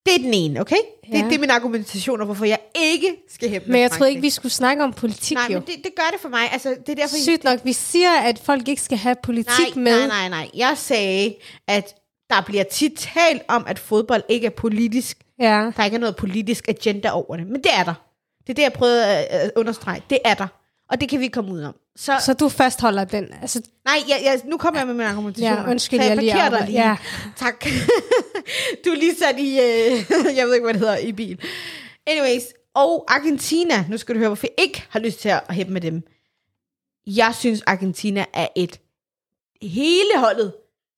Det 0.06 0.16
er 0.16 0.20
den 0.20 0.34
ene, 0.34 0.62
okay? 0.62 0.76
Det, 0.76 1.14
Ja. 1.14 1.26
det 1.30 1.36
er 1.36 1.40
min 1.40 1.50
argumentation, 1.50 2.20
og 2.20 2.26
hvorfor 2.26 2.46
jeg 2.46 2.60
ikke 2.76 3.16
skal 3.30 3.50
hæppe 3.50 3.72
Men 3.72 3.82
jeg 3.82 3.92
troede 3.92 4.10
ikke, 4.10 4.22
vi 4.22 4.30
skulle 4.30 4.52
snakke 4.52 4.84
om 4.84 4.94
politik, 4.94 5.36
Nej, 5.38 5.48
jo. 5.50 5.60
men 5.60 5.68
det, 5.68 5.76
det 5.84 5.92
gør 5.96 6.10
det 6.12 6.22
for 6.22 6.30
mig. 6.30 6.52
Altså, 6.52 6.70
det 6.70 6.90
er 6.90 6.96
derfor, 6.96 7.16
Sygt 7.24 7.44
nok, 7.44 7.60
vi 7.64 7.74
siger, 7.74 8.12
at 8.12 8.40
folk 8.40 8.68
ikke 8.68 8.82
skal 8.82 8.98
have 8.98 9.16
politik 9.24 9.76
nej, 9.76 9.84
med. 9.84 10.08
Nej, 10.08 10.08
nej, 10.08 10.30
nej. 10.30 10.50
Jeg 10.54 10.74
sagde, 10.78 11.36
at 11.68 11.96
der 12.30 12.42
bliver 12.46 12.64
tit 12.64 12.92
talt 13.16 13.42
om, 13.48 13.66
at 13.68 13.80
fodbold 13.80 14.24
ikke 14.30 14.46
er 14.48 14.52
politisk. 14.52 15.18
Ja. 15.40 15.72
Der 15.78 15.86
ikke 15.86 15.96
er 15.96 16.00
noget 16.00 16.16
politisk 16.16 16.68
agenda 16.68 17.10
over 17.12 17.38
det. 17.38 17.48
Men 17.48 17.64
det 17.64 17.72
er 17.78 17.84
der. 17.84 17.94
Det 18.42 18.50
er 18.50 18.54
det, 18.54 18.64
jeg 18.64 18.74
prøvede 18.74 19.06
at 19.06 19.52
understrege. 19.56 20.02
Det 20.10 20.20
er 20.26 20.34
der. 20.34 20.48
Og 20.90 21.02
det 21.02 21.10
kan 21.10 21.20
vi 21.20 21.28
komme 21.28 21.52
ud 21.52 21.62
om. 21.62 21.76
Så, 21.96 22.14
Så 22.26 22.34
du 22.34 22.50
fastholder 22.50 23.06
den. 23.06 23.28
Altså, 23.42 23.62
nej, 23.86 23.98
jeg, 24.08 24.22
jeg, 24.24 24.42
nu 24.46 24.58
kommer 24.58 24.80
jeg 24.80 24.88
med 24.88 24.94
min 24.96 25.06
argumentation. 25.06 25.54
Ja, 25.54 25.70
undskyld, 25.70 26.02
jeg 26.02 26.18
lige 26.18 26.32
parkerer 26.32 26.50
dig 26.50 26.60
arbejder- 26.60 26.74
ja. 26.82 26.98
Tak. 27.46 27.66
du 28.86 28.90
er 28.90 28.96
lige 28.96 29.16
sat 29.16 29.40
i, 29.40 29.52
øh, 29.60 29.92
jeg 30.38 30.46
ved 30.48 30.54
ikke, 30.54 30.64
hvad 30.66 30.74
det 30.74 30.80
hedder, 30.80 30.98
i 30.98 31.12
bil. 31.12 31.40
Anyways, 32.08 32.44
og 32.74 33.06
Argentina, 33.08 33.86
nu 33.90 33.98
skal 33.98 34.16
du 34.16 34.20
høre, 34.20 34.30
hvorfor 34.30 34.48
jeg 34.48 34.66
ikke 34.66 34.86
har 34.90 35.00
lyst 35.00 35.20
til 35.20 35.30
at 35.30 35.42
hæppe 35.50 35.74
med 35.74 35.82
dem. 35.82 36.04
Jeg 37.08 37.36
synes, 37.40 37.62
Argentina 37.62 38.26
er 38.34 38.48
et 38.56 38.80
hele 39.62 40.18
holdet, 40.18 40.54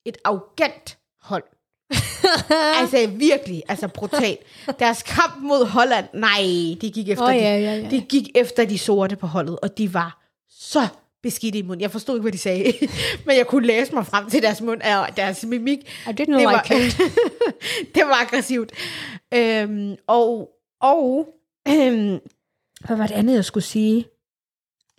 et 0.05 0.17
arrogant 0.25 0.97
hold. 1.21 1.43
altså 2.81 3.07
virkelig, 3.07 3.63
altså 3.67 3.87
brutalt. 3.87 4.39
Deres 4.79 5.03
kamp 5.03 5.41
mod 5.41 5.65
Holland, 5.65 6.05
nej, 6.13 6.41
de 6.81 6.91
gik 6.91 7.09
efter, 7.09 7.25
Åh, 7.25 7.33
de, 7.33 7.37
ja, 7.37 7.57
ja, 7.57 7.75
ja. 7.75 7.89
de 7.89 8.01
gik 8.01 8.29
efter 8.35 8.65
de 8.65 8.77
sorte 8.77 9.15
på 9.15 9.27
holdet, 9.27 9.59
og 9.59 9.77
de 9.77 9.93
var 9.93 10.23
så 10.49 10.87
beskidte 11.23 11.59
i 11.59 11.61
munden. 11.61 11.81
Jeg 11.81 11.91
forstod 11.91 12.15
ikke, 12.15 12.21
hvad 12.21 12.31
de 12.31 12.37
sagde, 12.37 12.73
men 13.25 13.37
jeg 13.37 13.47
kunne 13.47 13.67
læse 13.67 13.93
mig 13.93 14.05
frem 14.05 14.29
til 14.29 14.41
deres 14.41 14.61
mund 14.61 14.81
og 14.81 15.17
deres 15.17 15.45
mimik. 15.45 15.79
I 15.79 16.09
didn't 16.09 16.37
Det 16.37 16.45
var, 16.45 16.65
like 16.69 16.87
it. 16.87 16.97
det 17.95 18.03
var 18.05 18.21
aggressivt. 18.21 18.71
Øhm, 19.33 19.95
og, 20.07 20.49
og 20.81 21.27
øhm, 21.67 22.19
hvad 22.85 22.97
var 22.97 23.07
det 23.07 23.15
andet, 23.15 23.35
jeg 23.35 23.45
skulle 23.45 23.63
sige? 23.63 24.05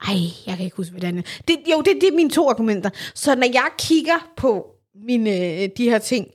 Ej, 0.09 0.15
jeg 0.47 0.57
kan 0.57 0.65
ikke 0.65 0.77
huske, 0.77 0.91
hvad 0.91 1.01
det 1.01 1.09
andet. 1.09 1.43
Det, 1.49 1.57
jo, 1.73 1.81
det, 1.81 1.99
det 2.01 2.09
er 2.09 2.17
mine 2.17 2.31
to 2.31 2.51
argumenter. 2.51 2.91
Så 3.15 3.35
når 3.35 3.47
jeg 3.53 3.69
kigger 3.79 4.29
på 4.37 4.78
mine, 4.95 5.31
øh, 5.31 5.69
de 5.77 5.85
her 5.91 5.99
ting, 5.99 6.27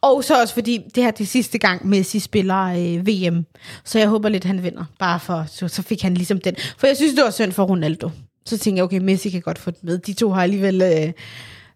og 0.00 0.24
så 0.24 0.40
også 0.40 0.54
fordi 0.54 0.78
det 0.94 1.02
her 1.02 1.08
er 1.08 1.10
det 1.14 1.28
sidste 1.28 1.58
gang, 1.58 1.86
Messi 1.86 2.18
spiller 2.18 2.64
øh, 2.64 3.06
VM, 3.06 3.44
så 3.84 3.98
jeg 3.98 4.08
håber 4.08 4.28
lidt, 4.28 4.44
han 4.44 4.62
vinder, 4.62 4.84
bare 4.98 5.20
for, 5.20 5.44
så, 5.48 5.68
så 5.68 5.82
fik 5.82 6.02
han 6.02 6.14
ligesom 6.14 6.40
den. 6.40 6.56
For 6.78 6.86
jeg 6.86 6.96
synes, 6.96 7.14
det 7.14 7.24
var 7.24 7.30
synd 7.30 7.52
for 7.52 7.64
Ronaldo. 7.64 8.10
Så 8.46 8.58
tænkte 8.58 8.78
jeg, 8.78 8.84
okay, 8.84 8.98
Messi 8.98 9.30
kan 9.30 9.40
godt 9.40 9.58
få 9.58 9.70
det 9.70 9.84
med. 9.84 9.98
De 9.98 10.12
to 10.12 10.30
har 10.30 10.42
alligevel, 10.42 10.82
øh, 10.82 11.12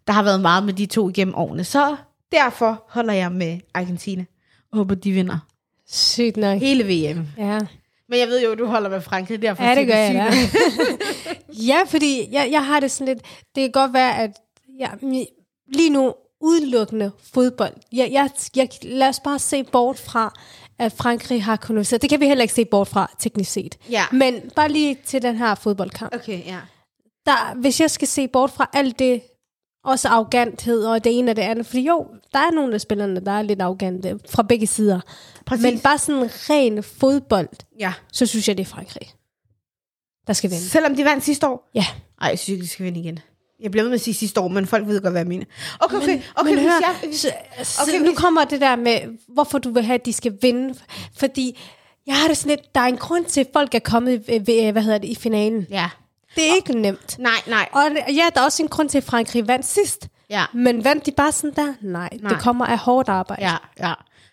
der 0.07 0.13
har 0.13 0.23
været 0.23 0.41
meget 0.41 0.65
med 0.65 0.73
de 0.73 0.87
to 0.87 1.09
igennem 1.09 1.35
årene. 1.35 1.65
Så 1.65 1.97
derfor 2.33 2.85
holder 2.89 3.13
jeg 3.13 3.33
med 3.33 3.59
Argentina. 3.75 4.25
Og 4.73 4.79
håber, 4.79 4.95
de 4.95 5.13
vinder 5.13 5.39
Sygt 5.89 6.37
nok. 6.37 6.59
hele 6.61 6.85
VM. 6.85 7.27
Ja. 7.39 7.59
Men 8.09 8.19
jeg 8.21 8.29
ved 8.29 8.45
jo, 8.45 8.55
du 8.55 8.67
holder 8.67 8.91
med 8.91 9.01
Frankrig, 9.01 9.43
derfor 9.43 9.65
Ja, 9.65 9.75
det 9.75 9.87
gør 9.87 9.95
jeg 9.97 10.15
da. 10.15 10.31
ja, 11.73 11.79
fordi 11.87 12.29
jeg, 12.33 12.49
jeg 12.51 12.67
har 12.67 12.81
det 12.81 12.91
sådan 12.91 13.15
lidt... 13.15 13.25
Det 13.55 13.63
kan 13.63 13.71
godt 13.71 13.93
være, 13.93 14.19
at 14.19 14.31
jeg, 14.79 14.91
lige 15.73 15.91
nu 15.91 16.15
udelukkende 16.41 17.11
fodbold. 17.35 17.73
Jeg, 17.93 18.09
jeg, 18.13 18.31
jeg, 18.57 18.69
lad 18.83 19.09
os 19.09 19.21
bare 19.21 19.39
se 19.39 19.65
bort 19.65 19.99
fra, 19.99 20.35
at 20.79 20.93
Frankrig 20.93 21.45
har 21.45 21.57
koloniseret. 21.57 22.03
Det 22.03 22.11
kan 22.11 22.21
vi 22.21 22.27
heller 22.27 22.43
ikke 22.43 22.55
se 22.55 22.65
bort 22.65 22.89
fra, 22.89 23.11
teknisk 23.19 23.51
set. 23.53 23.79
Ja. 23.91 24.05
Men 24.13 24.51
bare 24.57 24.69
lige 24.69 24.99
til 25.07 25.23
den 25.23 25.37
her 25.37 25.55
fodboldkamp. 25.55 26.15
Okay, 26.15 26.47
ja. 26.47 26.59
der, 27.27 27.55
hvis 27.55 27.81
jeg 27.81 27.91
skal 27.91 28.09
se 28.09 28.29
bort 28.29 28.51
fra 28.51 28.71
alt 28.73 28.99
det, 28.99 29.23
også 29.85 30.09
arroganthed 30.09 30.85
og 30.85 31.05
det 31.05 31.19
ene 31.19 31.31
og 31.31 31.37
det 31.37 31.43
andet, 31.43 31.67
fordi 31.67 31.87
jo, 31.87 32.07
der 32.33 32.39
er 32.39 32.51
nogle 32.51 32.75
af 32.75 32.81
spillerne, 32.81 33.21
der 33.21 33.33
er 33.33 33.43
lidt 33.43 33.63
arrogante 33.63 34.19
fra 34.31 34.43
begge 34.43 34.67
sider. 34.67 35.01
Præcis. 35.47 35.63
Men 35.63 35.79
bare 35.81 35.99
sådan 35.99 36.23
ren 36.25 36.83
fodbold, 36.83 37.49
Ja. 37.81 37.93
så 38.13 38.27
synes 38.27 38.49
jeg, 38.49 38.57
det 38.57 38.63
er 38.65 38.71
Frankrig, 38.71 39.11
der 40.27 40.33
skal 40.33 40.51
vinde. 40.51 40.63
Selvom 40.63 40.97
de 40.97 41.05
vandt 41.05 41.25
sidste 41.25 41.49
år? 41.49 41.71
Ja. 41.75 41.85
Nej, 42.21 42.29
jeg 42.29 42.39
synes 42.39 42.49
ikke, 42.55 42.63
de 42.63 42.69
skal 42.69 42.85
vinde 42.85 43.01
igen. 43.01 43.19
Jeg 43.63 43.71
bliver 43.71 43.83
ved 43.85 43.91
med 43.91 43.95
at 43.95 44.01
sige 44.01 44.15
sidste 44.15 44.41
år, 44.41 44.49
men 44.49 44.67
folk 44.67 44.87
ved 44.87 45.01
godt, 45.01 45.13
hvad 45.13 45.21
jeg 45.21 45.27
mener. 45.29 45.45
Okay, 45.81 45.97
okay, 45.97 46.21
okay. 46.37 46.51
Men 46.51 46.55
hvis 46.55 46.65
hør, 46.73 46.95
jeg, 47.03 47.15
så, 47.15 47.31
så 47.63 47.83
Okay, 47.83 47.99
nu 47.99 48.05
hvis- 48.07 48.19
kommer 48.19 48.45
det 48.45 48.61
der 48.61 48.77
med, 48.77 48.99
hvorfor 49.29 49.59
du 49.59 49.71
vil 49.73 49.83
have, 49.85 49.95
at 49.95 50.07
de 50.07 50.13
skal 50.13 50.39
vinde. 50.43 50.75
Fordi 51.19 51.61
jeg 52.07 52.15
har 52.15 52.29
det 52.29 52.37
sådan 52.37 52.57
lidt, 52.57 52.75
der 52.75 52.81
er 52.81 52.85
en 52.87 52.97
grund 52.97 53.25
til, 53.25 53.41
at 53.41 53.49
folk 53.53 53.75
er 53.75 53.79
kommet 53.79 54.29
ved, 54.29 54.73
hvad 54.73 54.83
hedder 54.83 54.99
det, 54.99 55.09
i 55.09 55.15
finalen. 55.15 55.67
Ja. 55.71 55.91
Det 56.35 56.51
er 56.51 56.55
ikke 56.55 56.79
nemt. 56.79 57.19
Nej, 57.19 57.33
nej. 57.47 57.69
Og 57.73 57.83
ja, 58.09 58.25
der 58.35 58.41
er 58.41 58.45
også 58.45 58.63
en 58.63 58.69
grund 58.69 58.89
til, 58.89 58.99
at 58.99 59.05
Frankrig 59.05 59.49
vandt 59.49 59.67
sidst. 59.67 60.09
Ja. 60.31 60.45
Men 60.55 60.85
vandt 60.85 61.07
de 61.07 61.13
bare 61.13 61.33
sådan 61.33 61.53
der? 61.57 61.65
Nej, 61.65 61.75
Nej. 61.83 62.09
Nej. 62.23 62.33
det 62.33 62.43
kommer 62.43 62.67
af 62.67 62.79
hårdt 62.79 63.09
arbejde. 63.09 63.43
Ja, 63.43 63.57
ja. 63.79 63.93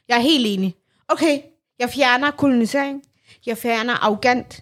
Jeg 0.09 0.17
er 0.17 0.21
helt 0.21 0.45
enig. 0.47 0.75
Okay, 1.07 1.39
jeg 1.79 1.89
fjerner 1.89 2.31
kolonisering. 2.31 3.01
Jeg 3.45 3.57
fjerner 3.57 3.93
arrogant. 3.93 4.59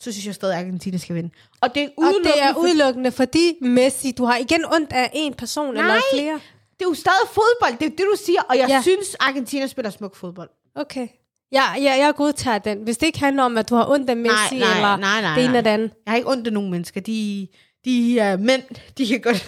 Så 0.00 0.12
synes 0.12 0.26
jeg 0.26 0.34
stadig, 0.34 0.54
at 0.54 0.60
Argentina 0.60 0.98
skal 0.98 1.16
vinde. 1.16 1.30
Og 1.60 1.74
det 1.74 1.82
er 1.82 1.88
Og 1.96 2.02
udelukkende, 2.04 2.32
det 2.32 2.42
er 2.42 2.54
udelukkende 2.54 3.12
fordi 3.12 3.54
Messi, 3.62 4.10
du 4.10 4.24
har 4.24 4.36
igen 4.36 4.64
ondt 4.74 4.92
af 4.92 5.10
en 5.14 5.34
person 5.34 5.74
Nej. 5.74 5.82
eller 5.82 6.00
flere. 6.12 6.32
det 6.78 6.84
er 6.84 6.88
jo 6.88 6.94
stadig 6.94 7.28
fodbold. 7.28 7.78
Det 7.78 7.86
er 7.86 7.90
det, 7.90 8.06
du 8.12 8.16
siger. 8.24 8.40
Og 8.48 8.58
jeg 8.58 8.68
ja. 8.68 8.82
Synes, 8.82 9.14
Argentina 9.14 9.66
spiller 9.66 9.90
smuk 9.90 10.16
fodbold. 10.16 10.48
Okay. 10.74 11.08
Ja, 11.52 11.62
ja, 11.76 11.96
jeg 12.06 12.14
godtager 12.16 12.58
den. 12.58 12.78
Hvis 12.78 12.98
det 12.98 13.06
ikke 13.06 13.18
handler 13.18 13.42
om, 13.42 13.58
at 13.58 13.68
du 13.70 13.74
har 13.74 13.90
ondt 13.90 14.10
af 14.10 14.16
Messi 14.16 14.34
Nej, 14.58 14.58
nej, 14.58 14.74
eller 14.76 14.96
nej, 14.96 15.20
nej, 15.20 15.34
det 15.34 15.44
ene 15.44 15.52
nej. 15.52 15.58
og 15.58 15.64
det 15.64 15.70
andet. 15.70 15.90
Jeg 16.06 16.10
har 16.12 16.16
ikke 16.16 16.30
ondt 16.30 16.46
af 16.46 16.52
nogen 16.52 16.70
mennesker. 16.70 17.00
De, 17.00 17.48
de 17.84 18.18
er 18.18 18.36
mænd. 18.36 18.62
De 18.98 19.06
kan 19.06 19.20
godt... 19.20 19.46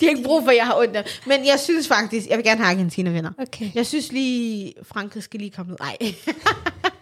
de 0.00 0.06
har 0.06 0.08
ikke 0.08 0.22
brug 0.22 0.42
for, 0.42 0.50
at 0.50 0.56
jeg 0.56 0.66
har 0.66 0.78
ondt 0.78 0.96
af. 0.96 1.04
Men 1.26 1.46
jeg 1.46 1.60
synes 1.60 1.88
faktisk, 1.88 2.26
jeg 2.28 2.36
vil 2.36 2.44
gerne 2.44 2.64
have 2.64 2.70
Argentina 2.74 3.10
vinder. 3.10 3.30
Okay. 3.38 3.70
Jeg 3.74 3.86
synes 3.86 4.12
lige, 4.12 4.74
Frankrig 4.82 5.22
skal 5.22 5.40
lige 5.40 5.50
komme 5.50 5.72
ud. 5.72 5.76
Nej. 5.80 5.96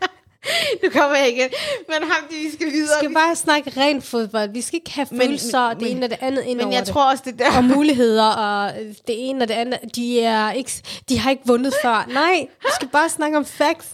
nu 0.82 0.90
kommer 0.90 1.16
jeg 1.16 1.28
igen. 1.32 1.48
Men 1.88 1.96
ham, 2.10 2.24
det, 2.30 2.36
vi 2.38 2.50
skal 2.52 2.66
Vi 2.66 2.72
videre. 2.72 2.98
skal 2.98 3.14
bare 3.14 3.36
snakke 3.36 3.72
ren 3.76 4.02
fodbold. 4.02 4.50
Vi 4.50 4.60
skal 4.60 4.76
ikke 4.76 4.90
have 4.90 5.06
Men- 5.10 5.20
følelser 5.20 5.60
og 5.60 5.74
men- 5.76 5.80
det 5.84 5.90
ene 5.90 6.06
og 6.06 6.10
det 6.10 6.18
andet 6.20 6.44
ind 6.44 6.58
Men 6.58 6.72
jeg 6.72 6.86
det. 6.86 6.92
tror 6.94 7.10
også, 7.10 7.22
det 7.26 7.38
der... 7.38 7.56
og 7.56 7.64
muligheder 7.64 8.24
og 8.28 8.72
det 9.06 9.28
ene 9.28 9.44
og 9.44 9.48
det 9.48 9.54
andet. 9.54 9.78
De, 9.96 10.20
er 10.20 10.52
ikke, 10.52 10.70
de 11.08 11.18
har 11.18 11.30
ikke 11.30 11.42
vundet 11.46 11.74
før. 11.82 12.06
Nej, 12.22 12.46
vi 12.60 12.68
skal 12.74 12.88
bare 12.88 13.08
snakke 13.08 13.36
om 13.36 13.44
facts. 13.44 13.88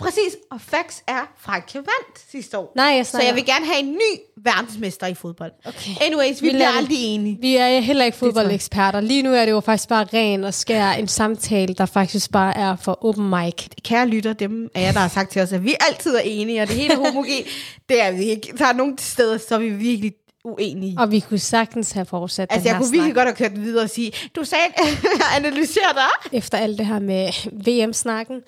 Præcis, 0.00 0.36
og 0.50 0.60
facts 0.60 1.02
er, 1.06 1.32
Frankrig 1.38 1.76
vandt 1.82 2.30
sidste 2.30 2.58
år. 2.58 2.72
Nej, 2.76 2.84
jeg 2.86 3.06
Så 3.06 3.10
snakker. 3.10 3.26
jeg 3.28 3.36
vil 3.36 3.44
gerne 3.46 3.66
have 3.66 3.78
en 3.78 3.92
ny 3.92 4.18
verdensmester 4.44 5.06
i 5.06 5.14
fodbold. 5.14 5.52
Okay. 5.64 5.90
Anyways, 6.00 6.42
vi, 6.42 6.46
Vi 6.46 6.52
bliver 6.52 6.68
aldrig 6.68 6.96
enige. 7.04 7.38
Vi 7.40 7.56
er 7.56 7.80
heller 7.80 8.04
ikke 8.04 8.18
fodboldeksperter. 8.18 9.00
Lige 9.00 9.22
nu 9.22 9.32
er 9.34 9.44
det 9.44 9.52
jo 9.52 9.60
faktisk 9.60 9.88
bare 9.88 10.06
ren 10.14 10.44
og 10.44 10.54
skær 10.54 10.90
en 10.90 11.08
samtale, 11.08 11.74
der 11.74 11.86
faktisk 11.86 12.30
bare 12.32 12.56
er 12.56 12.76
for 12.76 13.04
open 13.04 13.30
mic. 13.30 13.66
Kære 13.84 14.06
lytter, 14.08 14.32
dem 14.32 14.68
af 14.74 14.82
jer, 14.82 14.92
der 14.92 14.98
har 15.00 15.08
sagt 15.08 15.32
til 15.32 15.42
os, 15.42 15.52
at 15.52 15.64
vi 15.64 15.74
altid 15.90 16.14
er 16.14 16.20
enige, 16.24 16.62
og 16.62 16.68
det 16.68 16.76
hele 16.76 16.94
er 16.94 16.98
homogen. 16.98 17.44
det 17.88 18.02
er 18.02 18.10
vi 18.12 18.22
ikke. 18.24 18.52
Der 18.58 18.66
er 18.66 18.72
nogle 18.72 18.94
steder, 18.98 19.38
så 19.48 19.54
er 19.54 19.58
vi 19.58 19.70
virkelig 19.70 20.12
uenige. 20.44 20.96
Og 20.98 21.10
vi 21.10 21.20
kunne 21.20 21.38
sagtens 21.38 21.92
have 21.92 22.06
fortsat 22.06 22.48
Altså, 22.50 22.68
jeg 22.68 22.76
kunne 22.76 22.86
snak. 22.86 22.92
virkelig 22.94 23.14
godt 23.14 23.26
have 23.28 23.36
kørt 23.36 23.50
den 23.50 23.62
videre 23.64 23.84
og 23.84 23.90
sige, 23.90 24.12
du 24.36 24.44
sagde, 24.44 24.64
analyser 25.36 25.80
dig. 25.94 26.38
efter 26.38 26.58
alt 26.58 26.78
det 26.78 26.86
her 26.86 26.98
med 26.98 27.32
VM-snakken. 27.64 28.40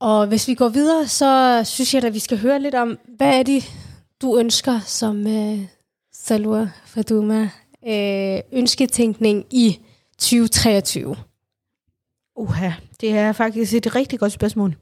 Og 0.00 0.26
hvis 0.26 0.48
vi 0.48 0.54
går 0.54 0.68
videre, 0.68 1.08
så 1.08 1.62
synes 1.64 1.94
jeg, 1.94 2.04
at 2.04 2.14
vi 2.14 2.18
skal 2.18 2.38
høre 2.38 2.60
lidt 2.60 2.74
om, 2.74 2.98
hvad 3.16 3.38
er 3.38 3.42
det, 3.42 3.72
du 4.22 4.38
ønsker 4.38 4.80
som 4.80 5.26
øh, 5.26 5.58
Salwa 6.12 6.70
Faduma 6.86 7.50
øh, 7.88 8.40
ønsketænkning 8.52 9.46
i 9.50 9.80
2023? 10.18 11.16
Uha, 12.36 12.70
det 13.00 13.10
er 13.10 13.32
faktisk 13.32 13.74
et 13.74 13.94
rigtig 13.94 14.18
godt 14.18 14.32
spørgsmål. 14.32 14.76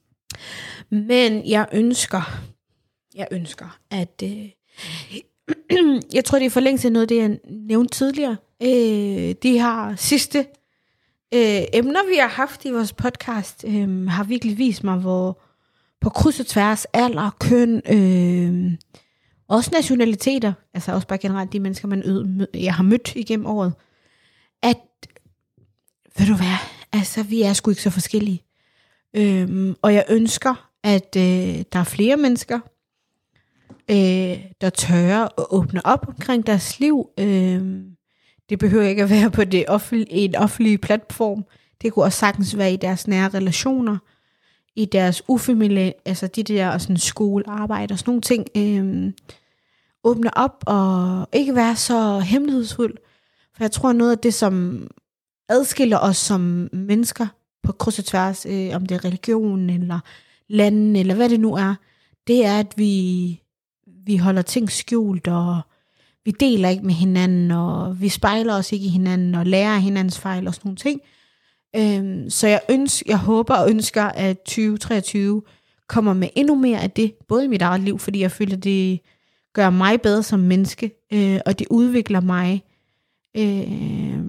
Men 1.08 1.48
jeg 1.48 1.66
ønsker, 1.72 2.40
jeg 3.14 3.28
ønsker, 3.30 3.78
at... 3.90 4.22
Øh, 4.24 4.48
jeg 6.14 6.24
tror, 6.24 6.38
det 6.38 6.46
er 6.46 6.50
for 6.50 6.60
længst 6.60 6.84
noget, 6.90 7.08
det 7.08 7.16
jeg 7.16 7.38
nævnte 7.50 7.98
tidligere. 7.98 8.36
Øh, 8.62 9.34
de 9.42 9.52
her 9.52 9.94
sidste 9.96 10.46
øh, 11.34 11.62
emner, 11.72 12.08
vi 12.08 12.16
har 12.16 12.28
haft 12.28 12.64
i 12.64 12.70
vores 12.70 12.92
podcast, 12.92 13.64
øh, 13.68 14.06
har 14.08 14.24
virkelig 14.24 14.58
vist 14.58 14.84
mig, 14.84 14.98
hvor 14.98 15.40
på 16.00 16.10
kryds 16.10 16.40
og 16.40 16.46
tværs, 16.46 16.84
alder, 16.84 17.30
køn, 17.40 17.82
øh, 17.90 18.78
også 19.48 19.70
nationaliteter, 19.72 20.52
altså 20.74 20.92
også 20.92 21.06
bare 21.06 21.18
generelt 21.18 21.52
de 21.52 21.60
mennesker, 21.60 21.88
man 21.88 22.02
øde, 22.04 22.46
jeg 22.54 22.74
har 22.74 22.82
mødt 22.82 23.12
igennem 23.16 23.46
året, 23.46 23.74
at 24.62 24.78
ved 26.18 26.26
du 26.26 26.34
hvad, 26.34 26.56
altså 26.92 27.22
vi 27.22 27.42
er 27.42 27.52
sgu 27.52 27.70
ikke 27.70 27.82
så 27.82 27.90
forskellige. 27.90 28.42
Øhm, 29.16 29.74
og 29.82 29.94
jeg 29.94 30.04
ønsker, 30.08 30.70
at 30.82 31.16
øh, 31.16 31.64
der 31.72 31.78
er 31.78 31.84
flere 31.84 32.16
mennesker, 32.16 32.60
øh, 33.90 34.44
der 34.60 34.70
tør 34.70 35.22
at 35.22 35.46
åbne 35.50 35.86
op 35.86 36.08
omkring 36.08 36.46
deres 36.46 36.80
liv. 36.80 37.08
øh, 37.18 37.93
det 38.48 38.58
behøver 38.58 38.84
ikke 38.84 39.02
at 39.02 39.10
være 39.10 39.30
på 39.30 39.44
det 39.44 39.64
offentlige, 39.68 40.10
en 40.10 40.36
offentlig 40.36 40.80
platform. 40.80 41.44
Det 41.82 41.92
kunne 41.92 42.04
også 42.04 42.18
sagtens 42.18 42.58
være 42.58 42.72
i 42.72 42.76
deres 42.76 43.08
nære 43.08 43.28
relationer, 43.28 43.98
i 44.76 44.84
deres 44.84 45.22
ufamilie, 45.28 45.92
altså 46.04 46.26
de 46.26 46.42
der 46.42 46.78
sådan 46.78 46.96
skole, 46.96 47.44
arbejde 47.46 47.92
og 47.92 47.98
sådan 47.98 48.10
nogle 48.10 48.22
ting. 48.22 48.46
Øh, 48.56 49.12
åbne 50.04 50.36
op 50.36 50.64
og 50.66 51.28
ikke 51.32 51.54
være 51.54 51.76
så 51.76 52.18
hemmelighedsfuld. 52.18 52.94
For 53.56 53.64
jeg 53.64 53.72
tror 53.72 53.92
noget 53.92 54.10
af 54.10 54.18
det, 54.18 54.34
som 54.34 54.86
adskiller 55.48 55.98
os 55.98 56.16
som 56.16 56.68
mennesker 56.72 57.26
på 57.62 57.72
kryds 57.72 57.98
og 57.98 58.04
tværs, 58.04 58.46
øh, 58.46 58.70
om 58.74 58.86
det 58.86 58.94
er 58.94 59.04
religion 59.04 59.70
eller 59.70 60.00
landen 60.48 60.96
eller 60.96 61.14
hvad 61.14 61.28
det 61.28 61.40
nu 61.40 61.54
er, 61.54 61.74
det 62.26 62.44
er, 62.46 62.58
at 62.58 62.72
vi, 62.76 63.42
vi 63.86 64.16
holder 64.16 64.42
ting 64.42 64.70
skjult, 64.70 65.28
og 65.28 65.60
vi 66.24 66.30
deler 66.30 66.68
ikke 66.68 66.86
med 66.86 66.94
hinanden, 66.94 67.50
og 67.50 68.00
vi 68.00 68.08
spejler 68.08 68.54
os 68.54 68.72
ikke 68.72 68.86
i 68.86 68.88
hinanden, 68.88 69.34
og 69.34 69.46
lærer 69.46 69.78
hinandens 69.78 70.18
fejl 70.18 70.46
og 70.48 70.54
sådan 70.54 70.68
nogle 70.68 70.76
ting. 70.76 71.00
Øhm, 71.76 72.30
så 72.30 72.48
jeg, 72.48 72.60
ønsker, 72.70 73.04
jeg 73.08 73.18
håber 73.18 73.54
og 73.54 73.70
ønsker, 73.70 74.02
at 74.02 74.38
2023 74.38 75.42
kommer 75.88 76.12
med 76.12 76.28
endnu 76.36 76.54
mere 76.54 76.80
af 76.80 76.90
det, 76.90 77.14
både 77.28 77.44
i 77.44 77.48
mit 77.48 77.62
eget 77.62 77.80
liv, 77.80 77.98
fordi 77.98 78.20
jeg 78.20 78.30
føler, 78.30 78.56
det 78.56 79.00
gør 79.52 79.70
mig 79.70 80.00
bedre 80.00 80.22
som 80.22 80.40
menneske, 80.40 80.90
øh, 81.12 81.40
og 81.46 81.58
det 81.58 81.66
udvikler 81.70 82.20
mig. 82.20 82.64
Øh, 83.36 84.24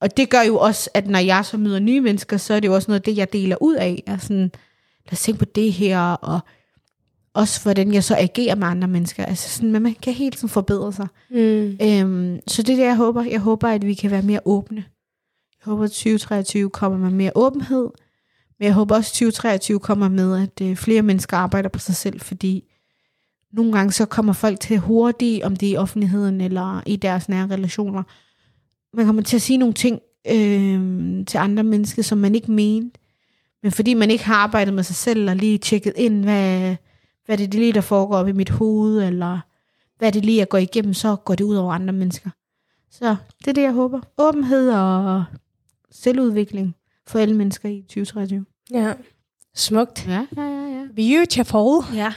og 0.00 0.16
det 0.16 0.30
gør 0.30 0.42
jo 0.42 0.58
også, 0.58 0.90
at 0.94 1.06
når 1.06 1.18
jeg 1.18 1.44
så 1.44 1.56
møder 1.56 1.78
nye 1.78 2.00
mennesker, 2.00 2.36
så 2.36 2.54
er 2.54 2.60
det 2.60 2.68
jo 2.68 2.74
også 2.74 2.90
noget 2.90 3.00
af 3.00 3.04
det, 3.04 3.16
jeg 3.16 3.32
deler 3.32 3.56
ud 3.60 3.74
af. 3.74 4.02
Jeg 4.06 4.12
er 4.12 4.18
sådan, 4.18 4.50
lad 5.06 5.12
os 5.12 5.22
tænke 5.22 5.38
på 5.38 5.44
det 5.44 5.72
her, 5.72 6.00
og 6.00 6.40
også 7.34 7.62
hvordan 7.62 7.94
jeg 7.94 8.04
så 8.04 8.16
agerer 8.16 8.54
med 8.54 8.66
andre 8.66 8.88
mennesker. 8.88 9.24
Altså 9.24 9.50
sådan, 9.50 9.72
men 9.72 9.82
man 9.82 9.96
kan 10.02 10.12
helt 10.12 10.36
sådan 10.36 10.48
forbedre 10.48 10.92
sig. 10.92 11.06
Mm. 11.30 11.76
Øhm, 11.82 12.40
så 12.46 12.62
det 12.62 12.72
er 12.72 12.76
det, 12.76 12.84
jeg 12.84 12.96
håber. 12.96 13.24
Jeg 13.24 13.40
håber, 13.40 13.68
at 13.68 13.86
vi 13.86 13.94
kan 13.94 14.10
være 14.10 14.22
mere 14.22 14.40
åbne. 14.44 14.84
Jeg 15.60 15.70
håber, 15.70 15.84
at 15.84 15.90
2023 15.90 16.70
kommer 16.70 16.98
med 16.98 17.10
mere 17.10 17.32
åbenhed. 17.34 17.90
Men 18.58 18.66
jeg 18.66 18.74
håber 18.74 18.94
også, 18.94 19.08
at 19.08 19.12
2023 19.12 19.80
kommer 19.80 20.08
med, 20.08 20.42
at 20.42 20.60
øh, 20.68 20.76
flere 20.76 21.02
mennesker 21.02 21.36
arbejder 21.36 21.68
på 21.68 21.78
sig 21.78 21.96
selv, 21.96 22.20
fordi 22.20 22.64
nogle 23.52 23.72
gange 23.72 23.92
så 23.92 24.06
kommer 24.06 24.32
folk 24.32 24.60
til 24.60 24.78
hurtigt, 24.78 25.44
om 25.44 25.56
det 25.56 25.68
er 25.68 25.72
i 25.72 25.76
offentligheden 25.76 26.40
eller 26.40 26.82
i 26.86 26.96
deres 26.96 27.28
nære 27.28 27.46
relationer. 27.50 28.02
Man 28.96 29.06
kommer 29.06 29.22
til 29.22 29.36
at 29.36 29.42
sige 29.42 29.56
nogle 29.56 29.74
ting 29.74 30.00
øh, 30.30 31.26
til 31.26 31.38
andre 31.38 31.62
mennesker, 31.62 32.02
som 32.02 32.18
man 32.18 32.34
ikke 32.34 32.52
mente. 32.52 33.00
Men 33.62 33.72
fordi 33.72 33.94
man 33.94 34.10
ikke 34.10 34.24
har 34.24 34.34
arbejdet 34.34 34.74
med 34.74 34.82
sig 34.82 34.96
selv 34.96 35.30
og 35.30 35.36
lige 35.36 35.58
tjekket 35.58 35.92
ind, 35.96 36.24
hvad, 36.24 36.76
hvad 37.26 37.38
det 37.38 37.54
er 37.54 37.58
lige, 37.58 37.72
der 37.72 37.80
foregår 37.80 38.16
op 38.16 38.28
i 38.28 38.32
mit 38.32 38.50
hoved, 38.50 39.02
eller 39.02 39.38
hvad 39.98 40.12
det 40.12 40.24
lige, 40.24 40.38
jeg 40.38 40.48
går 40.48 40.58
igennem, 40.58 40.94
så 40.94 41.16
går 41.16 41.34
det 41.34 41.44
ud 41.44 41.56
over 41.56 41.72
andre 41.72 41.92
mennesker. 41.92 42.30
Så 42.90 43.16
det 43.38 43.48
er 43.48 43.52
det, 43.52 43.62
jeg 43.62 43.72
håber. 43.72 44.00
Åbenhed 44.18 44.70
og 44.70 45.24
selvudvikling 45.90 46.74
for 47.06 47.18
alle 47.18 47.34
mennesker 47.36 47.68
i 47.68 47.82
2023. 47.82 48.44
Ja. 48.72 48.92
Smukt. 49.54 50.06
Ja, 50.08 50.26
ja, 50.36 50.42
ja. 50.42 50.68
ja. 50.68 50.84
Beautiful. 50.96 51.84
ja. 51.94 52.12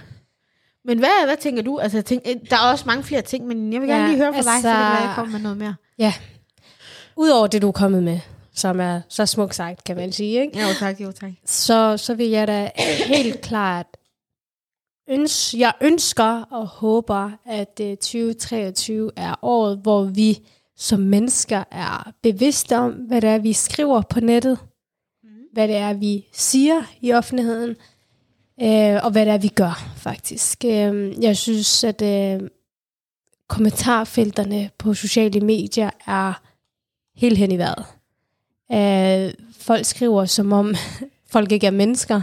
Men 0.86 1.00
hvad, 1.00 1.26
hvad 1.26 1.38
tænker 1.38 1.62
du? 1.64 1.78
Altså, 1.80 1.98
jeg 1.98 2.06
tænker, 2.06 2.34
der 2.50 2.56
er 2.56 2.72
også 2.72 2.84
mange 2.88 3.04
flere 3.04 3.22
ting, 3.22 3.48
men 3.48 3.74
jeg 3.74 3.82
vil 3.82 3.90
gerne 3.90 4.04
Ja, 4.04 4.10
lige 4.10 4.18
høre 4.18 4.34
fra 4.34 4.38
dig, 4.42 4.44
så 4.44 4.50
det 4.56 4.62
kan 4.62 4.70
altså- 4.72 4.94
være, 5.00 5.08
jeg 5.08 5.16
kommer 5.16 5.32
med 5.32 5.40
noget 5.42 5.58
mere. 5.58 5.76
Ja. 6.00 6.14
Udover 7.16 7.48
det, 7.48 7.62
du 7.62 7.68
er 7.68 7.72
kommet 7.72 8.04
med, 8.04 8.20
som 8.54 8.80
er 8.80 9.02
så 9.10 9.26
smukt 9.26 9.56
sagt, 9.56 9.84
kan 9.84 9.96
man 9.96 10.12
sige, 10.12 10.42
ikke? 10.42 10.60
Jo 10.62 10.68
tak, 10.80 11.02
jo 11.02 11.12
tak. 11.12 11.32
så, 11.46 11.98
så 11.98 12.14
vil 12.14 12.28
jeg 12.30 12.48
da 12.48 12.70
helt 13.08 13.42
klart 13.42 13.86
øns, 15.10 15.54
jeg 15.54 15.74
ønsker 15.82 16.42
og 16.42 16.68
håber, 16.68 17.32
at 17.46 17.80
øh, 17.82 17.98
2023 17.98 19.12
er 19.16 19.36
året, 19.42 19.78
hvor 19.78 20.04
vi 20.04 20.40
som 20.78 21.00
mennesker 21.00 21.64
er 21.72 22.12
bevidste 22.22 22.78
om, 22.78 22.92
hvad 22.92 23.22
det 23.22 23.30
er, 23.30 23.38
vi 23.38 23.54
skriver 23.54 24.02
på 24.02 24.20
nettet, 24.20 24.60
hvad 25.54 25.68
det 25.68 25.76
er, 25.76 25.94
vi 25.94 26.28
siger 26.34 26.82
i 27.02 27.14
offentligheden, 27.14 27.76
øh, 28.62 29.04
og 29.04 29.12
hvad 29.12 29.26
det 29.26 29.34
er, 29.34 29.38
vi 29.38 29.48
gør, 29.48 29.94
faktisk. 29.96 30.66
Øh, 30.66 31.24
jeg 31.24 31.38
synes, 31.38 31.84
at 31.84 32.02
øh, 32.02 32.50
kommentarfelterne 33.48 34.70
på 34.78 34.94
sociale 34.94 35.42
medier 35.42 35.90
er 36.08 36.42
helt 37.16 37.38
hen 37.38 37.52
i 37.52 37.58
vejret. 37.58 37.86
Øh, 38.72 39.34
folk 39.52 39.86
skriver, 39.86 40.26
som 40.26 40.52
om 40.52 40.76
folk 41.34 41.52
ikke 41.52 41.68
er 41.68 41.72
mennesker, 41.72 42.22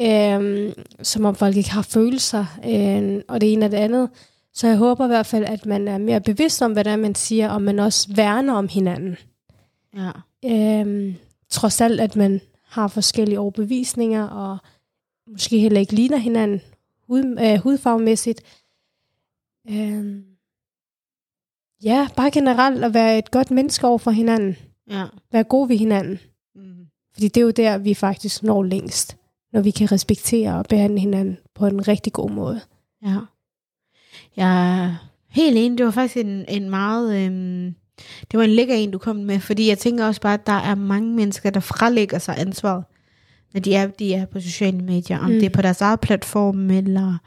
øh, 0.00 0.72
som 1.02 1.24
om 1.24 1.34
folk 1.34 1.56
ikke 1.56 1.70
har 1.70 1.82
følelser, 1.82 2.44
øh, 2.64 3.22
og 3.28 3.40
det 3.40 3.52
ene 3.52 3.64
og 3.66 3.70
det 3.70 3.76
andet. 3.76 4.10
Så 4.52 4.66
jeg 4.66 4.76
håber 4.76 5.04
i 5.04 5.08
hvert 5.08 5.26
fald, 5.26 5.44
at 5.44 5.66
man 5.66 5.88
er 5.88 5.98
mere 5.98 6.20
bevidst 6.20 6.62
om, 6.62 6.72
hvad 6.72 6.84
det 6.84 6.92
er, 6.92 6.96
man 6.96 7.14
siger, 7.14 7.50
og 7.50 7.62
man 7.62 7.78
også 7.78 8.14
værner 8.14 8.54
om 8.54 8.68
hinanden. 8.68 9.16
Ja. 9.96 10.10
Øh, 10.44 11.14
trods 11.48 11.80
alt, 11.80 12.00
at 12.00 12.16
man 12.16 12.40
har 12.66 12.88
forskellige 12.88 13.40
overbevisninger, 13.40 14.24
og 14.24 14.58
måske 15.26 15.58
heller 15.58 15.80
ikke 15.80 15.94
ligner 15.94 16.16
hinanden 16.16 16.60
hud, 17.06 17.38
øh, 17.40 17.58
hudfarvemæssigt. 17.58 18.42
Øh, 19.70 20.22
ja, 21.84 22.08
bare 22.16 22.30
generelt 22.30 22.84
at 22.84 22.94
være 22.94 23.18
et 23.18 23.30
godt 23.30 23.50
menneske 23.50 23.86
over 23.86 23.98
for 23.98 24.10
hinanden. 24.10 24.56
Ja. 24.90 25.04
Være 25.32 25.44
god 25.44 25.68
ved 25.68 25.76
hinanden. 25.76 26.18
Mm. 26.54 26.86
Fordi 27.12 27.28
det 27.28 27.36
er 27.36 27.44
jo 27.44 27.50
der, 27.50 27.78
vi 27.78 27.94
faktisk 27.94 28.42
når 28.42 28.62
længst. 28.62 29.16
Når 29.52 29.60
vi 29.60 29.70
kan 29.70 29.92
respektere 29.92 30.54
og 30.54 30.64
behandle 30.68 31.00
hinanden 31.00 31.38
på 31.54 31.66
en 31.66 31.88
rigtig 31.88 32.12
god 32.12 32.30
måde. 32.30 32.60
Ja. 33.06 33.16
Jeg 34.36 34.80
er 34.84 35.10
helt 35.28 35.56
enig. 35.58 35.78
Det 35.78 35.86
var 35.86 35.92
faktisk 35.92 36.16
en, 36.16 36.44
en 36.48 36.70
meget... 36.70 37.26
Øhm, 37.26 37.74
det 38.30 38.38
var 38.38 38.44
en 38.44 38.50
lækker 38.50 38.74
en, 38.74 38.90
du 38.90 38.98
kom 38.98 39.16
med. 39.16 39.40
Fordi 39.40 39.68
jeg 39.68 39.78
tænker 39.78 40.06
også 40.06 40.20
bare, 40.20 40.34
at 40.34 40.46
der 40.46 40.52
er 40.52 40.74
mange 40.74 41.14
mennesker, 41.14 41.50
der 41.50 41.60
frelægger 41.60 42.18
sig 42.18 42.34
ansvaret, 42.38 42.84
når 43.54 43.60
de 43.60 43.74
er, 43.74 43.86
de 43.86 44.14
er 44.14 44.26
på 44.26 44.40
sociale 44.40 44.80
medier. 44.80 45.18
Om 45.18 45.24
Mm. 45.24 45.32
mm. 45.32 45.38
det 45.40 45.46
er 45.46 45.50
på 45.50 45.62
deres 45.62 45.80
eget 45.80 46.00
platform, 46.00 46.70
eller 46.70 47.18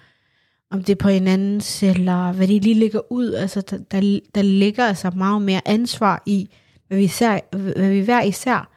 om 0.71 0.83
det 0.83 0.89
er 0.89 0.95
på 0.95 1.09
hinandens, 1.09 1.83
eller 1.83 2.31
hvad 2.31 2.47
de 2.47 2.59
lige 2.59 2.79
lægger 2.79 3.11
ud. 3.11 3.33
Altså, 3.33 3.61
der, 3.61 3.77
der, 3.77 4.19
der 4.35 4.41
ligger 4.41 4.85
altså 4.85 5.11
meget 5.15 5.41
mere 5.41 5.61
ansvar 5.65 6.23
i, 6.25 6.49
hvad 6.87 6.97
vi, 6.97 7.03
især, 7.03 7.39
hvad 7.55 7.89
vi 7.89 7.99
hver 7.99 8.21
især 8.21 8.69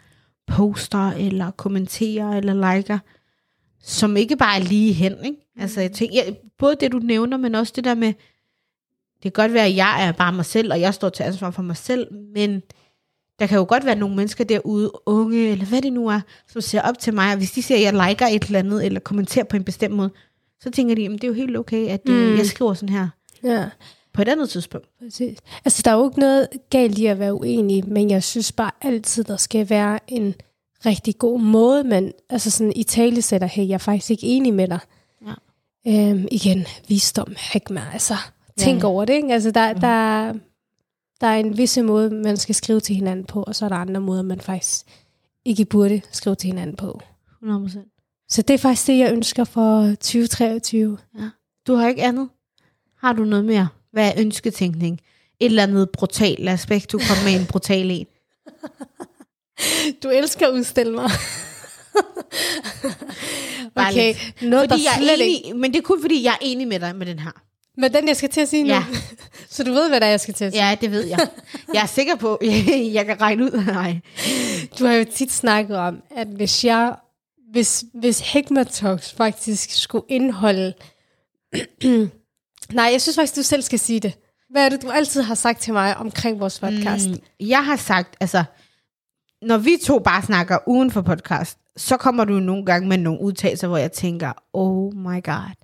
poster, 0.46 1.10
eller 1.10 1.50
kommenterer, 1.50 2.30
eller 2.30 2.74
liker, 2.74 2.98
som 3.86 4.16
ikke 4.16 4.36
bare 4.36 4.56
er 4.60 4.64
lige 4.64 4.92
hen. 4.92 5.14
Ikke? 5.24 5.36
Altså, 5.58 5.80
jeg 5.80 5.92
tænker, 5.92 6.14
ja, 6.24 6.30
både 6.58 6.76
det, 6.80 6.92
du 6.92 6.98
nævner, 6.98 7.36
men 7.36 7.54
også 7.54 7.72
det 7.76 7.84
der 7.84 7.94
med, 7.94 8.08
det 9.16 9.22
kan 9.22 9.32
godt 9.32 9.52
være, 9.52 9.66
at 9.66 9.76
jeg 9.76 10.08
er 10.08 10.12
bare 10.12 10.32
mig 10.32 10.44
selv, 10.44 10.72
og 10.72 10.80
jeg 10.80 10.94
står 10.94 11.08
til 11.08 11.22
ansvar 11.22 11.50
for 11.50 11.62
mig 11.62 11.76
selv, 11.76 12.06
men 12.34 12.62
der 13.38 13.46
kan 13.46 13.58
jo 13.58 13.66
godt 13.68 13.84
være 13.84 13.94
nogle 13.96 14.16
mennesker 14.16 14.44
derude, 14.44 14.90
unge, 15.06 15.48
eller 15.48 15.64
hvad 15.64 15.82
det 15.82 15.92
nu 15.92 16.06
er, 16.08 16.20
som 16.48 16.60
ser 16.60 16.82
op 16.82 16.98
til 16.98 17.14
mig, 17.14 17.30
og 17.32 17.36
hvis 17.38 17.50
de 17.50 17.62
ser, 17.62 17.76
at 17.76 17.82
jeg 17.82 18.08
liker 18.08 18.26
et 18.26 18.44
eller 18.44 18.58
andet, 18.58 18.86
eller 18.86 19.00
kommenterer 19.00 19.44
på 19.44 19.56
en 19.56 19.64
bestemt 19.64 19.94
måde, 19.94 20.10
så 20.60 20.70
tænker 20.70 20.94
de, 20.94 21.04
at 21.04 21.10
det 21.10 21.24
er 21.24 21.28
jo 21.28 21.34
helt 21.34 21.56
okay, 21.56 21.86
at 21.88 22.08
Mm. 22.08 22.14
mm. 22.14 22.36
jeg 22.36 22.46
skriver 22.46 22.74
sådan 22.74 22.88
her 22.94 23.08
Ja, 23.44 23.68
på 24.12 24.22
et 24.22 24.28
andet 24.28 24.48
tidspunkt. 24.50 24.86
præcis. 24.98 25.38
Altså, 25.64 25.82
der 25.84 25.90
er 25.90 25.94
jo 25.94 26.08
ikke 26.08 26.18
noget 26.20 26.48
galt 26.70 26.98
i 26.98 27.06
at 27.06 27.18
være 27.18 27.34
uenig, 27.34 27.88
men 27.88 28.10
jeg 28.10 28.22
synes 28.24 28.52
bare 28.52 28.70
altid, 28.82 29.24
der 29.24 29.36
skal 29.36 29.70
være 29.70 29.98
en 30.08 30.34
rigtig 30.86 31.18
god 31.18 31.40
måde, 31.40 31.84
men 31.84 32.12
altså 32.30 32.50
sådan 32.50 32.72
i 32.76 32.82
tale 32.82 33.22
sætter, 33.22 33.46
hey, 33.46 33.68
jeg 33.68 33.74
er 33.74 33.78
faktisk 33.78 34.10
ikke 34.10 34.26
enig 34.26 34.54
med 34.54 34.68
dig. 34.68 34.78
Ja. 35.26 36.10
Øhm, 36.10 36.28
igen, 36.32 36.66
visdom, 36.88 37.34
hikmah, 37.52 37.92
altså 37.92 38.14
tænk 38.58 38.82
Ja. 38.82 38.86
over 38.88 39.04
det, 39.04 39.14
ikke? 39.14 39.32
Altså, 39.32 39.50
der, 39.50 39.72
der, 39.72 40.32
der 41.20 41.26
er 41.26 41.36
en 41.36 41.58
visse 41.58 41.82
måde, 41.82 42.10
man 42.10 42.36
skal 42.36 42.54
skrive 42.54 42.80
til 42.80 42.94
hinanden 42.96 43.24
på, 43.24 43.42
og 43.42 43.54
så 43.54 43.64
er 43.64 43.68
der 43.68 43.76
andre 43.76 44.00
måder, 44.00 44.22
man 44.22 44.40
faktisk 44.40 44.86
ikke 45.44 45.64
burde 45.64 46.00
skrive 46.12 46.34
til 46.36 46.46
hinanden 46.46 46.76
på. 46.76 47.00
100%. 47.42 48.26
Så 48.28 48.42
det 48.42 48.54
er 48.54 48.58
faktisk 48.58 48.86
det, 48.86 48.98
jeg 48.98 49.12
ønsker 49.12 49.44
for 49.44 49.86
2023. 49.88 50.98
Du 51.66 51.74
har 51.74 51.88
ikke 51.88 52.02
andet? 52.02 52.28
Har 53.00 53.12
du 53.12 53.24
noget 53.24 53.44
mere? 53.44 53.68
Hvad 53.92 54.08
er 54.08 54.12
ønsketænkning? 54.20 55.00
Et 55.40 55.44
eller 55.46 55.62
andet 55.62 55.90
brutal 55.90 56.48
aspekt, 56.48 56.92
du 56.92 56.98
kommer 56.98 57.24
med 57.32 57.40
en 57.40 57.46
brutal 57.46 57.90
en. 57.90 58.06
Du 60.02 60.08
elsker 60.08 60.46
at 60.46 60.52
udstille 60.52 60.92
mig. 60.92 61.10
Okay, 63.74 64.14
noget, 64.42 64.70
Fordi 64.70 64.82
der 64.82 64.90
jeg 64.90 64.94
slet 64.98 65.20
er 65.20 65.24
ikke... 65.24 65.44
enig, 65.44 65.56
men 65.60 65.72
det 65.72 65.78
er 65.78 65.82
kun 65.82 66.00
fordi, 66.00 66.22
jeg 66.24 66.30
er 66.30 66.38
enig 66.40 66.68
med 66.68 66.80
dig 66.80 66.96
med 66.96 67.06
den 67.06 67.18
her. 67.18 67.30
Men 67.78 67.94
den, 67.94 68.08
jeg 68.08 68.16
skal 68.16 68.28
til 68.28 68.40
at 68.40 68.48
sige 68.48 68.62
nu. 68.62 68.68
Ja. 68.68 68.84
Så 69.50 69.64
du 69.64 69.72
ved, 69.72 69.88
hvad 69.88 70.00
det 70.00 70.06
er, 70.06 70.10
jeg 70.10 70.20
skal 70.20 70.34
til 70.34 70.44
at 70.44 70.52
sige. 70.52 70.68
Ja, 70.68 70.74
det 70.80 70.90
ved 70.90 71.06
jeg. 71.06 71.28
Jeg 71.74 71.82
er 71.82 71.86
sikker 71.86 72.16
på, 72.16 72.38
jeg 72.96 73.06
kan 73.06 73.20
regne 73.20 73.44
ud. 73.44 73.64
Nej. 73.66 74.00
Du 74.78 74.86
har 74.86 74.92
jo 74.92 75.04
tit 75.14 75.32
snakket 75.32 75.76
om, 75.76 76.02
at 76.16 76.26
hvis 76.26 76.64
jeg... 76.64 76.94
Hvis, 77.52 77.84
hvis 77.94 78.32
Hikma 78.32 78.64
Talks 78.64 79.12
faktisk 79.12 79.70
skulle 79.70 80.04
indeholde... 80.08 80.74
Nej, 82.72 82.88
jeg 82.92 83.02
synes 83.02 83.16
faktisk, 83.16 83.36
du 83.36 83.42
selv 83.42 83.62
skal 83.62 83.78
sige 83.78 84.00
det. 84.00 84.12
Hvad 84.50 84.64
er 84.64 84.68
det, 84.68 84.82
du 84.82 84.90
altid 84.90 85.22
har 85.22 85.34
sagt 85.34 85.60
til 85.60 85.72
mig 85.72 85.96
omkring 85.96 86.40
vores 86.40 86.60
podcast? 86.60 87.08
Mm, 87.08 87.18
jeg 87.40 87.64
har 87.64 87.76
sagt, 87.76 88.16
altså, 88.20 88.44
når 89.42 89.58
vi 89.58 89.76
to 89.84 89.98
bare 89.98 90.22
snakker 90.22 90.58
uden 90.66 90.90
for 90.90 91.00
podcast, 91.02 91.58
så 91.76 91.96
kommer 91.96 92.24
du 92.24 92.32
nogle 92.32 92.64
gange 92.66 92.88
med 92.88 92.98
nogle 92.98 93.20
udtalelser, 93.20 93.68
hvor 93.68 93.76
jeg 93.76 93.92
tænker, 93.92 94.32
oh 94.52 94.94
my 94.96 95.24
god. 95.24 95.54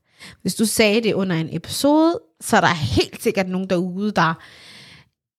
Hvis 0.42 0.54
du 0.54 0.64
sagde 0.66 1.00
det 1.00 1.14
under 1.14 1.36
en 1.36 1.48
episode, 1.52 2.20
så 2.40 2.56
er 2.56 2.60
der 2.60 2.74
helt 2.74 3.22
sikkert 3.22 3.48
nogen 3.48 3.70
derude, 3.70 4.10
der 4.12 4.34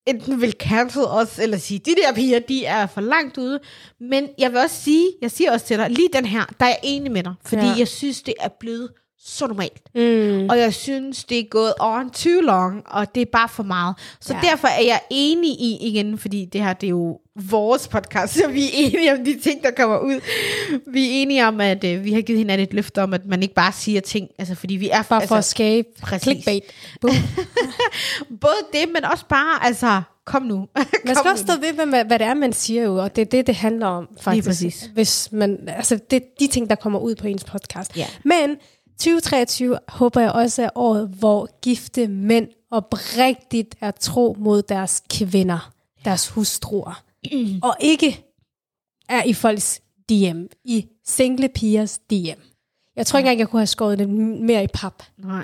enten 0.07 0.41
vil 0.41 0.51
cancel 0.59 1.01
os, 1.05 1.39
eller 1.39 1.57
sige, 1.57 1.79
de 1.79 1.95
der 2.05 2.13
piger, 2.13 2.39
de 2.39 2.65
er 2.65 2.87
for 2.87 3.01
langt 3.01 3.37
ude. 3.37 3.59
Men 3.99 4.27
jeg 4.37 4.51
vil 4.51 4.59
også 4.59 4.75
sige, 4.75 5.07
jeg 5.21 5.31
siger 5.31 5.51
også 5.51 5.65
til 5.65 5.77
dig, 5.77 5.89
lige 5.89 6.09
den 6.13 6.25
her, 6.25 6.45
der 6.59 6.65
er 6.65 6.69
jeg 6.69 6.79
enig 6.83 7.11
med 7.11 7.23
dig, 7.23 7.33
fordi 7.45 7.65
Ja. 7.65 7.73
jeg 7.77 7.87
synes, 7.87 8.21
det 8.21 8.33
er 8.39 8.49
blevet 8.59 8.89
så 9.19 9.47
normalt. 9.47 9.81
Mm. 9.95 10.49
Og 10.49 10.59
jeg 10.59 10.73
synes, 10.73 11.23
det 11.23 11.39
er 11.39 11.43
gået 11.49 11.73
on 11.79 12.09
too 12.09 12.41
long, 12.41 12.83
og 12.87 13.15
det 13.15 13.21
er 13.21 13.25
bare 13.31 13.49
for 13.49 13.63
meget. 13.63 13.95
Så 14.21 14.33
ja. 14.33 14.39
derfor 14.49 14.67
er 14.67 14.81
jeg 14.81 15.01
enig 15.11 15.49
i, 15.49 15.77
igen, 15.81 16.17
fordi 16.17 16.45
det 16.45 16.61
her, 16.63 16.73
det 16.73 16.87
er 16.87 16.91
jo 16.91 17.19
vores 17.35 17.87
podcast, 17.87 18.33
så 18.33 18.47
vi 18.47 18.63
er 18.63 18.69
enige 18.73 19.13
om 19.13 19.25
de 19.25 19.39
ting, 19.39 19.63
der 19.63 19.71
kommer 19.71 19.97
ud. 19.99 20.21
Vi 20.87 21.07
er 21.07 21.11
enige 21.21 21.47
om, 21.47 21.61
at 21.61 21.83
øh, 21.83 22.03
vi 22.03 22.13
har 22.13 22.21
givet 22.21 22.37
hinanden 22.37 22.67
et 22.67 22.73
løfte 22.73 23.03
om, 23.03 23.13
at 23.13 23.25
man 23.25 23.41
ikke 23.43 23.53
bare 23.53 23.71
siger 23.71 24.01
ting, 24.01 24.29
altså 24.37 24.55
fordi 24.55 24.75
vi 24.75 24.89
er 24.89 24.93
Bare 24.93 25.03
for 25.03 25.15
at 25.15 25.21
altså, 25.21 25.49
skabe 25.51 25.87
præcis. 26.01 26.23
clickbait. 26.23 26.63
Både 28.41 28.55
det, 28.73 28.89
men 28.93 29.05
også 29.05 29.25
bare, 29.29 29.65
altså, 29.65 30.01
kom 30.25 30.41
nu. 30.41 30.55
Man 30.75 30.85
Kom 31.05 31.15
skal 31.15 31.25
nu. 31.25 31.31
også 31.31 31.43
stå 31.43 31.53
ved, 31.59 31.73
hvad, 31.73 32.05
hvad 32.05 32.19
det 32.19 32.27
er, 32.27 32.33
man 32.33 32.53
siger 32.53 32.83
jo, 32.83 32.95
og 32.95 33.15
det 33.15 33.21
er 33.21 33.25
det, 33.25 33.47
det 33.47 33.55
handler 33.55 33.87
om, 33.87 34.07
faktisk. 34.21 34.47
præcis. 34.47 34.89
Hvis 34.93 35.29
man, 35.31 35.59
altså, 35.67 35.99
det 36.11 36.15
er 36.23 36.25
de 36.39 36.47
ting, 36.47 36.69
der 36.69 36.75
kommer 36.75 36.99
ud 36.99 37.15
på 37.15 37.27
ens 37.27 37.43
podcast. 37.43 37.97
Ja. 37.97 38.07
Men 38.25 38.55
2023 38.99 39.77
håber 39.87 40.21
jeg 40.21 40.31
også 40.31 40.63
er 40.63 40.69
året, 40.75 41.09
hvor 41.19 41.49
gifte 41.61 42.07
mænd 42.07 42.47
oprigtigt 42.71 43.75
er 43.81 43.91
tro 43.91 44.35
mod 44.39 44.61
deres 44.61 45.03
kvinder, 45.09 45.71
deres 46.05 46.27
hustruer, 46.29 47.03
og 47.63 47.75
ikke 47.79 48.25
er 49.09 49.23
i 49.23 49.33
folks 49.33 49.81
DM, 50.09 50.41
i 50.65 50.87
single 51.05 51.49
pigers 51.49 51.97
DM. 51.97 52.39
Jeg 52.95 53.05
tror 53.05 53.19
ikke 53.19 53.27
engang, 53.27 53.39
jeg 53.39 53.47
kunne 53.49 53.59
have 53.59 53.67
skåret 53.67 53.99
det 53.99 54.09
mere 54.09 54.63
i 54.63 54.67
pap. 54.73 55.03
Nej. 55.17 55.43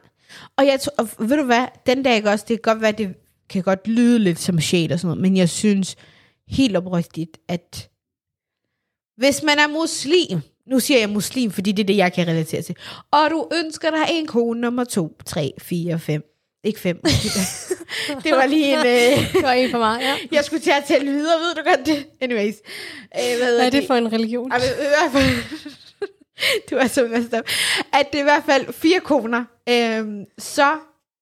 Og, 0.58 0.66
jeg, 0.66 0.80
tror- 0.80 0.94
og 0.98 1.30
ved 1.30 1.38
du 1.38 1.44
hvad, 1.44 1.68
den 1.86 2.04
dag 2.04 2.26
også, 2.28 2.46
det 2.48 2.62
kan 2.62 2.74
godt 2.74 2.82
være, 2.82 2.92
det 2.92 3.16
kan 3.50 3.64
godt 3.64 3.88
lyde 3.88 4.20
lidt 4.20 4.40
som 4.40 4.60
shade 4.62 4.94
og 4.94 5.00
sådan 5.00 5.08
noget, 5.08 5.22
men 5.22 5.38
jeg 5.38 5.50
synes 5.50 5.96
helt 6.48 6.78
oprigtigt, 6.78 7.38
at 7.48 7.90
hvis 9.18 9.44
man 9.44 9.60
er 9.60 9.68
muslim, 9.68 10.40
nu 10.68 10.80
siger 10.80 11.00
jeg 11.00 11.10
muslim, 11.10 11.52
fordi 11.52 11.72
det 11.72 11.84
er 11.84 11.88
det, 11.88 11.98
jeg 11.98 12.14
kan 12.14 12.28
relatere 12.28 12.62
til, 12.62 12.76
og 13.12 13.30
du 13.32 13.50
ønsker 13.54 13.90
dig 13.90 14.06
en 14.12 14.28
kone 14.28 14.62
nummer 14.62 14.84
to, 14.84 15.18
tre, 15.26 15.54
fire, 15.58 16.00
fem, 16.00 16.24
ikke 16.64 16.80
fem, 16.80 17.02
det 18.24 18.32
var 18.32 18.46
lige 18.46 18.74
en, 18.74 18.80
øh, 18.80 19.34
Det 19.34 19.44
var 19.44 19.52
en 19.52 19.72
for 19.72 19.78
meget, 19.78 20.02
ja. 20.02 20.18
jeg 20.32 20.46
skulle 20.46 20.62
til 20.62 20.72
at 20.72 20.84
tælle 20.88 21.12
videre, 21.12 21.40
ved 21.40 21.56
du 21.56 21.70
godt 21.70 21.86
det? 21.86 22.08
Anyways. 22.22 22.56
Øh, 23.16 23.38
hvad 23.38 23.56
Hvad 23.56 23.66
er 23.66 23.70
det 23.70 23.88
for 23.88 23.94
en 23.94 24.14
religion? 24.14 24.52
ej, 24.52 24.60
men 24.60 25.12
fald, 25.12 25.60
du 26.70 26.76
er 26.76 26.88
så 26.88 27.08
messed 27.08 27.40
up. 27.40 27.50
At 27.94 28.08
det 28.12 28.18
er 28.18 28.20
i 28.20 28.24
hvert 28.24 28.44
fald 28.46 28.74
fire 28.74 29.00
koner, 29.00 29.46
øhm, 29.70 30.24
så, 30.38 30.72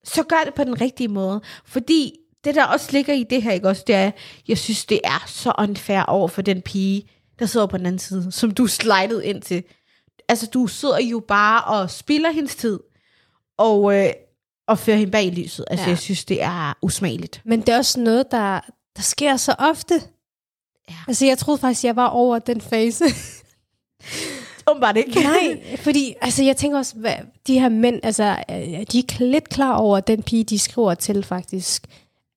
så 0.04 0.24
gør 0.24 0.42
det 0.46 0.54
på 0.54 0.64
den 0.64 0.82
rigtige 0.82 1.08
måde. 1.08 1.42
Fordi 1.66 2.14
det, 2.44 2.56
der 2.56 2.66
også 2.66 2.90
ligger 2.92 3.14
i 3.14 3.24
det 3.30 3.42
her, 3.42 3.52
ikke 3.52 3.68
også, 3.68 3.84
det 3.88 3.96
er, 3.96 4.12
jeg 4.48 4.58
synes, 4.58 4.86
det 4.86 5.00
er 5.04 5.24
så 5.28 5.54
unfair 5.60 6.02
over 6.02 6.28
for 6.28 6.42
den 6.42 6.62
pige, 6.62 7.10
der 7.40 7.46
sidder 7.46 7.66
på 7.68 7.78
den 7.78 7.86
anden 7.86 8.00
side, 8.00 8.32
som 8.32 8.52
du 8.52 8.68
slidede 8.68 9.26
ind 9.26 9.42
til. 9.42 9.64
Altså, 10.30 10.48
du 10.54 10.68
sidder 10.68 11.00
jo 11.00 11.20
bare 11.28 11.64
og 11.64 11.92
spilder 11.92 12.32
hendes 12.32 12.56
tid, 12.56 12.80
og, 13.58 13.96
øh, 13.96 14.10
og 14.68 14.80
fører 14.80 14.98
hende 14.98 15.12
bag 15.12 15.26
i 15.26 15.30
lyset. 15.30 15.66
Altså, 15.70 15.84
Ja. 15.84 15.88
ja. 15.88 15.90
jeg 15.92 15.98
synes, 16.00 16.26
det 16.26 16.44
er 16.44 16.78
usmageligt. 16.82 17.42
Men 17.46 17.62
det 17.62 17.70
er 17.70 17.78
også 17.78 18.00
noget, 18.00 18.32
der, 18.32 18.60
der 18.96 19.02
sker 19.02 19.38
så 19.38 19.56
ofte. 19.60 19.94
Ja. 20.90 20.96
Altså, 21.08 21.26
jeg 21.26 21.38
troede 21.38 21.58
faktisk, 21.60 21.84
jeg 21.84 21.96
var 21.96 22.08
over 22.08 22.40
den 22.40 22.62
fase. 22.62 23.06
Åbenbart 24.72 24.98
ikke. 24.98 25.20
Nej, 25.20 25.78
fordi 25.78 26.14
altså, 26.22 26.44
jeg 26.44 26.58
tænker 26.58 26.78
også, 26.78 26.96
hvad, 26.96 27.14
de 27.48 27.60
her 27.60 27.70
mænd, 27.70 28.00
altså, 28.04 28.24
øh, 28.50 28.56
de 28.92 29.00
er 29.00 29.24
lidt 29.24 29.50
klar 29.50 29.74
over, 29.76 29.98
at 29.98 30.08
den 30.08 30.24
pige, 30.24 30.44
de 30.44 30.60
skriver 30.60 30.94
til 30.94 31.24
faktisk, 31.24 31.84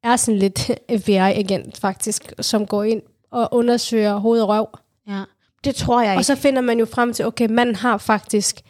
er 0.05 0.17
sådan 0.17 0.39
lidt 0.39 0.71
FBI-agent 1.03 1.81
faktisk, 1.81 2.33
som 2.41 2.67
går 2.67 2.83
ind 2.85 3.03
og 3.33 3.49
undersøger 3.53 4.17
hoved 4.17 4.43
og 4.43 4.49
røv. 4.49 4.69
Ja. 5.09 5.23
Det 5.65 5.75
tror 5.75 6.01
jeg 6.03 6.13
ikke. 6.13 6.21
Og 6.21 6.25
så 6.25 6.35
finder 6.35 6.61
man 6.61 6.79
jo 6.79 6.85
frem 6.87 7.13
til, 7.13 7.25
okay, 7.25 7.47
manden 7.51 7.77
har 7.77 7.99
faktisk 7.99 8.61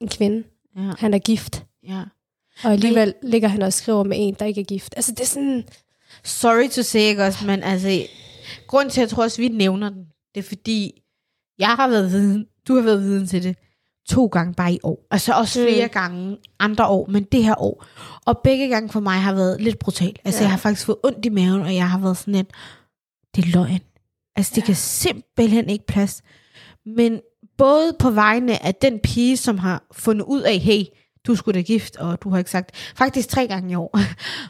en 0.00 0.08
kvinde. 0.08 0.44
ja. 0.76 0.92
Han 0.98 1.14
er 1.14 1.18
gift. 1.18 1.64
Ja. 1.88 2.02
Og 2.64 2.72
alligevel 2.72 3.14
ligger 3.22 3.48
han 3.48 3.62
og 3.62 3.72
skriver 3.72 4.04
med 4.04 4.16
en, 4.20 4.36
der 4.38 4.46
ikke 4.46 4.60
er 4.60 4.64
gift. 4.64 4.94
Altså, 4.96 5.12
det 5.12 5.20
er 5.20 5.26
sådan... 5.26 5.64
Sorry 6.24 6.68
to 6.68 6.82
say, 6.82 7.00
ikke 7.00 7.24
også, 7.24 7.46
men 7.46 7.62
altså, 7.62 8.06
grund 8.66 8.90
til, 8.90 9.00
at 9.00 9.02
jeg 9.02 9.08
tror 9.08 9.22
også, 9.22 9.42
vi 9.42 9.48
nævner 9.48 9.88
den, 9.88 10.04
det 10.34 10.40
er 10.40 10.48
fordi, 10.48 11.02
jeg 11.58 11.68
har 11.68 11.88
været 11.88 12.10
viden, 12.10 12.46
du 12.68 12.74
har 12.74 12.82
været 12.82 13.02
viden 13.02 13.26
til 13.26 13.42
det, 13.42 13.56
to 14.08 14.26
gange 14.26 14.54
bare 14.54 14.72
i 14.72 14.78
år. 14.82 15.06
Altså 15.10 15.32
også 15.32 15.62
flere 15.62 15.86
mm. 15.86 15.92
gange 15.92 16.36
andre 16.58 16.86
år, 16.86 17.06
men 17.10 17.24
det 17.24 17.44
her 17.44 17.62
år. 17.62 17.84
Og 18.26 18.40
begge 18.44 18.68
gange 18.68 18.88
for 18.88 19.00
mig 19.00 19.20
har 19.20 19.34
været 19.34 19.60
lidt 19.60 19.78
brutalt. 19.78 20.18
Altså 20.24 20.40
ja. 20.40 20.44
jeg 20.44 20.50
har 20.50 20.58
faktisk 20.58 20.86
fået 20.86 20.98
ondt 21.04 21.24
i 21.24 21.28
maven, 21.28 21.62
og 21.62 21.74
jeg 21.74 21.90
har 21.90 21.98
været 21.98 22.16
sådan 22.16 22.34
lidt, 22.34 22.50
det 23.36 23.44
er 23.44 23.48
løgn. 23.48 23.80
Altså 24.36 24.52
det 24.54 24.60
ja. 24.60 24.66
kan 24.66 24.74
simpelthen 24.74 25.70
ikke 25.70 25.86
plads. 25.86 26.22
Men 26.86 27.20
både 27.58 27.96
på 27.98 28.10
vegne 28.10 28.66
af 28.66 28.74
den 28.74 28.98
pige, 28.98 29.36
som 29.36 29.58
har 29.58 29.86
fundet 29.92 30.24
ud 30.24 30.42
af, 30.42 30.58
hey, 30.58 30.84
du 31.26 31.34
skulle 31.34 31.58
da 31.58 31.62
gift, 31.62 31.96
og 31.96 32.22
du 32.22 32.30
har 32.30 32.38
ikke 32.38 32.50
sagt, 32.50 32.76
faktisk 32.96 33.28
tre 33.28 33.46
gange 33.46 33.72
i 33.72 33.74
år. 33.74 33.98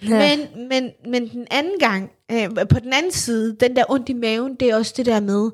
Ja. 0.09 0.37
Men, 0.37 0.68
men, 0.68 0.91
men 1.11 1.29
den 1.29 1.47
anden 1.51 1.79
gang, 1.79 2.11
øh, 2.33 2.49
på 2.68 2.81
den 2.81 2.93
anden 2.93 3.12
side, 3.12 3.57
den 3.61 3.77
der 3.77 3.85
ondt 3.89 4.09
i 4.09 4.12
maven, 4.12 4.55
det 4.55 4.70
er 4.70 4.77
også 4.77 4.95
det 4.97 5.07
der 5.07 5.20
med, 5.20 5.51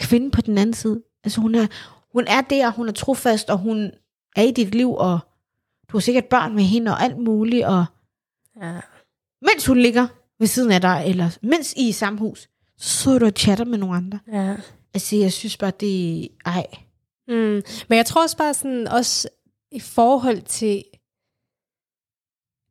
kvinden 0.00 0.30
på 0.30 0.40
den 0.40 0.58
anden 0.58 0.74
side. 0.74 1.02
Altså 1.24 1.40
hun 1.40 1.54
er, 1.54 1.66
hun 2.12 2.24
er 2.26 2.40
der, 2.40 2.70
hun 2.70 2.88
er 2.88 2.92
trofast, 2.92 3.50
og 3.50 3.58
hun 3.58 3.90
er 4.36 4.42
i 4.42 4.50
dit 4.50 4.74
liv, 4.74 4.94
og 4.94 5.18
du 5.88 5.96
har 5.96 6.00
sikkert 6.00 6.24
børn 6.24 6.54
med 6.54 6.64
hende, 6.64 6.90
og 6.90 7.02
alt 7.02 7.18
muligt, 7.18 7.66
og 7.66 7.84
ja. 8.62 8.80
mens 9.42 9.66
hun 9.66 9.78
ligger 9.78 10.06
ved 10.38 10.46
siden 10.46 10.72
af 10.72 10.80
dig, 10.80 11.04
eller 11.06 11.38
mens 11.42 11.74
I 11.76 11.84
er 11.84 11.88
i 11.88 11.92
samme 11.92 12.18
hus, 12.18 12.48
så 12.78 13.10
er 13.10 13.18
du 13.18 13.26
og 13.26 13.32
chatter 13.36 13.64
med 13.64 13.78
nogle 13.78 13.96
andre. 13.96 14.18
Ja. 14.32 14.56
Altså, 14.94 15.16
jeg 15.16 15.32
synes 15.32 15.56
bare, 15.56 15.72
det 15.80 16.28
ej. 16.46 16.66
Mm. 17.28 17.62
Men 17.88 17.96
jeg 17.96 18.06
tror 18.06 18.22
også 18.22 18.36
bare 18.36 18.54
sådan, 18.54 18.88
også 18.88 19.28
i 19.72 19.80
forhold 19.80 20.42
til, 20.42 20.84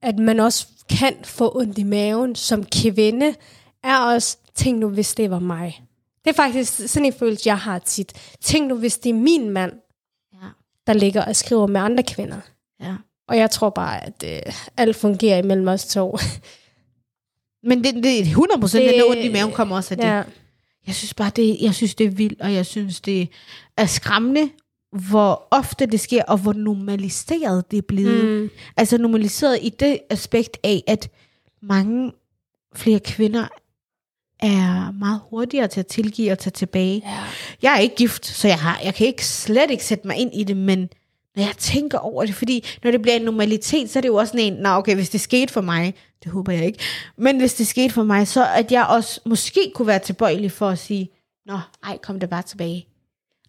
at 0.02 0.20
man 0.20 0.40
også 0.40 0.68
kan 0.90 1.16
få 1.24 1.58
ondt 1.58 1.78
i 1.78 1.84
maven 1.84 2.36
som 2.36 2.66
kvinde, 2.66 3.36
er 3.84 3.98
også, 3.98 4.38
tænk 4.56 4.80
nu, 4.80 4.90
hvis 4.90 5.14
det 5.14 5.32
var 5.32 5.40
mig. 5.40 5.84
Det 6.26 6.30
er 6.30 6.36
faktisk 6.36 6.90
sådan 6.90 7.06
en 7.06 7.14
følelse, 7.14 7.50
jeg 7.50 7.58
har 7.58 7.80
tit. 7.80 8.36
Tænk 8.42 8.68
nu, 8.68 8.76
hvis 8.76 8.98
det 8.98 9.10
er 9.10 9.14
min 9.14 9.50
mand, 9.50 9.74
ja. 10.34 10.48
der 10.88 10.94
ligger 10.94 11.26
og 11.26 11.36
skriver 11.36 11.68
med 11.68 11.82
andre 11.82 12.04
kvinder. 12.04 12.40
Ja. 12.82 12.96
Og 13.28 13.38
jeg 13.38 13.52
tror 13.52 13.70
bare, 13.70 14.06
at 14.06 14.24
øh, 14.26 14.54
alt 14.78 14.96
fungerer 14.96 15.38
imellem 15.38 15.68
os 15.68 15.86
to. 15.86 16.18
Men 17.64 17.84
det, 17.84 17.96
det 17.96 18.20
er 18.20 18.22
100 18.22 18.62
procent, 18.62 18.90
den 18.94 19.02
ondt 19.10 19.24
i 19.24 19.32
maven 19.32 19.52
kommer 19.52 19.76
også 19.76 19.94
af 19.94 19.98
det. 19.98 20.08
Ja. 20.08 20.24
Jeg 20.88 20.96
synes 20.96 21.14
bare, 21.14 21.32
det, 21.36 21.58
jeg 21.62 21.76
synes, 21.76 21.96
det 21.96 22.06
er 22.06 22.10
vildt, 22.10 22.42
og 22.42 22.54
jeg 22.54 22.66
synes, 22.66 23.02
det 23.02 23.30
er 23.78 23.86
skræmmende, 23.86 24.50
hvor 24.92 25.48
ofte 25.52 25.86
det 25.86 26.00
sker, 26.00 26.24
og 26.24 26.38
hvor 26.38 26.54
normaliseret 26.54 27.72
det 27.72 27.78
er 27.78 27.82
blevet. 27.88 28.42
Mm. 28.42 28.50
Altså 28.78 28.98
normaliseret 28.98 29.60
i 29.62 29.70
det 29.70 30.00
aspekt 30.10 30.58
af, 30.64 30.84
at 30.88 31.10
mange 31.62 32.12
flere 32.76 33.00
kvinder 33.00 33.48
er 34.40 34.92
meget 34.92 35.22
hurtigere 35.30 35.68
til 35.68 35.80
at 35.80 35.88
tilgive 35.88 36.32
og 36.32 36.40
tage 36.40 36.52
tilbage. 36.52 37.02
Ja. 37.06 37.24
Jeg 37.62 37.76
er 37.76 37.80
ikke 37.80 37.96
gift, 37.96 38.26
så 38.26 38.48
jeg, 38.48 38.60
har, 38.60 38.80
jeg 38.84 38.96
kan 38.96 39.08
ikke 39.08 39.26
slet 39.26 39.72
ikke 39.72 39.84
sætte 39.84 40.08
mig 40.08 40.18
ind 40.18 40.32
i 40.34 40.44
det, 40.44 40.58
men 40.58 40.90
når 41.36 41.44
jeg 41.44 41.54
tænker 41.58 41.98
over 41.98 42.26
det, 42.26 42.36
fordi 42.36 42.66
når 42.84 42.92
det 42.92 43.02
bliver 43.02 43.16
en 43.16 43.22
normalitet, 43.22 43.90
så 43.90 44.00
er 44.00 44.02
det 44.02 44.08
jo 44.08 44.16
også 44.16 44.38
en, 44.38 44.54
nå 44.54 44.70
okay, 44.70 44.96
hvis 44.96 45.10
det 45.10 45.22
skete 45.22 45.54
for 45.54 45.62
mig, 45.62 45.94
det 46.24 46.32
håber 46.32 46.52
jeg 46.52 46.66
ikke, 46.66 46.80
men 47.18 47.40
hvis 47.40 47.54
det 47.54 47.68
skete 47.68 47.94
for 47.94 48.04
mig, 48.04 48.28
så 48.28 48.48
at 48.56 48.72
jeg 48.72 48.86
også 48.86 49.22
måske 49.26 49.72
kunne 49.76 49.88
være 49.88 50.00
tilbøjelig 50.00 50.52
for 50.52 50.70
at 50.70 50.80
sige, 50.80 51.10
nå, 51.46 51.60
ej, 51.84 51.98
kom 51.98 52.20
det 52.20 52.30
bare 52.30 52.42
tilbage. 52.42 52.88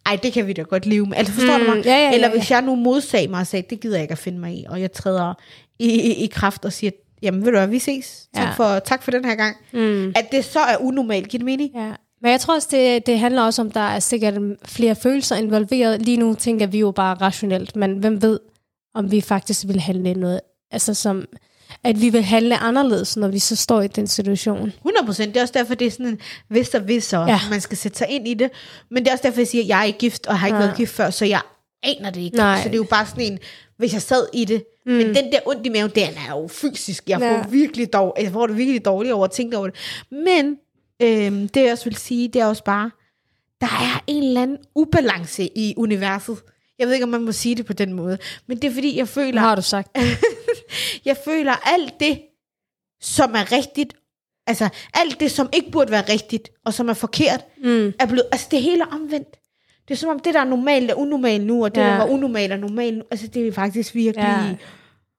Ej, 0.07 0.19
det 0.23 0.33
kan 0.33 0.47
vi 0.47 0.53
da 0.53 0.63
godt 0.63 0.87
leve 0.87 1.07
med. 1.07 1.17
Altså, 1.17 1.33
forstår 1.33 1.59
mm, 1.59 1.65
du 1.65 1.75
mig? 1.75 1.85
Ja, 1.85 1.93
ja, 1.93 1.99
ja, 1.99 2.15
Eller 2.15 2.31
hvis 2.31 2.51
jeg 2.51 2.63
nu 2.63 2.75
modsag 2.75 3.31
mig 3.31 3.41
og 3.41 3.47
sagde, 3.47 3.67
det 3.71 3.81
gider 3.81 3.97
jeg 3.97 4.03
ikke 4.03 4.13
at 4.13 4.19
finde 4.19 4.39
mig 4.39 4.55
i, 4.55 4.65
og 4.69 4.81
jeg 4.81 4.93
træder 4.93 5.35
i, 5.79 5.89
i, 5.89 6.25
i 6.25 6.27
kraft 6.27 6.65
og 6.65 6.73
siger, 6.73 6.91
jamen 7.23 7.45
ved 7.45 7.53
du 7.53 7.59
hvad, 7.59 7.69
vi 7.69 7.79
ses. 7.79 8.29
Tak, 8.35 8.45
ja. 8.47 8.53
for, 8.53 8.79
tak 8.79 9.03
for 9.03 9.11
den 9.11 9.25
her 9.25 9.35
gang. 9.35 9.57
Mm. 9.73 10.13
At 10.17 10.33
det 10.33 10.45
så 10.45 10.61
er 10.61 10.77
unormalt, 10.77 11.29
giver 11.29 11.39
det 11.39 11.45
mening? 11.45 11.71
Ja. 11.75 11.93
Men 12.23 12.31
jeg 12.31 12.41
tror 12.41 12.55
også, 12.55 12.69
det, 12.71 13.07
det 13.07 13.19
handler 13.19 13.43
også 13.43 13.63
om, 13.63 13.71
der 13.71 13.81
er 13.81 13.99
sikkert 13.99 14.35
flere 14.65 14.95
følelser 14.95 15.37
involveret. 15.37 16.03
Lige 16.03 16.17
nu 16.17 16.35
tænker 16.35 16.67
vi 16.67 16.79
jo 16.79 16.91
bare 16.91 17.15
rationelt, 17.15 17.77
men 17.77 17.99
hvem 17.99 18.23
ved, 18.23 18.41
om 18.95 19.11
vi 19.11 19.21
faktisk 19.21 19.67
vil 19.67 19.81
handle 19.81 20.15
noget, 20.15 20.41
altså 20.71 20.95
som, 20.95 21.25
at 21.85 22.01
vi 22.01 22.09
vil 22.09 22.23
handle 22.23 22.57
anderledes, 22.57 23.17
når 23.17 23.29
vi 23.29 23.39
så 23.39 23.57
står 23.57 23.81
i 23.81 23.89
den 23.89 24.07
situation. 24.07 24.73
100 24.77 25.07
procent. 25.07 25.35
Det 25.35 25.41
er 25.41 25.43
også 25.43 25.55
derfor, 25.57 25.75
det 25.75 25.87
er 25.87 25.91
sådan 25.91 26.07
en 26.07 26.21
hvis 26.49 26.69
der 26.69 26.79
hvis 26.79 27.05
så, 27.05 27.19
ja. 27.19 27.41
man 27.51 27.61
skal 27.61 27.79
sætte 27.79 27.99
sig 27.99 28.09
ind 28.11 28.29
i 28.29 28.35
det. 28.35 28.51
Men 28.91 29.05
det 29.05 29.09
er 29.09 29.13
også 29.13 29.23
derfor, 29.23 29.41
jeg 29.41 29.49
siger, 29.49 29.65
at 29.65 29.69
jeg 29.69 29.81
er 29.81 29.85
ikke 29.85 29.99
gift, 29.99 30.27
og 30.27 30.39
har 30.39 30.47
ikke 30.47 30.59
ja. 30.59 30.65
været 30.65 30.77
gift 30.77 30.93
før, 30.93 31.11
så 31.11 31.25
jeg 31.25 31.41
aner 31.83 32.11
det 32.11 32.21
ikke. 32.21 32.37
Nej. 32.37 32.59
Så 32.59 32.65
det 32.65 32.75
er 32.75 32.79
jo 32.79 32.87
bare 32.91 33.07
sådan 33.07 33.33
en, 33.33 33.39
hvis 33.79 33.93
jeg 33.93 34.03
sad 34.03 34.27
i 34.33 34.45
det. 34.45 34.65
Mm. 34.87 34.93
Men 34.93 35.07
den 35.07 35.33
der 35.33 35.39
ondt 35.47 35.67
i 35.67 35.69
maven, 35.69 35.91
den 35.95 36.09
er 36.29 36.31
jo 36.31 36.49
fysisk. 36.49 37.09
Jeg 37.09 37.21
får 37.21 37.27
ja. 37.27 37.45
virkelig 37.51 37.93
dog, 37.93 38.17
jeg 38.21 38.33
får 38.33 38.47
det 38.47 38.57
virkelig 38.57 38.85
dårligt 38.85 39.15
over 39.15 39.25
at 39.25 39.31
tænke 39.31 39.57
over 39.57 39.67
det. 39.67 39.77
Men 40.11 40.57
øhm, 41.03 41.49
det 41.49 41.63
jeg 41.63 41.73
også 41.73 41.85
vil 41.85 41.97
sige, 41.97 42.29
det 42.29 42.41
er 42.41 42.47
også 42.47 42.65
bare, 42.65 42.91
der 43.61 43.67
er 43.67 44.05
en 44.07 44.23
eller 44.23 44.43
anden 44.43 44.59
ubalance 44.75 45.59
i 45.59 45.75
universet. 45.77 46.37
Jeg 46.79 46.87
ved 46.87 46.95
ikke, 46.95 47.05
om 47.05 47.11
man 47.11 47.23
må 47.23 47.33
sige 47.33 47.55
det 47.55 47.67
på 47.67 47.73
den 47.73 47.93
måde. 47.93 48.19
Men 48.47 48.57
det 48.57 48.71
er 48.71 48.75
fordi, 48.75 48.99
jeg 48.99 49.09
føler... 49.09 49.33
Hvad 49.33 49.41
har 49.41 49.55
du 49.55 49.63
sagt? 49.63 49.89
jeg 51.05 51.17
føler 51.25 51.53
alt 51.53 52.01
det, 52.01 52.23
som 53.01 53.35
er 53.35 53.53
rigtigt, 53.53 53.95
altså 54.47 54.69
alt 54.95 55.21
det, 55.21 55.31
som 55.31 55.49
ikke 55.53 55.71
burde 55.71 55.91
være 55.91 56.05
rigtigt, 56.09 56.49
og 56.65 56.75
som 56.75 56.89
er 56.89 56.95
forkert, 56.95 57.45
mm. 57.65 57.93
er 57.99 58.07
blevet... 58.07 58.25
Altså 58.33 58.49
det 58.51 58.63
hele 58.63 58.83
er 58.83 58.95
omvendt. 58.95 59.37
Det 59.89 59.95
er 59.95 59.99
som 59.99 60.11
om, 60.11 60.19
det 60.19 60.35
der 60.35 60.41
er 60.41 60.45
normalt 60.45 60.91
er 60.91 60.95
unormalt 60.95 61.47
nu, 61.47 61.65
og 61.65 61.75
det 61.75 61.81
ja. 61.81 61.87
der 61.87 61.97
var 61.97 62.07
unormalt 62.07 62.53
er 62.53 62.57
normalt 62.57 62.99
nu. 62.99 63.05
Altså, 63.11 63.27
det 63.27 63.49
er 63.49 63.53
faktisk 63.53 63.95
virkelig... 63.95 64.25
Ja. 64.25 64.57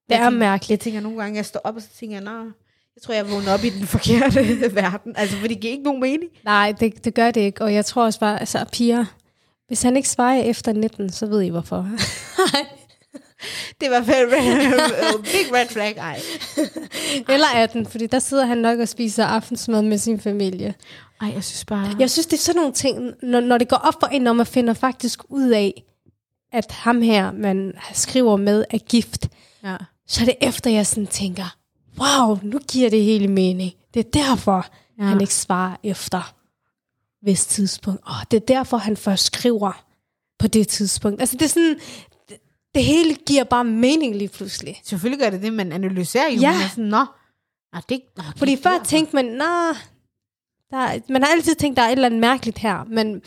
Det 0.09 0.17
er 0.17 0.29
mærkeligt. 0.29 0.69
Jeg 0.69 0.79
tænker 0.79 1.01
nogle 1.01 1.21
gange, 1.21 1.37
jeg 1.37 1.45
står 1.45 1.59
op, 1.63 1.75
og 1.75 1.81
så 1.81 1.87
tænker 1.99 2.15
jeg, 2.15 2.23
nej, 2.23 2.43
jeg 2.95 3.01
tror, 3.01 3.13
jeg 3.13 3.31
vågner 3.31 3.53
op 3.53 3.63
i 3.63 3.69
den 3.69 3.87
forkerte 3.87 4.39
verden. 4.75 5.13
Altså, 5.17 5.37
for 5.37 5.47
det 5.47 5.59
giver 5.59 5.71
ikke 5.71 5.83
nogen 5.83 6.01
mening. 6.01 6.31
Nej, 6.43 6.73
det, 6.79 7.05
det 7.05 7.13
gør 7.13 7.31
det 7.31 7.41
ikke. 7.41 7.63
Og 7.63 7.73
jeg 7.73 7.85
tror 7.85 8.03
også 8.03 8.19
bare, 8.19 8.39
altså, 8.39 8.65
piger, 8.71 9.05
hvis 9.67 9.81
han 9.81 9.97
ikke 9.97 10.09
svarer 10.09 10.41
efter 10.41 10.73
19, 10.73 11.09
så 11.09 11.25
ved 11.25 11.41
I 11.41 11.49
hvorfor. 11.49 11.87
det 13.81 13.91
var 13.91 14.03
fald 14.03 14.29
big 15.23 15.53
red 15.53 15.67
flag, 15.67 15.97
ej. 15.97 16.19
Eller 17.29 17.47
18, 17.55 17.85
fordi 17.85 18.07
der 18.07 18.19
sidder 18.19 18.45
han 18.45 18.57
nok 18.57 18.79
og 18.79 18.87
spiser 18.87 19.25
aftensmad 19.25 19.81
med 19.81 19.97
sin 19.97 20.19
familie. 20.19 20.73
Ej, 21.21 21.31
jeg 21.35 21.43
synes 21.43 21.65
bare... 21.65 21.95
Jeg 21.99 22.11
synes, 22.11 22.25
det 22.25 22.37
er 22.37 22.41
sådan 22.41 22.59
nogle 22.59 22.73
ting, 22.73 23.11
når, 23.21 23.39
når 23.39 23.57
det 23.57 23.69
går 23.69 23.77
op 23.77 23.93
for 23.99 24.07
en, 24.07 24.21
når 24.21 24.33
man 24.33 24.45
finder 24.45 24.73
faktisk 24.73 25.19
ud 25.29 25.49
af, 25.49 25.83
at 26.51 26.71
ham 26.71 27.01
her, 27.01 27.31
man 27.31 27.73
skriver 27.93 28.37
med, 28.37 28.65
er 28.69 28.77
gift, 28.77 29.27
ja. 29.63 29.75
så 30.07 30.21
er 30.21 30.25
det 30.25 30.35
efter, 30.41 30.69
jeg 30.71 30.87
sådan 30.87 31.07
tænker, 31.07 31.55
wow, 31.99 32.39
nu 32.43 32.59
giver 32.71 32.89
det 32.89 33.03
hele 33.03 33.27
mening. 33.27 33.71
Det 33.93 33.99
er 33.99 34.09
derfor, 34.23 34.65
ja. 34.99 35.03
han 35.03 35.21
ikke 35.21 35.33
svarer 35.33 35.75
efter 35.83 36.33
hvis 37.23 37.45
tidspunkt. 37.45 38.01
Oh, 38.07 38.23
det 38.31 38.37
er 38.37 38.45
derfor, 38.45 38.77
han 38.77 38.97
først 38.97 39.25
skriver 39.25 39.83
på 40.39 40.47
det 40.47 40.67
tidspunkt. 40.67 41.21
Altså, 41.21 41.37
det 41.37 41.45
er 41.45 41.49
sådan, 41.49 41.75
det, 42.75 42.83
hele 42.83 43.15
giver 43.15 43.43
bare 43.43 43.63
mening 43.63 44.15
lige 44.15 44.27
pludselig. 44.27 44.81
Selvfølgelig 44.83 45.19
gør 45.19 45.29
det 45.29 45.41
det, 45.41 45.53
man 45.53 45.71
analyserer 45.71 46.29
jo. 46.29 46.41
Ja. 46.41 46.51
Man 46.51 46.61
er 46.61 46.69
sådan, 46.69 46.83
nå, 46.83 47.05
nå, 47.73 47.79
det, 47.89 48.01
det 48.17 48.23
Fordi 48.37 48.57
før 48.63 48.83
tænkte 48.85 49.15
man, 49.15 49.25
nå, 49.25 49.75
der, 50.71 50.99
man 51.09 51.23
har 51.23 51.29
altid 51.31 51.55
tænkt, 51.55 51.77
der 51.77 51.83
er 51.83 51.87
et 51.87 51.91
eller 51.91 52.05
andet 52.05 52.19
mærkeligt 52.19 52.57
her, 52.57 52.83
men 52.87 53.21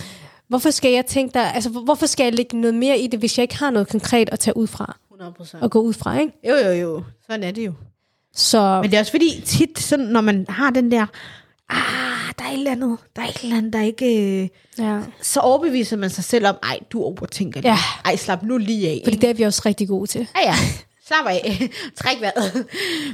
hvorfor 0.48 0.70
skal 0.70 0.92
jeg 0.92 1.06
tænke 1.06 1.34
der, 1.34 1.40
altså 1.40 1.70
hvorfor 1.70 2.06
skal 2.06 2.24
jeg 2.24 2.34
lægge 2.34 2.60
noget 2.60 2.74
mere 2.74 2.98
i 2.98 3.06
det, 3.06 3.18
hvis 3.18 3.38
jeg 3.38 3.42
ikke 3.42 3.56
har 3.56 3.70
noget 3.70 3.88
konkret 3.88 4.28
at 4.32 4.38
tage 4.38 4.56
ud 4.56 4.66
fra? 4.66 4.96
100%. 5.20 5.58
Og 5.62 5.70
gå 5.70 5.80
ud 5.80 5.92
fra, 5.92 6.18
ikke? 6.18 6.32
Jo, 6.48 6.54
jo, 6.54 6.70
jo. 6.72 7.02
Sådan 7.26 7.42
er 7.42 7.50
det 7.50 7.66
jo. 7.66 7.72
Så... 8.34 8.80
Men 8.82 8.90
det 8.90 8.96
er 8.96 9.00
også 9.00 9.12
fordi, 9.12 9.42
tit, 9.44 9.78
sådan, 9.78 10.06
når 10.06 10.20
man 10.20 10.46
har 10.48 10.70
den 10.70 10.90
der, 10.90 11.06
ah, 11.68 12.15
der 12.38 12.44
er 12.44 12.48
et 12.48 12.54
eller 12.54 12.70
andet, 12.70 12.98
der 13.16 13.22
er 13.22 13.26
et 13.26 13.42
eller 13.42 13.56
andet, 13.56 13.72
der 13.72 13.82
ikke... 13.82 14.40
Øh, 14.42 14.48
ja. 14.78 15.00
Så 15.22 15.40
overbeviser 15.40 15.96
man 15.96 16.10
sig 16.10 16.24
selv 16.24 16.46
om, 16.46 16.56
ej, 16.62 16.78
du 16.90 17.02
overtænker 17.02 17.60
det. 17.60 17.68
Ja. 17.68 17.76
Ej, 18.04 18.16
slap 18.16 18.42
nu 18.42 18.58
lige 18.58 18.88
af. 18.88 19.00
Fordi 19.04 19.16
det 19.16 19.30
er 19.30 19.34
vi 19.34 19.42
også 19.42 19.62
rigtig 19.66 19.88
gode 19.88 20.06
til. 20.06 20.28
Ja, 20.36 20.50
ja. 20.50 20.54
Slap 21.06 21.26
af. 21.26 21.70
Træk 22.00 22.20
vejret. 22.20 22.66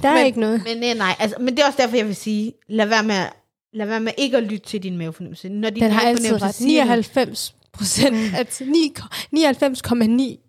Der 0.02 0.08
er 0.08 0.14
men, 0.14 0.26
ikke 0.26 0.40
noget. 0.40 0.62
Men 0.64 0.76
nej, 0.76 0.94
nej 0.94 1.14
altså, 1.18 1.36
men 1.40 1.56
det 1.56 1.62
er 1.62 1.66
også 1.66 1.82
derfor, 1.82 1.96
jeg 1.96 2.06
vil 2.06 2.16
sige, 2.16 2.52
lad 2.68 2.86
være 2.86 3.02
med 3.02 3.26
lad 3.72 3.86
være 3.86 4.00
med 4.00 4.12
ikke 4.18 4.36
at 4.36 4.42
lytte 4.42 4.66
til 4.66 4.82
din 4.82 4.98
mavefornemmelse. 4.98 5.48
Når 5.48 5.70
din 5.70 5.82
Den 5.82 5.90
har 5.90 6.00
altid 6.00 6.42
ret. 6.42 6.60
99 6.60 7.54
procent, 7.72 8.16
99,9 8.16 10.42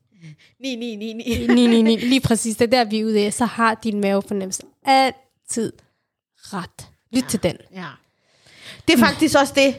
9, 0.60 0.76
9, 0.76 0.96
9, 0.96 1.14
9. 1.14 1.48
9, 1.48 1.68
9, 1.68 1.82
9. 1.82 1.96
Lige 1.96 2.22
præcis, 2.22 2.56
det 2.56 2.66
er 2.66 2.84
der, 2.84 2.90
vi 2.90 3.00
er 3.00 3.06
ude 3.06 3.26
af. 3.26 3.34
Så 3.34 3.46
har 3.46 3.80
din 3.84 4.00
mavefornemmelse 4.00 4.64
altid 4.86 5.74
ret. 6.36 6.90
Lyt 7.12 7.24
ja. 7.24 7.28
til 7.28 7.44
den. 7.44 7.58
Ja. 7.74 7.86
Det 8.88 8.94
er 8.94 8.98
faktisk 8.98 9.40
også 9.40 9.54
det, 9.56 9.76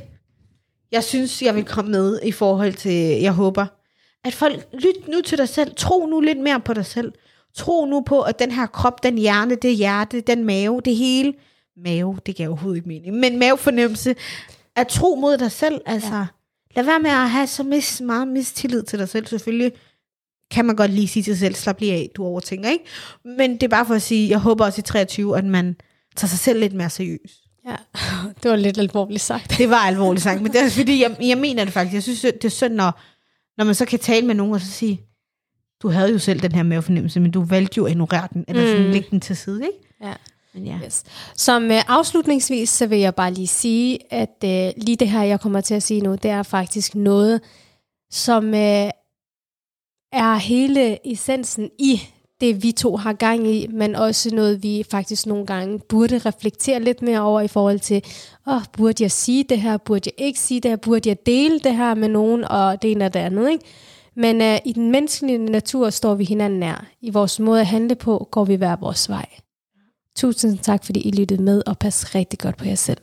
jeg 0.92 1.04
synes, 1.04 1.42
jeg 1.42 1.54
vil 1.54 1.64
komme 1.64 1.90
med 1.90 2.20
i 2.22 2.32
forhold 2.32 2.74
til, 2.74 3.20
jeg 3.20 3.32
håber, 3.32 3.66
at 4.24 4.34
folk, 4.34 4.68
lyt 4.72 5.08
nu 5.08 5.20
til 5.20 5.38
dig 5.38 5.48
selv. 5.48 5.74
Tro 5.76 6.06
nu 6.06 6.20
lidt 6.20 6.38
mere 6.38 6.60
på 6.60 6.74
dig 6.74 6.86
selv. 6.86 7.12
Tro 7.54 7.84
nu 7.86 8.00
på, 8.00 8.22
at 8.22 8.38
den 8.38 8.50
her 8.50 8.66
krop, 8.66 9.02
den 9.02 9.18
hjerne, 9.18 9.54
det 9.54 9.76
hjerte, 9.76 10.20
den 10.20 10.44
mave, 10.44 10.80
det 10.84 10.96
hele, 10.96 11.34
mave, 11.76 12.18
det 12.26 12.36
giver 12.36 12.48
overhovedet 12.48 12.76
ikke 12.76 12.88
mening, 12.88 13.16
men 13.16 13.38
mavefornemmelse, 13.38 14.14
at 14.76 14.88
tro 14.88 15.14
mod 15.14 15.38
dig 15.38 15.52
selv, 15.52 15.80
altså, 15.86 16.14
ja. 16.14 16.26
lad 16.76 16.84
være 16.84 17.00
med 17.00 17.10
at 17.10 17.30
have 17.30 17.46
så 17.46 17.62
mis, 17.62 18.00
meget 18.00 18.28
mistillid 18.28 18.82
til 18.82 18.98
dig 18.98 19.08
selv, 19.08 19.26
selvfølgelig 19.26 19.72
kan 20.50 20.64
man 20.64 20.76
godt 20.76 20.90
lige 20.90 21.08
sige 21.08 21.22
til 21.22 21.36
sig 21.36 21.46
selv, 21.46 21.54
slap 21.54 21.80
lige 21.80 21.92
af, 21.92 22.10
du 22.16 22.24
overtænker, 22.24 22.70
ikke? 22.70 22.84
Men 23.24 23.52
det 23.52 23.62
er 23.62 23.68
bare 23.68 23.86
for 23.86 23.94
at 23.94 24.02
sige, 24.02 24.30
jeg 24.30 24.38
håber 24.38 24.64
også 24.64 24.80
i 24.80 24.82
23, 24.82 25.38
at 25.38 25.44
man 25.44 25.76
tager 26.16 26.28
sig 26.28 26.38
selv 26.38 26.60
lidt 26.60 26.72
mere 26.72 26.90
seriøst. 26.90 27.43
Ja, 27.68 27.76
det 28.42 28.50
var 28.50 28.56
lidt 28.56 28.78
alvorligt 28.78 29.22
sagt. 29.22 29.54
Det 29.58 29.70
var 29.70 29.76
alvorligt 29.76 30.22
sagt, 30.22 30.42
men 30.42 30.52
det 30.52 30.60
er 30.62 30.70
fordi, 30.70 31.02
jeg, 31.02 31.16
jeg 31.20 31.38
mener 31.38 31.64
det 31.64 31.72
faktisk. 31.72 31.94
Jeg 31.94 32.02
synes, 32.02 32.20
det 32.20 32.44
er 32.44 32.48
synd, 32.48 32.74
når, 32.74 33.00
når 33.58 33.64
man 33.64 33.74
så 33.74 33.84
kan 33.84 33.98
tale 33.98 34.26
med 34.26 34.34
nogen 34.34 34.54
og 34.54 34.60
så 34.60 34.66
sige, 34.66 35.00
du 35.82 35.88
havde 35.88 36.12
jo 36.12 36.18
selv 36.18 36.40
den 36.40 36.52
her 36.52 36.62
mavefornemmelse, 36.62 37.20
men 37.20 37.30
du 37.30 37.44
valgte 37.44 37.74
jo 37.78 37.84
at 37.84 37.90
ignorere 37.90 38.28
den, 38.32 38.44
eller 38.48 38.66
sådan 38.66 38.84
Mm. 38.86 38.90
lægge 38.92 39.08
den 39.10 39.20
til 39.20 39.36
side, 39.36 39.62
ikke? 39.64 39.78
Ja. 40.02 40.12
Men 40.54 40.66
ja. 40.66 40.78
Yes. 40.84 41.02
Som 41.36 41.70
øh, 41.70 41.82
afslutningsvis, 41.88 42.70
så 42.70 42.86
vil 42.86 42.98
jeg 42.98 43.14
bare 43.14 43.32
lige 43.34 43.46
sige, 43.46 43.98
at 44.12 44.36
øh, 44.44 44.72
lige 44.84 44.96
det 44.96 45.08
her, 45.08 45.22
jeg 45.22 45.40
kommer 45.40 45.60
til 45.60 45.74
at 45.74 45.82
sige 45.82 46.00
nu, 46.00 46.14
det 46.14 46.30
er 46.30 46.42
faktisk 46.42 46.94
noget, 46.94 47.40
som 48.10 48.46
øh, 48.54 48.90
er 50.12 50.34
hele 50.36 51.12
essensen 51.12 51.70
i 51.78 52.02
det, 52.44 52.62
vi 52.62 52.72
to 52.72 52.96
har 52.96 53.12
gang 53.12 53.46
i, 53.46 53.66
men 53.70 53.96
også 53.96 54.34
noget, 54.34 54.62
vi 54.62 54.84
faktisk 54.90 55.26
nogle 55.26 55.46
gange 55.46 55.78
burde 55.78 56.18
reflektere 56.18 56.80
lidt 56.80 57.02
mere 57.02 57.20
over 57.20 57.40
i 57.40 57.48
forhold 57.48 57.80
til, 57.80 58.02
åh, 58.46 58.60
burde 58.72 59.02
jeg 59.02 59.10
sige 59.10 59.44
det 59.48 59.60
her, 59.60 59.76
burde 59.76 60.10
jeg 60.18 60.26
ikke 60.26 60.40
sige 60.40 60.60
det 60.60 60.70
her, 60.70 60.76
burde 60.76 61.08
jeg 61.08 61.26
dele 61.26 61.60
det 61.60 61.76
her 61.76 61.94
med 61.94 62.08
nogen, 62.08 62.44
og 62.44 62.82
det 62.82 62.90
ene 62.90 63.04
og 63.04 63.14
det 63.14 63.20
andet, 63.20 63.50
ikke? 63.50 63.64
Men 64.16 64.42
øh, 64.42 64.58
i 64.64 64.72
den 64.72 64.90
menneskelige 64.90 65.38
natur 65.38 65.90
står 65.90 66.14
vi 66.14 66.24
hinanden 66.24 66.60
nær. 66.60 66.86
I 67.00 67.10
vores 67.10 67.40
måde 67.40 67.60
at 67.60 67.66
handle 67.66 67.94
på, 67.94 68.28
går 68.30 68.44
vi 68.44 68.54
hver 68.54 68.76
vores 68.76 69.08
vej. 69.08 69.26
Tusind 70.16 70.58
tak, 70.58 70.84
fordi 70.84 71.00
I 71.00 71.10
lyttede 71.10 71.42
med, 71.42 71.62
og 71.66 71.78
pas 71.78 72.14
rigtig 72.14 72.38
godt 72.38 72.56
på 72.56 72.64
jer 72.64 72.74
selv. 72.74 72.98